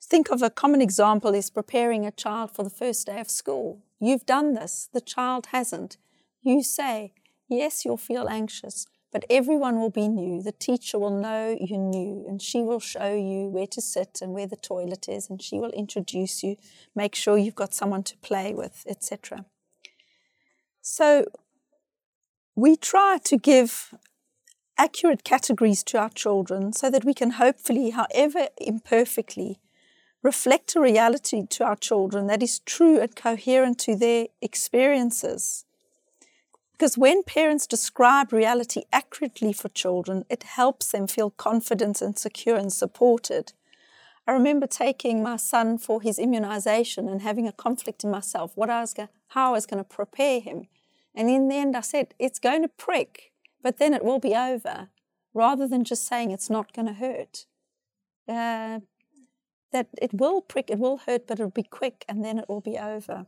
Think 0.04 0.30
of 0.30 0.42
a 0.42 0.50
common 0.50 0.82
example 0.82 1.34
is 1.34 1.50
preparing 1.50 2.06
a 2.06 2.12
child 2.12 2.52
for 2.52 2.64
the 2.64 2.70
first 2.70 3.08
day 3.08 3.22
of 3.22 3.30
school. 3.30 3.82
You've 4.02 4.26
done 4.26 4.54
this, 4.54 4.90
the 4.92 5.00
child 5.00 5.46
hasn't. 5.54 5.96
You 6.42 6.64
say, 6.64 7.14
Yes, 7.48 7.86
you'll 7.86 7.96
feel 7.96 8.28
anxious. 8.28 8.88
But 9.14 9.24
everyone 9.30 9.80
will 9.80 9.90
be 9.90 10.10
new. 10.10 10.42
The 10.42 10.52
teacher 10.52 11.00
will 11.00 11.18
know 11.18 11.58
you're 11.58 11.80
new, 11.80 12.26
and 12.28 12.42
she 12.42 12.62
will 12.62 12.82
show 12.82 13.14
you 13.16 13.48
where 13.48 13.68
to 13.68 13.80
sit 13.80 14.20
and 14.22 14.34
where 14.34 14.48
the 14.48 14.58
toilet 14.58 15.08
is, 15.08 15.30
and 15.30 15.42
she 15.42 15.60
will 15.60 15.72
introduce 15.72 16.44
you, 16.44 16.58
make 16.94 17.16
sure 17.16 17.38
you've 17.38 17.56
got 17.56 17.74
someone 17.74 18.04
to 18.04 18.18
play 18.18 18.54
with, 18.54 18.84
etc. 18.86 19.46
So 20.82 21.26
we 22.54 22.76
try 22.76 23.18
to 23.24 23.38
give 23.38 23.94
accurate 24.82 25.24
categories 25.24 25.84
to 25.84 26.00
our 26.00 26.10
children 26.10 26.74
so 26.74 26.90
that 26.90 27.06
we 27.06 27.14
can 27.14 27.32
hopefully, 27.32 27.92
however 27.92 28.48
imperfectly, 28.58 29.60
reflect 30.24 30.76
a 30.76 30.82
reality 30.82 31.46
to 31.46 31.64
our 31.64 31.76
children 31.76 32.26
that 32.26 32.42
is 32.42 32.60
true 32.60 33.00
and 33.00 33.16
coherent 33.16 33.78
to 33.78 33.96
their 33.96 34.26
experiences. 34.42 35.66
Because 36.72 36.98
when 36.98 37.22
parents 37.22 37.68
describe 37.68 38.34
reality 38.34 38.82
accurately 38.92 39.54
for 39.54 39.70
children, 39.70 40.26
it 40.32 40.42
helps 40.42 40.92
them 40.92 41.06
feel 41.06 41.30
confident 41.30 42.02
and 42.02 42.18
secure 42.18 42.56
and 42.56 42.74
supported. 42.74 43.54
I 44.28 44.32
remember 44.32 44.66
taking 44.66 45.22
my 45.22 45.36
son 45.36 45.78
for 45.78 46.02
his 46.02 46.18
immunization 46.18 47.08
and 47.08 47.22
having 47.22 47.48
a 47.48 47.52
conflict 47.52 48.04
in 48.04 48.10
myself, 48.10 48.52
what 48.56 48.72
I 48.72 48.82
was 48.82 48.96
going, 48.96 49.10
how 49.28 49.50
I 49.50 49.52
was 49.52 49.68
going 49.68 49.84
to 49.84 49.96
prepare 49.98 50.40
him. 50.40 50.68
And 51.14 51.30
in 51.30 51.50
the 51.50 51.56
end, 51.56 51.78
I 51.78 51.82
said, 51.82 52.16
it's 52.18 52.40
going 52.40 52.64
to 52.64 52.68
prick, 52.68 53.31
but 53.62 53.78
then 53.78 53.94
it 53.94 54.04
will 54.04 54.20
be 54.20 54.36
over, 54.36 54.90
rather 55.34 55.68
than 55.68 55.84
just 55.84 56.08
saying 56.08 56.32
it's 56.32 56.50
not 56.50 56.74
going 56.74 56.88
to 56.88 56.94
hurt. 56.94 57.46
Uh, 58.28 58.80
that 59.72 59.88
it 60.02 60.14
will 60.14 60.42
prick, 60.42 60.70
it 60.70 60.80
will 60.80 60.98
hurt, 60.98 61.28
but 61.28 61.40
it'll 61.40 61.50
be 61.50 61.64
quick, 61.64 62.06
and 62.08 62.24
then 62.24 62.38
it 62.38 62.50
will 62.50 62.62
be 62.62 62.78
over. 62.78 63.26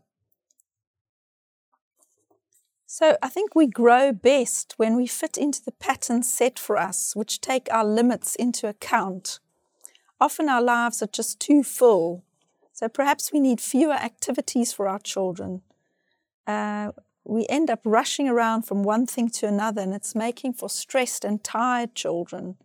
So 2.85 3.17
I 3.23 3.29
think 3.29 3.55
we 3.55 3.65
grow 3.65 4.11
best 4.11 4.75
when 4.77 4.95
we 4.95 5.07
fit 5.07 5.35
into 5.35 5.63
the 5.63 5.71
patterns 5.71 6.31
set 6.31 6.59
for 6.59 6.77
us, 6.77 7.15
which 7.15 7.41
take 7.41 7.67
our 7.71 7.85
limits 7.85 8.35
into 8.35 8.67
account. 8.67 9.39
Often 10.21 10.47
our 10.49 10.61
lives 10.61 11.01
are 11.01 11.07
just 11.07 11.39
too 11.39 11.63
full, 11.63 12.23
so 12.71 12.87
perhaps 12.87 13.31
we 13.33 13.39
need 13.39 13.59
fewer 13.59 13.93
activities 13.93 14.73
for 14.73 14.87
our 14.87 14.99
children. 14.99 15.63
Uh, 16.45 16.91
we 17.25 17.45
end 17.47 17.69
up 17.69 17.81
rushing 17.85 18.27
around 18.27 18.63
from 18.63 18.83
one 18.83 19.05
thing 19.05 19.29
to 19.29 19.47
another, 19.47 19.81
and 19.81 19.93
it's 19.93 20.15
making 20.15 20.53
for 20.53 20.69
stressed 20.69 21.23
and 21.23 21.43
tired 21.43 21.95
children. 21.95 22.57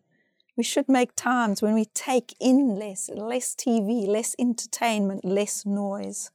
We 0.57 0.65
should 0.65 0.89
make 0.89 1.15
times 1.15 1.63
when 1.63 1.75
we 1.75 1.85
take 1.85 2.35
in 2.41 2.77
less, 2.77 3.09
less 3.09 3.55
TV, 3.55 4.07
less 4.09 4.35
entertainment, 4.39 5.25
less 5.25 5.65
noise. 5.65 6.33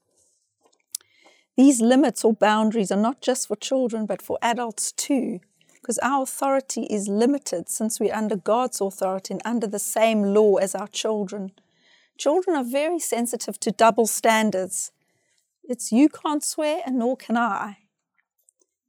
These 1.57 1.81
limits 1.81 2.23
or 2.23 2.33
boundaries 2.33 2.91
are 2.91 3.01
not 3.01 3.21
just 3.21 3.49
for 3.49 3.57
children, 3.57 4.05
but 4.05 4.21
for 4.21 4.39
adults 4.41 4.93
too, 4.93 5.41
because 5.75 5.99
our 5.99 6.23
authority 6.23 6.83
is 6.83 7.09
limited 7.09 7.67
since 7.67 7.99
we're 7.99 8.15
under 8.15 8.37
God's 8.37 8.79
authority 8.79 9.33
and 9.33 9.41
under 9.43 9.67
the 9.67 9.77
same 9.77 10.23
law 10.23 10.55
as 10.55 10.73
our 10.73 10.87
children. 10.87 11.51
Children 12.17 12.55
are 12.55 12.63
very 12.63 12.99
sensitive 12.99 13.59
to 13.59 13.71
double 13.71 14.07
standards. 14.07 14.93
It's 15.65 15.91
you 15.91 16.07
can't 16.07 16.43
swear 16.43 16.81
and 16.85 16.97
nor 16.97 17.17
can 17.17 17.35
I. 17.35 17.82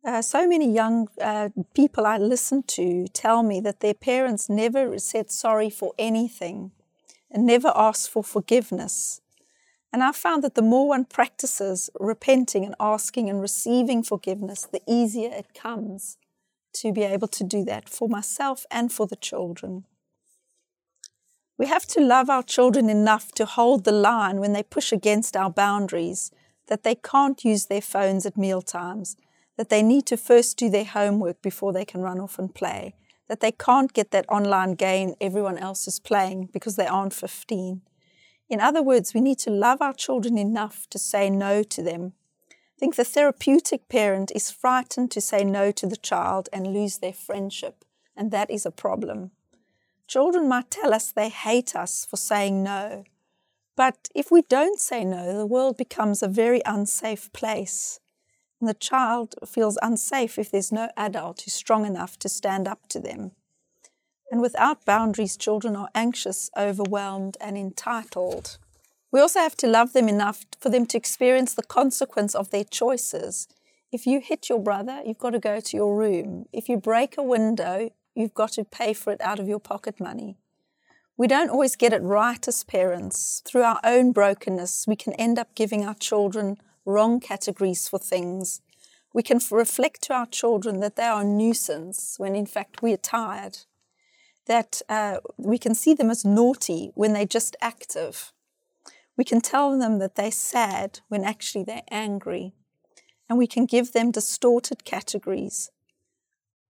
Uh, 0.05 0.21
so 0.21 0.47
many 0.47 0.71
young 0.71 1.09
uh, 1.19 1.49
people 1.73 2.05
I 2.05 2.19
listen 2.19 2.63
to 2.65 3.07
tell 3.09 3.43
me 3.43 3.59
that 3.61 3.81
their 3.81 3.95
parents 3.95 4.51
never 4.51 4.99
said 4.99 5.31
sorry 5.31 5.71
for 5.71 5.95
anything 5.99 6.73
and 7.31 7.47
never 7.47 7.73
asked 7.75 8.11
for 8.11 8.23
forgiveness. 8.23 9.23
And 9.95 10.03
I 10.03 10.13
found 10.13 10.45
that 10.45 10.57
the 10.57 10.63
more 10.63 10.89
one 10.89 11.07
practices 11.07 11.89
repenting 11.99 12.67
and 12.67 12.75
asking 12.79 13.31
and 13.31 13.41
receiving 13.41 14.03
forgiveness, 14.03 14.69
the 14.71 14.83
easier 14.87 15.31
it 15.33 15.55
comes 15.55 16.19
to 16.75 16.93
be 16.93 17.03
able 17.03 17.29
to 17.29 17.45
do 17.45 17.65
that 17.65 17.89
for 17.89 18.07
myself 18.07 18.67
and 18.71 18.93
for 18.93 19.07
the 19.07 19.17
children. 19.17 19.85
We 21.57 21.67
have 21.67 21.87
to 21.87 22.01
love 22.01 22.29
our 22.29 22.43
children 22.43 22.91
enough 22.91 23.33
to 23.33 23.47
hold 23.47 23.85
the 23.85 23.93
line 23.93 24.39
when 24.39 24.53
they 24.53 24.65
push 24.65 24.93
against 24.93 25.35
our 25.35 25.51
boundaries, 25.51 26.31
that 26.67 26.83
they 26.83 26.97
can't 26.97 27.43
use 27.45 27.67
their 27.67 27.81
phones 27.81 28.27
at 28.27 28.37
meal 28.37 28.61
times, 28.61 29.17
that 29.57 29.69
they 29.69 29.83
need 29.83 30.07
to 30.07 30.17
first 30.17 30.57
do 30.57 30.69
their 30.69 30.85
homework 30.85 31.41
before 31.43 31.73
they 31.73 31.85
can 31.85 32.01
run 32.01 32.21
off 32.21 32.39
and 32.39 32.55
play, 32.55 32.95
that 33.29 33.41
they 33.41 33.53
can't 33.53 33.93
get 33.93 34.11
that 34.11 34.29
online 34.29 34.75
game 34.75 35.15
everyone 35.21 35.59
else 35.59 35.87
is 35.87 36.01
playing 36.01 36.49
because 36.53 36.77
they 36.77 36.87
aren't 36.87 37.15
15. 37.15 37.83
In 38.49 38.61
other 38.61 38.83
words, 38.83 39.15
we 39.15 39.21
need 39.21 39.39
to 39.41 39.51
love 39.51 39.81
our 39.81 39.95
children 39.95 40.37
enough 40.37 40.87
to 40.91 40.99
say 40.99 41.31
no 41.31 41.63
to 41.63 41.83
them. 41.83 42.13
I 42.51 42.79
think 42.79 42.97
the 42.97 43.05
therapeutic 43.05 43.89
parent 43.89 44.33
is 44.35 44.51
frightened 44.51 45.11
to 45.13 45.21
say 45.21 45.45
no 45.45 45.71
to 45.73 45.87
the 45.87 45.97
child 45.97 46.49
and 46.53 46.67
lose 46.67 46.99
their 46.99 47.13
friendship, 47.13 47.85
and 48.17 48.31
that 48.31 48.51
is 48.51 48.67
a 48.67 48.71
problem. 48.71 49.31
Children 50.07 50.49
might 50.49 50.71
tell 50.71 50.93
us 50.93 51.11
they 51.11 51.31
hate 51.31 51.75
us 51.75 52.05
for 52.05 52.17
saying 52.17 52.63
no. 52.63 53.05
But 53.77 54.09
if 54.15 54.31
we 54.31 54.43
don't 54.43 54.79
say 54.79 55.05
no, 55.05 55.37
the 55.37 55.47
world 55.47 55.77
becomes 55.77 56.23
a 56.23 56.29
very 56.29 56.61
unsafe 56.67 57.33
place. 57.33 58.01
And 58.65 58.69
the 58.71 58.73
child 58.73 59.35
feels 59.47 59.77
unsafe 59.83 60.39
if 60.39 60.51
there's 60.51 60.73
no 60.73 60.89
adult 60.97 61.43
who's 61.43 61.53
strong 61.53 61.85
enough 61.85 62.19
to 62.21 62.31
stand 62.31 62.67
up 62.67 62.89
to 62.89 62.99
them. 62.99 63.33
And 64.31 64.41
without 64.41 64.87
boundaries, 64.87 65.37
children 65.37 65.77
are 65.77 65.91
anxious, 65.95 66.49
overwhelmed, 66.57 67.37
and 67.43 67.59
entitled. 67.59 68.57
We 69.13 69.21
also 69.21 69.41
have 69.41 69.55
to 69.57 69.67
love 69.67 69.93
them 69.93 70.09
enough 70.09 70.47
for 70.59 70.71
them 70.71 70.87
to 70.87 70.97
experience 70.97 71.53
the 71.53 71.63
consequence 71.63 72.35
of 72.35 72.49
their 72.49 72.65
choices. 72.65 73.49
If 73.93 74.07
you 74.07 74.19
hit 74.19 74.49
your 74.49 74.61
brother, 74.61 75.03
you've 75.05 75.19
got 75.19 75.33
to 75.33 75.39
go 75.39 75.61
to 75.61 75.77
your 75.77 75.95
room. 75.95 76.47
If 76.51 76.71
you 76.71 76.79
break 76.79 77.19
a 77.19 77.23
window, 77.23 77.91
you've 78.15 78.33
got 78.33 78.53
to 78.53 78.65
pay 78.65 78.95
for 78.95 79.13
it 79.13 79.21
out 79.21 79.39
of 79.39 79.47
your 79.47 79.61
pocket 79.61 80.01
money. 80.01 80.39
We 81.19 81.27
don't 81.27 81.51
always 81.51 81.77
get 81.77 81.93
it 81.93 82.01
right 82.01 82.49
as 82.49 82.65
parents. 82.65 83.43
Through 83.45 83.65
our 83.65 83.81
own 83.85 84.13
brokenness, 84.13 84.87
we 84.89 84.97
can 84.97 85.13
end 85.13 85.39
up 85.39 85.55
giving 85.55 85.85
our 85.85 85.95
children 85.95 86.57
wrong 86.85 87.21
categories 87.21 87.89
for 87.89 87.99
things. 87.99 88.61
We 89.13 89.23
can 89.23 89.41
reflect 89.51 90.03
to 90.03 90.15
our 90.15 90.27
children 90.27 90.81
that 90.81 90.97
they 90.97 91.05
are 91.05 91.23
a 91.23 91.25
nuisance 91.25 92.17
when 92.19 92.35
in 92.35 92.47
fact 92.47 92.83
we 92.83 92.93
are 92.93 92.99
tired. 92.99 93.59
That 94.47 94.83
uh, 94.89 95.19
we 95.39 95.59
can 95.59 95.75
see 95.75 95.95
them 95.95 96.11
as 96.11 96.25
naughty 96.25 96.93
when 96.95 97.13
they're 97.13 97.25
just 97.25 97.57
active. 97.61 98.33
We 99.17 99.25
can 99.25 99.41
tell 99.41 99.79
them 99.79 100.01
that 100.01 100.17
they're 100.17 100.31
sad 100.31 101.01
when 101.09 101.25
actually 101.25 101.65
they're 101.65 101.83
angry. 101.91 102.53
And 103.29 103.39
we 103.39 103.47
can 103.47 103.65
give 103.65 103.93
them 103.93 104.11
distorted 104.11 104.85
categories 104.85 105.71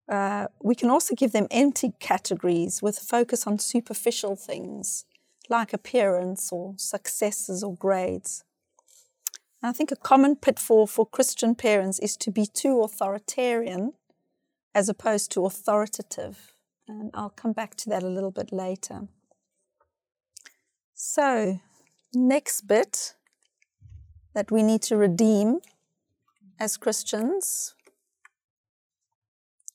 uh, 0.08 0.48
we 0.62 0.74
can 0.74 0.90
also 0.90 1.14
give 1.14 1.32
them 1.32 1.46
empty 1.50 1.92
categories 1.98 2.82
with 2.82 2.98
focus 2.98 3.46
on 3.46 3.58
superficial 3.58 4.36
things 4.36 5.04
like 5.48 5.72
appearance 5.72 6.50
or 6.52 6.74
successes 6.78 7.62
or 7.62 7.74
grades. 7.74 8.44
I 9.64 9.72
think 9.72 9.90
a 9.90 9.96
common 9.96 10.36
pitfall 10.36 10.86
for 10.86 11.06
Christian 11.06 11.54
parents 11.54 11.98
is 11.98 12.18
to 12.18 12.30
be 12.30 12.44
too 12.44 12.82
authoritarian 12.82 13.94
as 14.74 14.90
opposed 14.90 15.32
to 15.32 15.46
authoritative. 15.46 16.52
And 16.86 17.10
I'll 17.14 17.30
come 17.30 17.52
back 17.52 17.74
to 17.76 17.88
that 17.88 18.02
a 18.02 18.08
little 18.08 18.30
bit 18.30 18.52
later. 18.52 19.08
So, 20.92 21.60
next 22.12 22.66
bit 22.66 23.14
that 24.34 24.50
we 24.50 24.62
need 24.62 24.82
to 24.82 24.96
redeem 24.96 25.60
as 26.60 26.76
Christians 26.76 27.74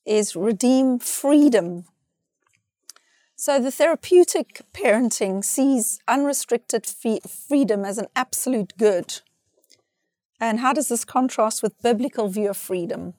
is 0.06 0.36
redeem 0.36 1.00
freedom. 1.00 1.86
So 3.34 3.58
the 3.58 3.72
therapeutic 3.72 4.60
parenting 4.72 5.44
sees 5.44 5.98
unrestricted 6.06 6.86
freedom 6.86 7.84
as 7.84 7.98
an 7.98 8.06
absolute 8.14 8.74
good. 8.78 9.20
And 10.40 10.60
how 10.60 10.72
does 10.72 10.88
this 10.88 11.04
contrast 11.04 11.62
with 11.62 11.82
biblical 11.82 12.28
view 12.28 12.48
of 12.48 12.56
freedom? 12.56 13.12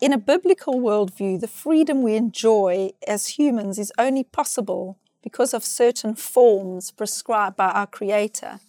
In 0.00 0.12
a 0.12 0.18
biblical 0.18 0.74
worldview, 0.74 1.40
the 1.40 1.48
freedom 1.48 2.02
we 2.02 2.16
enjoy 2.16 2.90
as 3.06 3.38
humans 3.38 3.78
is 3.78 3.92
only 3.96 4.24
possible 4.24 4.98
because 5.22 5.54
of 5.54 5.64
certain 5.64 6.14
forms 6.14 6.90
prescribed 6.90 7.56
by 7.56 7.70
our 7.70 7.86
Creator. 7.86 8.60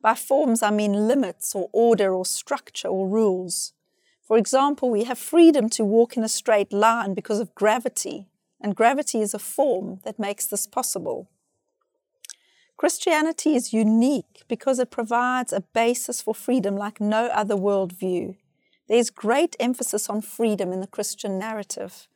By 0.00 0.14
forms, 0.14 0.62
I 0.62 0.70
mean 0.70 1.06
limits 1.06 1.54
or 1.54 1.68
order 1.72 2.14
or 2.14 2.24
structure 2.24 2.88
or 2.88 3.06
rules. 3.06 3.74
For 4.26 4.38
example, 4.38 4.88
we 4.88 5.04
have 5.04 5.18
freedom 5.18 5.68
to 5.70 5.84
walk 5.84 6.16
in 6.16 6.24
a 6.24 6.28
straight 6.28 6.72
line 6.72 7.12
because 7.12 7.40
of 7.40 7.54
gravity, 7.54 8.26
and 8.60 8.74
gravity 8.74 9.20
is 9.20 9.34
a 9.34 9.38
form 9.38 10.00
that 10.04 10.18
makes 10.18 10.46
this 10.46 10.66
possible. 10.66 11.28
Christianity 12.76 13.54
is 13.54 13.72
unique 13.72 14.42
because 14.48 14.78
it 14.78 14.90
provides 14.90 15.52
a 15.52 15.60
basis 15.60 16.20
for 16.20 16.34
freedom 16.34 16.76
like 16.76 17.00
no 17.00 17.26
other 17.26 17.54
worldview. 17.54 18.36
There's 18.88 19.10
great 19.10 19.54
emphasis 19.60 20.10
on 20.10 20.20
freedom 20.22 20.72
in 20.72 20.80
the 20.80 20.86
Christian 20.86 21.38
narrative. 21.38 22.08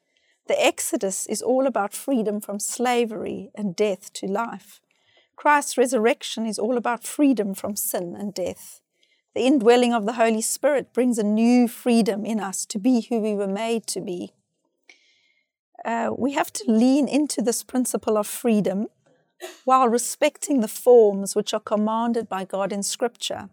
The 0.48 0.64
Exodus 0.64 1.26
is 1.26 1.42
all 1.42 1.66
about 1.66 1.94
freedom 1.94 2.40
from 2.40 2.60
slavery 2.60 3.50
and 3.54 3.74
death 3.74 4.12
to 4.14 4.26
life. 4.26 4.80
Christ's 5.36 5.76
resurrection 5.76 6.46
is 6.46 6.58
all 6.58 6.76
about 6.76 7.04
freedom 7.04 7.54
from 7.54 7.76
sin 7.76 8.16
and 8.18 8.32
death. 8.32 8.80
The 9.34 9.46
indwelling 9.46 9.92
of 9.92 10.06
the 10.06 10.14
Holy 10.14 10.40
Spirit 10.40 10.94
brings 10.94 11.18
a 11.18 11.22
new 11.22 11.68
freedom 11.68 12.24
in 12.24 12.40
us 12.40 12.64
to 12.66 12.78
be 12.78 13.02
who 13.02 13.20
we 13.20 13.34
were 13.34 13.46
made 13.46 13.86
to 13.88 14.00
be. 14.00 14.32
Uh, 15.84 16.10
we 16.16 16.32
have 16.32 16.52
to 16.54 16.64
lean 16.66 17.06
into 17.06 17.42
this 17.42 17.62
principle 17.62 18.16
of 18.16 18.26
freedom 18.26 18.88
while 19.64 19.88
respecting 19.88 20.60
the 20.60 20.68
forms 20.68 21.34
which 21.34 21.52
are 21.52 21.60
commanded 21.60 22.28
by 22.28 22.44
God 22.44 22.72
in 22.72 22.82
Scripture. 22.82 23.48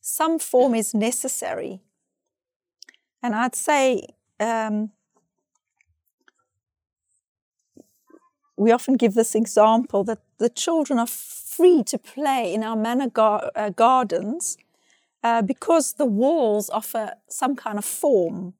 Some 0.00 0.38
form 0.38 0.74
is 0.74 0.94
necessary. 0.94 1.80
And 3.22 3.34
I'd 3.34 3.54
say 3.54 4.06
um, 4.38 4.90
we 8.56 8.72
often 8.72 8.96
give 8.96 9.14
this 9.14 9.34
example 9.34 10.04
that 10.04 10.20
the 10.38 10.48
children 10.48 10.98
are 10.98 11.06
free 11.06 11.82
to 11.84 11.98
play 11.98 12.52
in 12.54 12.62
our 12.62 12.76
manor 12.76 13.08
gar- 13.08 13.50
uh, 13.54 13.70
gardens 13.70 14.56
uh, 15.22 15.42
because 15.42 15.94
the 15.94 16.06
walls 16.06 16.70
offer 16.70 17.14
some 17.28 17.56
kind 17.56 17.78
of 17.78 17.84
form 17.84 18.54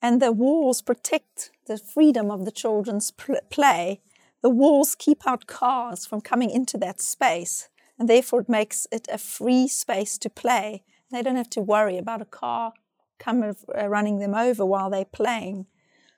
and 0.00 0.20
the 0.20 0.32
walls 0.32 0.82
protect 0.82 1.50
the 1.66 1.78
freedom 1.78 2.30
of 2.30 2.44
the 2.44 2.50
children's 2.50 3.10
pl- 3.10 3.40
play. 3.50 4.00
The 4.42 4.50
walls 4.50 4.96
keep 4.96 5.26
out 5.26 5.46
cars 5.46 6.04
from 6.04 6.20
coming 6.20 6.50
into 6.50 6.76
that 6.78 7.00
space, 7.00 7.68
and 7.98 8.08
therefore 8.08 8.40
it 8.40 8.48
makes 8.48 8.86
it 8.90 9.06
a 9.10 9.18
free 9.18 9.68
space 9.68 10.18
to 10.18 10.28
play. 10.28 10.82
They 11.10 11.22
don't 11.22 11.36
have 11.36 11.50
to 11.50 11.60
worry 11.60 11.96
about 11.96 12.22
a 12.22 12.26
car 12.26 12.72
coming 13.18 13.54
uh, 13.78 13.86
running 13.86 14.18
them 14.18 14.34
over 14.34 14.66
while 14.66 14.90
they're 14.90 15.04
playing. 15.04 15.66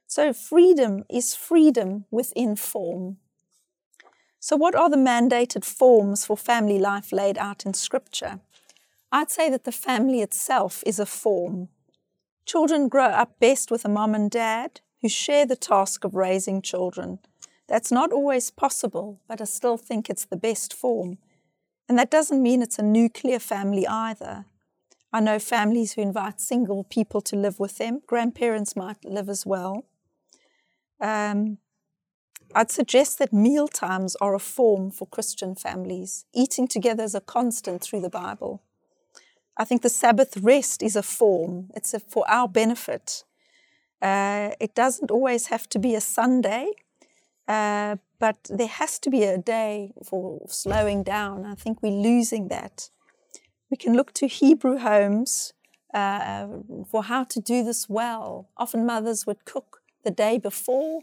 So 0.07 0.33
freedom 0.33 1.05
is 1.11 1.35
freedom 1.35 2.07
within 2.11 2.57
form. 2.57 3.19
So, 4.41 4.57
what 4.57 4.75
are 4.75 4.91
the 4.91 4.97
mandated 4.97 5.65
forms 5.65 6.27
for 6.27 6.37
family 6.37 6.79
life 6.79 7.13
laid 7.13 7.39
out 7.39 7.65
in 7.65 7.75
Scripture? 7.75 8.41
I'd 9.11 9.31
say 9.31 9.49
that 9.51 9.65
the 9.65 9.73
family 9.73 10.21
itself 10.21 10.83
is 10.87 10.99
a 10.99 11.07
form. 11.07 11.69
Children 12.47 12.89
grow 12.89 13.07
up 13.07 13.39
best 13.39 13.71
with 13.71 13.85
a 13.85 13.89
mom 13.89 14.15
and 14.15 14.31
dad 14.31 14.81
who 15.01 15.09
share 15.09 15.47
the 15.47 15.57
task 15.57 16.05
of 16.05 16.15
raising 16.15 16.61
children. 16.61 17.21
That's 17.69 17.91
not 17.91 18.13
always 18.13 18.51
possible, 18.51 19.21
but 19.27 19.41
I 19.41 19.45
still 19.45 19.77
think 19.77 20.09
it's 20.09 20.25
the 20.25 20.37
best 20.37 20.75
form. 20.75 21.19
And 21.89 21.99
that 21.99 22.11
doesn't 22.11 22.43
mean 22.43 22.63
it's 22.63 22.79
a 22.79 22.83
nuclear 22.83 23.39
family 23.39 23.87
either. 23.87 24.47
I 25.13 25.21
know 25.21 25.39
families 25.39 25.93
who 25.93 26.03
invite 26.03 26.41
single 26.41 26.85
people 26.85 27.21
to 27.23 27.37
live 27.37 27.61
with 27.61 27.79
them. 27.79 28.01
Grandparents 28.07 28.75
might 28.75 29.05
live 29.05 29.29
as 29.29 29.47
well. 29.47 29.85
Um, 31.01 31.59
I'd 32.55 32.71
suggest 32.71 33.19
that 33.19 33.33
meal 33.33 33.69
times 33.69 34.17
are 34.21 34.35
a 34.35 34.39
form 34.39 34.91
for 34.91 35.07
Christian 35.07 35.55
families. 35.55 36.25
Eating 36.35 36.69
together 36.69 37.05
is 37.05 37.15
a 37.15 37.21
constant 37.21 37.83
through 37.83 38.01
the 38.01 38.11
Bible. 38.11 38.63
I 39.57 39.65
think 39.65 39.83
the 39.83 39.89
Sabbath 39.89 40.37
rest 40.37 40.83
is 40.83 40.97
a 40.97 41.03
form, 41.03 41.71
it's 41.75 41.95
a, 41.95 42.01
for 42.01 42.29
our 42.29 42.49
benefit. 42.49 43.25
Uh, 44.03 44.51
it 44.61 44.75
doesn't 44.75 45.11
always 45.11 45.47
have 45.47 45.69
to 45.71 45.79
be 45.79 45.95
a 45.95 46.01
Sunday, 46.01 46.73
uh, 47.49 47.97
but 48.19 48.39
there 48.49 48.67
has 48.67 48.99
to 49.01 49.11
be 49.11 49.25
a 49.25 49.39
day 49.39 49.93
for 50.03 50.41
slowing 50.49 51.03
down. 51.03 51.45
I 51.45 51.55
think 51.55 51.83
we're 51.83 51.91
losing 51.91 52.49
that. 52.49 52.89
We 53.71 53.77
can 53.77 53.95
look 53.95 54.13
to 54.15 54.27
Hebrew 54.27 54.79
homes 54.79 55.53
uh, 55.93 56.47
for 56.91 57.05
how 57.05 57.25
to 57.25 57.41
do 57.41 57.63
this 57.65 57.89
well. 57.89 58.49
Often 58.57 58.87
mothers 58.87 59.27
would 59.27 59.45
cook 59.45 59.83
the 60.05 60.11
day 60.11 60.39
before 60.39 61.03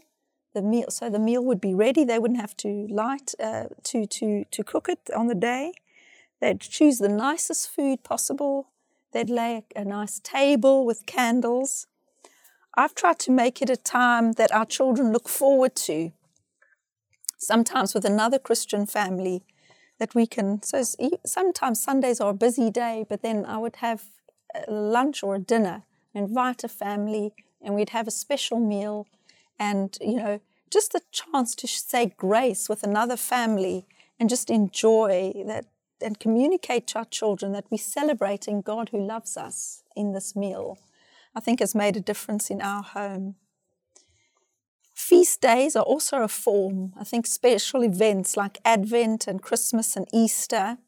the 0.54 0.62
meal, 0.62 0.90
so 0.90 1.08
the 1.08 1.18
meal 1.18 1.44
would 1.44 1.60
be 1.60 1.74
ready. 1.74 2.04
They 2.04 2.18
wouldn't 2.18 2.40
have 2.40 2.56
to 2.58 2.86
light 2.90 3.34
uh, 3.40 3.66
to 3.84 4.06
to 4.06 4.44
to 4.50 4.64
cook 4.64 4.88
it 4.88 5.10
on 5.14 5.26
the 5.28 5.34
day. 5.34 5.72
They'd 6.40 6.60
choose 6.60 6.98
the 6.98 7.08
nicest 7.08 7.70
food 7.70 8.02
possible. 8.02 8.68
They'd 9.12 9.30
lay 9.30 9.62
a 9.76 9.84
nice 9.84 10.18
table 10.18 10.84
with 10.84 11.06
candles. 11.06 11.86
I've 12.74 12.94
tried 12.94 13.18
to 13.20 13.30
make 13.30 13.60
it 13.62 13.70
a 13.70 13.76
time 13.76 14.32
that 14.32 14.52
our 14.52 14.64
children 14.64 15.12
look 15.12 15.28
forward 15.28 15.74
to. 15.86 16.12
Sometimes 17.42 17.94
with 17.94 18.04
another 18.04 18.38
Christian 18.38 18.86
family 18.86 19.42
that 19.98 20.14
we 20.14 20.26
can. 20.26 20.62
So 20.62 20.82
sometimes 21.26 21.82
Sundays 21.82 22.20
are 22.20 22.30
a 22.30 22.34
busy 22.34 22.70
day, 22.70 23.04
but 23.08 23.22
then 23.22 23.44
I 23.44 23.58
would 23.58 23.76
have 23.76 24.04
uh, 24.54 24.70
lunch 24.70 25.22
or 25.22 25.34
a 25.34 25.38
dinner, 25.38 25.82
invite 26.14 26.64
a 26.64 26.68
family, 26.68 27.34
and 27.60 27.74
we'd 27.74 27.90
have 27.90 28.08
a 28.08 28.12
special 28.12 28.58
meal, 28.58 29.06
and 29.58 29.96
you 30.00 30.16
know, 30.16 30.40
just 30.70 30.92
the 30.92 31.02
chance 31.10 31.54
to 31.56 31.66
say 31.68 32.14
grace 32.16 32.68
with 32.68 32.82
another 32.82 33.16
family 33.16 33.86
and 34.18 34.28
just 34.30 34.50
enjoy 34.50 35.32
that 35.46 35.66
and 36.00 36.18
communicate 36.18 36.88
to 36.88 36.98
our 36.98 37.04
children 37.04 37.52
that 37.52 37.66
we're 37.70 37.78
celebrating 37.78 38.60
God 38.60 38.88
who 38.88 39.00
loves 39.00 39.36
us 39.36 39.84
in 39.94 40.12
this 40.12 40.34
meal. 40.34 40.78
I 41.34 41.40
think 41.40 41.60
has 41.60 41.74
made 41.74 41.96
a 41.96 42.00
difference 42.00 42.50
in 42.50 42.60
our 42.60 42.82
home. 42.82 43.36
Feast 45.08 45.40
days 45.40 45.74
are 45.74 45.82
also 45.82 46.22
a 46.22 46.28
form. 46.28 46.92
I 46.96 47.02
think 47.02 47.26
special 47.26 47.82
events 47.82 48.36
like 48.36 48.60
Advent 48.64 49.26
and 49.26 49.42
Christmas 49.42 49.96
and 49.96 50.06
Easter, 50.12 50.78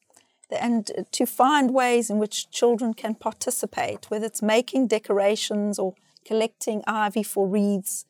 and 0.56 0.88
to 1.10 1.26
find 1.26 1.74
ways 1.74 2.10
in 2.10 2.18
which 2.18 2.48
children 2.52 2.94
can 2.94 3.16
participate, 3.16 4.08
whether 4.10 4.26
it's 4.26 4.40
making 4.40 4.86
decorations 4.86 5.80
or 5.80 5.94
collecting 6.24 6.84
ivy 6.86 7.24
for 7.24 7.48
wreaths. 7.48 8.04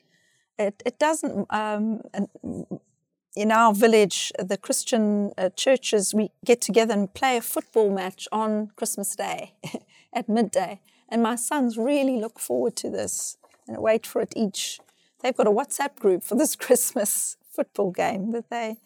It, 0.59 0.83
it 0.85 0.99
doesn't, 0.99 1.47
um, 1.49 2.03
in 3.35 3.51
our 3.51 3.73
village, 3.73 4.31
the 4.39 4.59
Christian 4.59 5.33
uh, 5.39 5.49
churches, 5.57 6.13
we 6.13 6.31
get 6.45 6.61
together 6.61 6.93
and 6.93 7.15
play 7.15 7.39
a 7.39 7.41
football 7.41 7.91
match 7.91 8.29
on 8.31 8.73
Christmas 8.77 9.17
Day 9.17 9.55
at 10.13 10.29
midday. 10.29 10.83
And 11.09 11.23
my 11.23 11.37
sons 11.37 11.79
really 11.79 12.21
look 12.21 12.39
forward 12.39 12.77
to 12.77 12.91
this 12.91 13.39
and 13.67 13.79
wait 13.79 14.07
for 14.07 14.21
it 14.21 14.35
each. 14.37 14.81
They've 15.25 15.35
got 15.35 15.47
a 15.47 15.51
WhatsApp 15.51 15.99
group 15.99 16.23
for 16.23 16.35
this 16.37 16.55
Christmas 16.67 17.39
football 17.51 17.91
game 17.91 18.33
that 18.33 18.51
they 18.51 18.77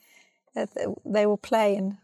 that 0.55 0.71
they 1.05 1.27
will 1.27 1.37
play 1.37 1.77
in. 1.77 1.99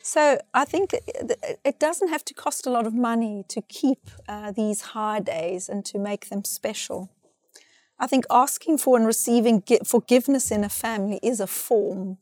So 0.00 0.38
I 0.52 0.64
think 0.64 0.92
it 0.92 1.80
doesn't 1.80 2.08
have 2.08 2.24
to 2.26 2.34
cost 2.34 2.66
a 2.66 2.70
lot 2.70 2.86
of 2.86 2.94
money 2.94 3.44
to 3.48 3.60
keep 3.62 4.10
uh, 4.28 4.52
these 4.52 4.80
high 4.80 5.20
days 5.20 5.68
and 5.68 5.84
to 5.86 5.98
make 5.98 6.28
them 6.28 6.44
special. 6.44 7.10
I 7.98 8.06
think 8.06 8.24
asking 8.30 8.78
for 8.78 8.96
and 8.96 9.06
receiving 9.06 9.62
forgiveness 9.84 10.50
in 10.50 10.62
a 10.62 10.68
family 10.68 11.20
is 11.22 11.40
a 11.40 11.46
form. 11.46 12.18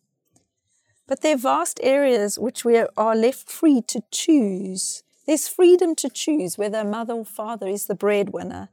But 1.07 1.23
there 1.23 1.35
are 1.35 1.39
vast 1.39 1.81
areas 1.83 2.39
which 2.39 2.65
we 2.65 2.79
are 2.79 3.17
left 3.17 3.51
free 3.51 3.83
to 3.89 4.03
choose 4.11 5.03
there's 5.27 5.47
freedom 5.47 5.95
to 5.97 6.09
choose 6.09 6.59
whether 6.59 6.85
mother 6.85 7.15
or 7.15 7.25
father 7.25 7.69
is 7.69 7.87
the 7.87 7.95
breadwinner. 7.95 8.71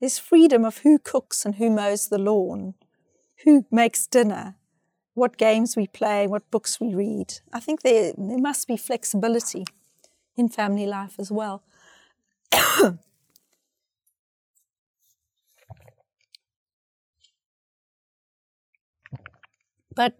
There's 0.00 0.18
freedom 0.18 0.64
of 0.64 0.78
who 0.78 0.98
cooks 0.98 1.44
and 1.44 1.56
who 1.56 1.70
mows 1.70 2.08
the 2.08 2.18
lawn, 2.18 2.74
who 3.44 3.66
makes 3.70 4.06
dinner, 4.06 4.54
what 5.14 5.36
games 5.36 5.76
we 5.76 5.88
play, 5.88 6.26
what 6.26 6.50
books 6.50 6.80
we 6.80 6.94
read. 6.94 7.40
I 7.52 7.60
think 7.60 7.82
there, 7.82 8.12
there 8.16 8.38
must 8.38 8.68
be 8.68 8.76
flexibility 8.76 9.64
in 10.36 10.48
family 10.48 10.86
life 10.86 11.16
as 11.18 11.32
well. 11.32 11.64
but 19.94 20.16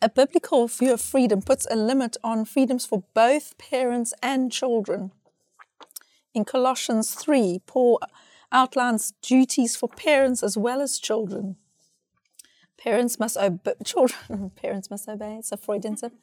a 0.00 0.08
biblical 0.08 0.66
view 0.66 0.94
of 0.94 1.02
freedom 1.02 1.42
puts 1.42 1.66
a 1.70 1.76
limit 1.76 2.16
on 2.24 2.46
freedoms 2.46 2.86
for 2.86 3.04
both 3.12 3.58
parents 3.58 4.14
and 4.22 4.50
children. 4.50 5.12
In 6.32 6.46
Colossians 6.46 7.14
3, 7.14 7.60
Paul 7.66 8.00
outlines 8.52 9.12
duties 9.22 9.76
for 9.76 9.88
parents 9.88 10.42
as 10.42 10.56
well 10.56 10.80
as 10.80 10.98
children. 10.98 11.56
Parents 12.78 13.18
must 13.18 13.36
obey, 13.36 13.74
children, 13.84 14.50
parents 14.56 14.90
must 14.90 15.08
obey, 15.08 15.36
it's 15.36 15.52
a 15.52 15.56
Freudian 15.56 15.96
slip. 15.96 16.14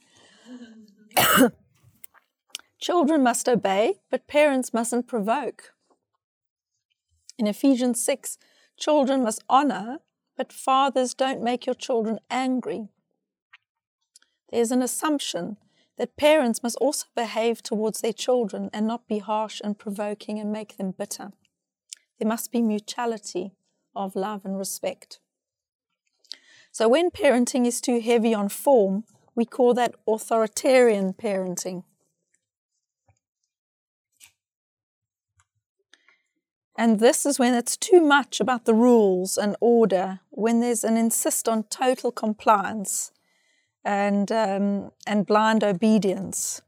children 2.80 3.23
must 3.23 3.47
obey, 3.47 3.95
but 4.09 4.28
parents 4.28 4.73
mustn't 4.73 5.07
provoke. 5.07 5.73
In 7.38 7.45
Ephesians 7.45 8.03
6, 8.03 8.38
children 8.78 9.23
must 9.23 9.43
honor, 9.47 9.99
but 10.36 10.51
fathers 10.51 11.13
don't 11.13 11.43
make 11.43 11.65
your 11.65 11.75
children 11.75 12.19
angry. 12.32 12.89
There's 14.49 14.71
an 14.71 14.82
assumption 14.82 15.57
that 15.97 16.17
parents 16.17 16.63
must 16.63 16.78
also 16.78 17.05
behave 17.15 17.61
towards 17.61 18.01
their 18.01 18.13
children 18.13 18.69
and 18.71 18.88
not 18.88 19.07
be 19.07 19.19
harsh 19.19 19.61
and 19.63 19.78
provoking 19.78 20.39
and 20.39 20.51
make 20.51 20.78
them 20.78 20.91
bitter. 20.91 21.34
There 22.20 22.28
must 22.28 22.51
be 22.51 22.61
mutuality 22.61 23.51
of 23.95 24.15
love 24.15 24.45
and 24.45 24.57
respect. 24.57 25.20
So, 26.72 26.88
when 26.88 27.09
parenting 27.11 27.65
is 27.65 27.82
too 27.82 27.99
heavy 27.99 28.34
on 28.34 28.49
form, 28.49 29.03
we 29.36 29.45
call 29.45 29.74
that 29.76 29.95
authoritarian 30.07 31.13
parenting. 31.13 31.84
And 36.78 36.99
this 36.99 37.26
is 37.26 37.39
when 37.39 37.55
it's 37.55 37.76
too 37.76 37.99
much 37.99 38.39
about 38.39 38.65
the 38.65 38.76
rules 38.76 39.38
and 39.38 39.55
order, 39.59 40.20
when 40.30 40.59
there's 40.59 40.84
an 40.84 40.95
insist 40.95 41.49
on 41.49 41.63
total 41.63 42.11
compliance 42.11 43.11
and 43.84 44.32
um, 44.32 44.91
and 45.07 45.26
blind 45.26 45.63
obedience. 45.63 46.61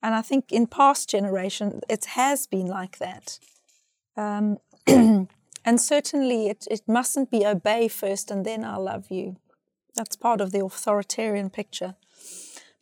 And 0.00 0.14
I 0.14 0.22
think 0.22 0.52
in 0.52 0.68
past 0.68 1.08
generations 1.08 1.82
it 1.88 2.04
has 2.04 2.46
been 2.46 2.66
like 2.66 2.98
that. 2.98 3.40
Um, 4.18 4.58
and 4.86 5.80
certainly 5.80 6.48
it, 6.48 6.66
it 6.68 6.82
mustn't 6.88 7.30
be 7.30 7.46
obey 7.46 7.86
first 7.86 8.32
and 8.32 8.44
then 8.44 8.64
I'll 8.64 8.82
love 8.82 9.10
you. 9.10 9.36
That's 9.94 10.16
part 10.16 10.40
of 10.40 10.50
the 10.50 10.64
authoritarian 10.64 11.50
picture. 11.50 11.94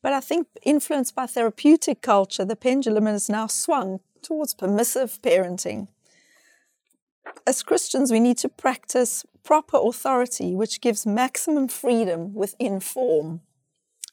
But 0.02 0.14
I 0.14 0.20
think 0.20 0.46
influenced 0.62 1.14
by 1.14 1.26
therapeutic 1.26 2.00
culture, 2.00 2.44
the 2.44 2.56
pendulum 2.56 3.04
has 3.04 3.28
now 3.28 3.48
swung 3.48 4.00
towards 4.22 4.54
permissive 4.54 5.20
parenting. 5.20 5.88
As 7.46 7.62
Christians, 7.62 8.10
we 8.10 8.20
need 8.20 8.38
to 8.38 8.48
practice 8.48 9.26
proper 9.44 9.76
authority, 9.76 10.54
which 10.54 10.80
gives 10.80 11.06
maximum 11.06 11.68
freedom 11.68 12.34
within 12.34 12.80
form, 12.80 13.40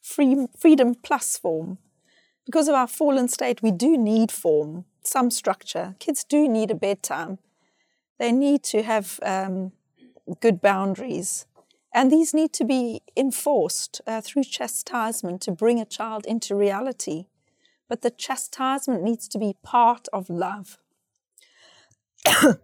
Free, 0.02 0.48
freedom 0.60 0.96
plus 0.96 1.38
form. 1.38 1.78
Because 2.46 2.68
of 2.68 2.76
our 2.76 2.88
fallen 2.88 3.30
state, 3.30 3.62
we 3.62 3.72
do 3.72 3.98
need 3.98 4.32
form, 4.32 4.84
some 5.04 5.32
structure. 5.32 5.96
Kids 6.00 6.24
do 6.24 6.48
need 6.48 6.72
a 6.72 6.76
bedtime. 6.76 7.40
They 8.20 8.32
need 8.32 8.64
to 8.64 8.84
have 8.84 9.20
um, 9.24 9.72
good 10.40 10.62
boundaries. 10.62 11.46
And 11.94 12.12
these 12.12 12.34
need 12.34 12.54
to 12.54 12.66
be 12.66 13.02
enforced 13.16 14.02
uh, 14.08 14.22
through 14.22 14.46
chastisement 14.46 15.42
to 15.42 15.52
bring 15.52 15.80
a 15.80 15.86
child 15.86 16.26
into 16.26 16.56
reality. 16.56 17.26
But 17.88 18.02
the 18.02 18.10
chastisement 18.10 19.04
needs 19.04 19.28
to 19.30 19.38
be 19.38 19.56
part 19.62 20.08
of 20.12 20.30
love. 20.30 20.78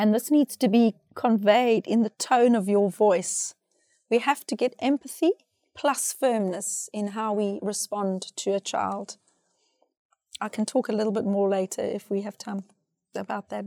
And 0.00 0.14
this 0.14 0.30
needs 0.30 0.56
to 0.56 0.66
be 0.66 0.94
conveyed 1.14 1.86
in 1.86 2.04
the 2.04 2.16
tone 2.18 2.54
of 2.54 2.70
your 2.70 2.90
voice. 2.90 3.54
We 4.08 4.20
have 4.20 4.46
to 4.46 4.56
get 4.56 4.74
empathy 4.78 5.32
plus 5.76 6.10
firmness 6.10 6.88
in 6.94 7.08
how 7.08 7.34
we 7.34 7.58
respond 7.60 8.22
to 8.36 8.54
a 8.54 8.60
child. 8.60 9.18
I 10.40 10.48
can 10.48 10.66
talk 10.66 10.88
a 10.88 10.92
little 10.92 11.12
bit 11.12 11.24
more 11.24 11.48
later 11.48 11.82
if 11.82 12.10
we 12.10 12.22
have 12.22 12.38
time 12.38 12.64
about 13.14 13.48
that. 13.50 13.66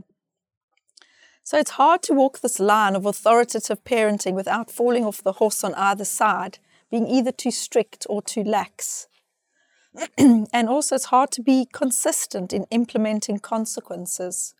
So 1.42 1.58
it's 1.58 1.72
hard 1.72 2.02
to 2.04 2.14
walk 2.14 2.40
this 2.40 2.58
line 2.58 2.96
of 2.96 3.04
authoritative 3.04 3.84
parenting 3.84 4.34
without 4.34 4.70
falling 4.70 5.04
off 5.04 5.22
the 5.22 5.32
horse 5.32 5.62
on 5.62 5.74
either 5.74 6.04
side, 6.04 6.58
being 6.90 7.06
either 7.06 7.32
too 7.32 7.50
strict 7.50 8.06
or 8.08 8.22
too 8.22 8.42
lax. 8.42 9.08
and 10.18 10.68
also, 10.68 10.94
it's 10.96 11.04
hard 11.06 11.30
to 11.32 11.42
be 11.42 11.68
consistent 11.72 12.52
in 12.52 12.64
implementing 12.70 13.38
consequences 13.38 14.54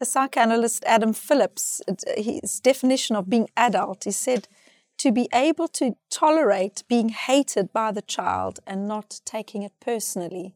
the 0.00 0.06
psychoanalyst 0.06 0.82
Adam 0.86 1.12
Phillips, 1.12 1.82
his 2.16 2.58
definition 2.58 3.16
of 3.16 3.28
being 3.28 3.48
adult, 3.54 4.04
he 4.04 4.10
said, 4.10 4.48
to 4.96 5.12
be 5.12 5.28
able 5.32 5.68
to 5.68 5.94
tolerate 6.10 6.82
being 6.88 7.10
hated 7.10 7.72
by 7.72 7.92
the 7.92 8.02
child 8.02 8.60
and 8.66 8.88
not 8.88 9.20
taking 9.26 9.62
it 9.62 9.72
personally. 9.78 10.54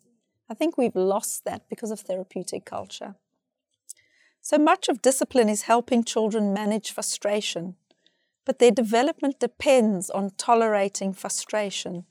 I 0.48 0.54
think 0.54 0.76
we've 0.76 0.96
lost 0.96 1.44
that 1.44 1.68
because 1.68 1.90
of 1.90 2.00
therapeutic 2.00 2.64
culture. 2.64 3.14
So 4.40 4.58
much 4.58 4.88
of 4.88 5.00
discipline 5.00 5.48
is 5.48 5.62
helping 5.62 6.04
children 6.04 6.52
manage 6.52 6.92
frustration, 6.92 7.76
but 8.44 8.58
their 8.58 8.70
development 8.70 9.40
depends 9.40 10.10
on 10.10 10.32
tolerating 10.36 11.14
frustration, 11.14 12.04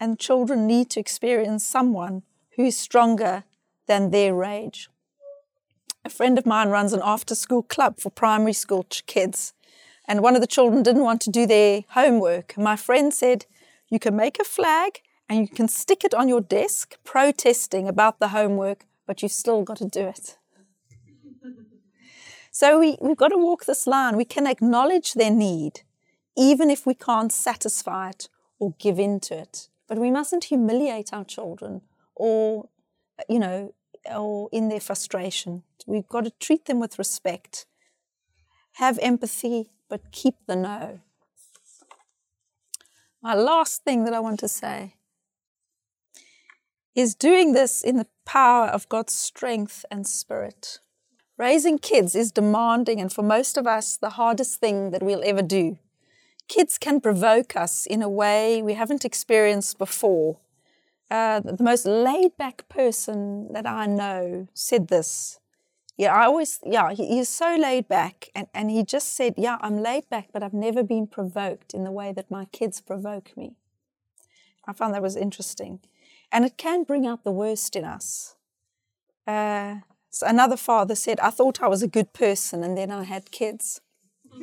and 0.00 0.18
children 0.18 0.66
need 0.66 0.88
to 0.90 1.00
experience 1.00 1.64
someone 1.64 2.22
who 2.56 2.64
is 2.64 2.78
stronger 2.78 3.44
than 3.86 4.10
their 4.10 4.34
rage. 4.34 4.88
A 6.04 6.08
friend 6.08 6.38
of 6.38 6.46
mine 6.46 6.68
runs 6.68 6.92
an 6.92 7.00
after 7.04 7.34
school 7.34 7.62
club 7.62 7.98
for 7.98 8.10
primary 8.10 8.52
school 8.52 8.86
kids. 9.06 9.52
And 10.08 10.22
one 10.22 10.36
of 10.36 10.40
the 10.40 10.46
children 10.46 10.84
didn't 10.84 11.02
want 11.02 11.20
to 11.22 11.30
do 11.30 11.46
their 11.46 11.82
homework. 11.90 12.56
My 12.56 12.76
friend 12.76 13.12
said, 13.12 13.44
You 13.88 13.98
can 13.98 14.14
make 14.14 14.38
a 14.38 14.44
flag 14.44 15.00
and 15.28 15.40
you 15.40 15.48
can 15.48 15.68
stick 15.68 16.04
it 16.04 16.14
on 16.14 16.28
your 16.28 16.40
desk 16.40 16.96
protesting 17.04 17.88
about 17.88 18.20
the 18.20 18.28
homework, 18.28 18.84
but 19.06 19.22
you've 19.22 19.32
still 19.32 19.62
got 19.62 19.78
to 19.78 19.88
do 19.88 20.08
it. 20.08 20.38
So 22.52 22.80
we, 22.80 22.96
we've 23.02 23.18
got 23.18 23.28
to 23.28 23.36
walk 23.36 23.66
this 23.66 23.86
line. 23.86 24.16
We 24.16 24.24
can 24.24 24.46
acknowledge 24.46 25.12
their 25.12 25.30
need, 25.30 25.82
even 26.38 26.70
if 26.70 26.86
we 26.86 26.94
can't 26.94 27.30
satisfy 27.30 28.08
it 28.08 28.30
or 28.58 28.72
give 28.78 28.98
in 28.98 29.20
to 29.20 29.38
it. 29.38 29.68
But 29.86 29.98
we 29.98 30.10
mustn't 30.10 30.44
humiliate 30.44 31.12
our 31.12 31.24
children 31.24 31.82
or, 32.14 32.70
you 33.28 33.38
know, 33.38 33.74
or 34.10 34.48
in 34.52 34.70
their 34.70 34.80
frustration. 34.80 35.64
We've 35.86 36.08
got 36.08 36.24
to 36.24 36.30
treat 36.40 36.64
them 36.64 36.80
with 36.80 36.98
respect, 36.98 37.66
have 38.76 38.98
empathy, 39.02 39.68
but 39.90 40.10
keep 40.10 40.36
the 40.46 40.56
no. 40.56 41.00
My 43.22 43.34
last 43.34 43.84
thing 43.84 44.04
that 44.04 44.14
I 44.14 44.20
want 44.20 44.40
to 44.40 44.48
say 44.48 44.94
is 46.96 47.14
doing 47.14 47.52
this 47.52 47.82
in 47.82 47.98
the 47.98 48.06
power 48.24 48.66
of 48.66 48.88
God's 48.88 49.12
strength 49.12 49.84
and 49.90 50.06
spirit. 50.06 50.80
Raising 51.36 51.78
kids 51.78 52.14
is 52.14 52.32
demanding 52.32 53.00
and 53.00 53.12
for 53.12 53.22
most 53.22 53.58
of 53.58 53.66
us 53.66 53.98
the 53.98 54.10
hardest 54.10 54.58
thing 54.58 54.90
that 54.90 55.02
we'll 55.02 55.22
ever 55.22 55.42
do. 55.42 55.78
Kids 56.48 56.78
can 56.78 57.00
provoke 57.00 57.54
us 57.54 57.84
in 57.84 58.00
a 58.00 58.08
way 58.08 58.62
we 58.62 58.74
haven't 58.74 59.04
experienced 59.04 59.76
before. 59.76 60.38
Uh, 61.10 61.40
the 61.40 61.62
most 61.62 61.84
laid 61.84 62.36
back 62.38 62.66
person 62.68 63.52
that 63.52 63.66
I 63.66 63.86
know 63.86 64.48
said 64.54 64.88
this. 64.88 65.38
Yeah, 65.98 66.14
I 66.14 66.24
always, 66.24 66.60
yeah, 66.64 66.92
he, 66.92 67.06
he's 67.06 67.28
so 67.28 67.56
laid 67.56 67.88
back. 67.88 68.30
And, 68.34 68.46
and 68.54 68.70
he 68.70 68.82
just 68.82 69.14
said, 69.14 69.34
Yeah, 69.36 69.58
I'm 69.60 69.82
laid 69.82 70.08
back, 70.08 70.28
but 70.32 70.42
I've 70.42 70.54
never 70.54 70.82
been 70.82 71.06
provoked 71.06 71.74
in 71.74 71.84
the 71.84 71.92
way 71.92 72.12
that 72.12 72.30
my 72.30 72.46
kids 72.46 72.80
provoke 72.80 73.36
me. 73.36 73.54
I 74.66 74.72
found 74.72 74.94
that 74.94 75.02
was 75.02 75.16
interesting. 75.16 75.80
And 76.32 76.44
it 76.44 76.56
can 76.56 76.82
bring 76.84 77.06
out 77.06 77.24
the 77.24 77.32
worst 77.32 77.76
in 77.76 77.84
us. 77.84 78.34
Uh, 79.26 79.76
so 80.10 80.26
another 80.26 80.56
father 80.56 80.94
said, 80.94 81.20
I 81.20 81.30
thought 81.30 81.62
I 81.62 81.68
was 81.68 81.82
a 81.82 81.88
good 81.88 82.12
person 82.12 82.62
and 82.64 82.76
then 82.76 82.90
I 82.90 83.04
had 83.04 83.30
kids. 83.30 83.80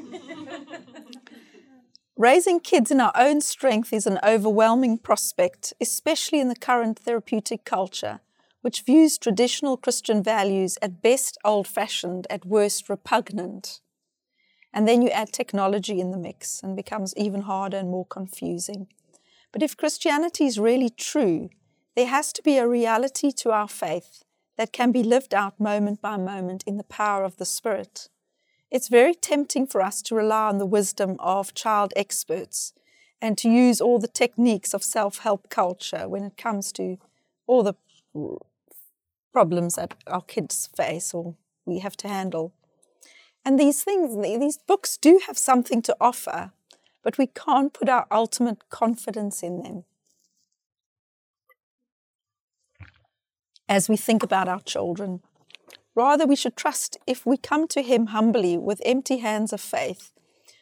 Raising 2.16 2.60
kids 2.60 2.92
in 2.92 3.02
our 3.02 3.12
own 3.16 3.42
strength 3.42 3.92
is 3.92 4.06
an 4.06 4.20
overwhelming 4.24 5.00
prospect, 5.00 5.74
especially 5.82 6.40
in 6.40 6.48
the 6.48 6.56
current 6.56 7.00
therapeutic 7.00 7.66
culture, 7.66 8.20
which 8.62 8.84
views 8.84 9.18
traditional 9.18 9.78
Christian 9.78 10.22
values 10.22 10.78
at 10.82 11.02
best 11.02 11.40
old 11.44 11.68
fashioned, 11.68 12.28
at 12.30 12.46
worst 12.46 12.88
repugnant. 12.88 13.82
And 14.72 14.88
then 14.88 15.02
you 15.02 15.10
add 15.10 15.34
technology 15.34 16.00
in 16.00 16.12
the 16.12 16.18
mix 16.18 16.62
and 16.62 16.76
becomes 16.76 17.16
even 17.18 17.42
harder 17.42 17.78
and 17.78 17.90
more 17.90 18.06
confusing. 18.06 18.88
But 19.52 19.64
if 19.64 19.76
Christianity 19.76 20.46
is 20.46 20.60
really 20.60 20.92
true, 20.92 21.50
there 21.96 22.08
has 22.08 22.34
to 22.34 22.42
be 22.42 22.58
a 22.58 22.68
reality 22.68 23.32
to 23.32 23.52
our 23.52 23.68
faith 23.68 24.24
that 24.58 24.72
can 24.74 24.92
be 24.92 25.04
lived 25.04 25.34
out 25.34 25.60
moment 25.60 26.02
by 26.02 26.18
moment 26.18 26.64
in 26.66 26.78
the 26.78 26.84
power 26.84 27.24
of 27.24 27.38
the 27.38 27.46
Spirit. 27.46 28.10
It's 28.72 28.88
very 28.88 29.14
tempting 29.14 29.68
for 29.68 29.82
us 29.82 30.02
to 30.04 30.16
rely 30.16 30.50
on 30.50 30.58
the 30.58 30.66
wisdom 30.66 31.16
of 31.20 31.54
child 31.54 31.94
experts 31.96 32.74
and 33.22 33.38
to 33.38 33.50
use 33.50 33.80
all 33.80 34.00
the 34.00 34.08
techniques 34.08 34.74
of 34.74 34.84
self 34.84 35.20
help 35.20 35.50
culture 35.50 36.08
when 36.08 36.24
it 36.24 36.38
comes 36.38 36.72
to 36.74 36.98
all 37.48 37.64
the 37.64 37.76
problems 39.32 39.76
that 39.76 39.94
our 40.08 40.22
kids 40.22 40.70
face 40.76 41.14
or 41.14 41.36
we 41.66 41.80
have 41.80 41.98
to 41.98 42.08
handle. 42.08 42.54
And 43.46 43.60
these 43.60 43.84
things, 43.84 44.16
these 44.22 44.58
books 44.58 44.98
do 44.98 45.20
have 45.28 45.38
something 45.38 45.82
to 45.84 45.96
offer, 46.00 46.52
but 47.04 47.18
we 47.18 47.28
can't 47.28 47.74
put 47.74 47.90
our 47.90 48.08
ultimate 48.10 48.70
confidence 48.70 49.44
in 49.44 49.62
them. 49.62 49.84
As 53.68 53.90
we 53.90 53.98
think 53.98 54.24
about 54.24 54.48
our 54.48 54.62
children. 54.62 55.22
Rather, 55.96 56.26
we 56.26 56.36
should 56.36 56.56
trust 56.56 56.98
if 57.06 57.26
we 57.26 57.38
come 57.38 57.68
to 57.68 57.82
Him 57.82 58.08
humbly 58.08 58.58
with 58.58 58.82
empty 58.86 59.18
hands 59.18 59.54
of 59.54 59.62
faith, 59.62 60.12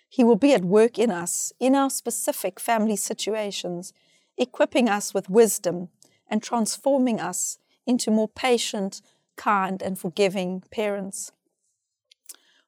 He 0.09 0.23
will 0.23 0.35
be 0.35 0.53
at 0.53 0.65
work 0.65 0.99
in 0.99 1.09
us, 1.09 1.53
in 1.59 1.75
our 1.75 1.89
specific 1.89 2.59
family 2.59 2.95
situations, 2.95 3.93
equipping 4.37 4.89
us 4.89 5.13
with 5.13 5.29
wisdom 5.29 5.89
and 6.27 6.43
transforming 6.43 7.19
us 7.19 7.57
into 7.85 8.11
more 8.11 8.27
patient, 8.27 9.01
kind, 9.35 9.81
and 9.81 9.97
forgiving 9.97 10.63
parents. 10.71 11.31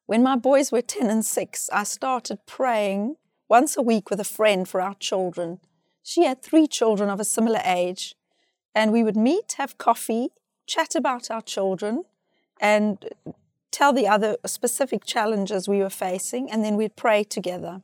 When 0.05 0.23
my 0.23 0.35
boys 0.35 0.71
were 0.71 0.81
10 0.81 1.09
and 1.09 1.25
6, 1.25 1.69
I 1.71 1.83
started 1.83 2.45
praying 2.45 3.15
once 3.47 3.77
a 3.77 3.81
week 3.81 4.09
with 4.09 4.19
a 4.19 4.25
friend 4.25 4.67
for 4.67 4.81
our 4.81 4.95
children. 4.95 5.59
She 6.01 6.25
had 6.25 6.41
three 6.41 6.67
children 6.67 7.09
of 7.09 7.19
a 7.19 7.25
similar 7.25 7.61
age, 7.63 8.15
and 8.75 8.91
we 8.91 9.03
would 9.03 9.17
meet, 9.17 9.53
have 9.57 9.77
coffee, 9.77 10.29
chat 10.65 10.95
about 10.95 11.29
our 11.29 11.41
children, 11.41 12.05
and 12.59 13.09
tell 13.71 13.93
the 13.93 14.07
other 14.07 14.37
specific 14.45 15.05
challenges 15.05 15.67
we 15.67 15.79
were 15.79 15.89
facing, 15.89 16.49
and 16.49 16.63
then 16.63 16.75
we'd 16.75 16.95
pray 16.95 17.23
together. 17.23 17.81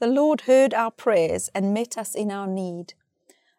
The 0.00 0.06
Lord 0.06 0.42
heard 0.42 0.74
our 0.74 0.90
prayers 0.90 1.48
and 1.54 1.74
met 1.74 1.96
us 1.96 2.14
in 2.14 2.30
our 2.30 2.46
need. 2.46 2.94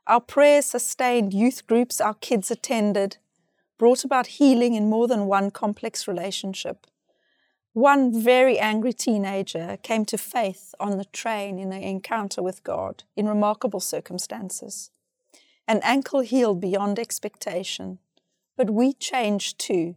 Our 0.07 0.19
prayers 0.19 0.65
sustained 0.65 1.33
youth 1.33 1.65
groups 1.67 2.01
our 2.01 2.15
kids 2.15 2.51
attended, 2.51 3.17
brought 3.77 4.03
about 4.03 4.27
healing 4.27 4.73
in 4.73 4.89
more 4.89 5.07
than 5.07 5.27
one 5.27 5.51
complex 5.51 6.07
relationship. 6.07 6.87
One 7.73 8.21
very 8.21 8.59
angry 8.59 8.93
teenager 8.93 9.77
came 9.81 10.05
to 10.05 10.17
faith 10.17 10.75
on 10.79 10.97
the 10.97 11.05
train 11.05 11.57
in 11.57 11.71
an 11.71 11.81
encounter 11.81 12.43
with 12.43 12.63
God 12.63 13.03
in 13.15 13.27
remarkable 13.27 13.79
circumstances. 13.79 14.91
An 15.67 15.79
ankle 15.83 16.19
healed 16.19 16.59
beyond 16.59 16.99
expectation. 16.99 17.99
But 18.57 18.69
we 18.69 18.93
changed 18.93 19.59
too. 19.59 19.95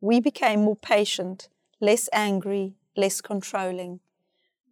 We 0.00 0.20
became 0.20 0.64
more 0.64 0.76
patient, 0.76 1.48
less 1.80 2.08
angry, 2.12 2.74
less 2.96 3.20
controlling. 3.20 4.00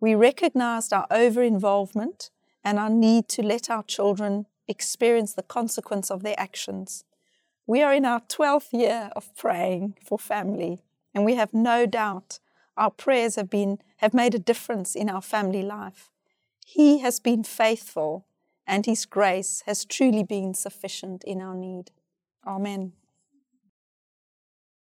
We 0.00 0.14
recognized 0.14 0.92
our 0.92 1.06
over 1.10 1.42
involvement 1.42 2.30
and 2.62 2.78
our 2.78 2.90
need 2.90 3.28
to 3.30 3.42
let 3.42 3.70
our 3.70 3.82
children 3.82 4.46
experience 4.68 5.32
the 5.32 5.42
consequence 5.42 6.10
of 6.10 6.22
their 6.22 6.38
actions. 6.38 7.04
We 7.66 7.82
are 7.82 7.94
in 7.94 8.04
our 8.04 8.20
12th 8.20 8.72
year 8.72 9.10
of 9.16 9.34
praying 9.36 9.96
for 10.04 10.18
family, 10.18 10.82
and 11.14 11.24
we 11.24 11.34
have 11.34 11.54
no 11.54 11.86
doubt 11.86 12.38
our 12.76 12.90
prayers 12.90 13.36
have, 13.36 13.48
been, 13.48 13.78
have 13.98 14.12
made 14.12 14.34
a 14.34 14.38
difference 14.38 14.94
in 14.94 15.08
our 15.08 15.22
family 15.22 15.62
life. 15.62 16.10
He 16.66 16.98
has 16.98 17.20
been 17.20 17.44
faithful 17.44 18.26
and 18.66 18.86
His 18.86 19.06
grace 19.06 19.62
has 19.66 19.84
truly 19.84 20.22
been 20.22 20.54
sufficient 20.54 21.24
in 21.24 21.40
our 21.40 21.54
need. 21.54 21.90
Amen. 22.46 22.92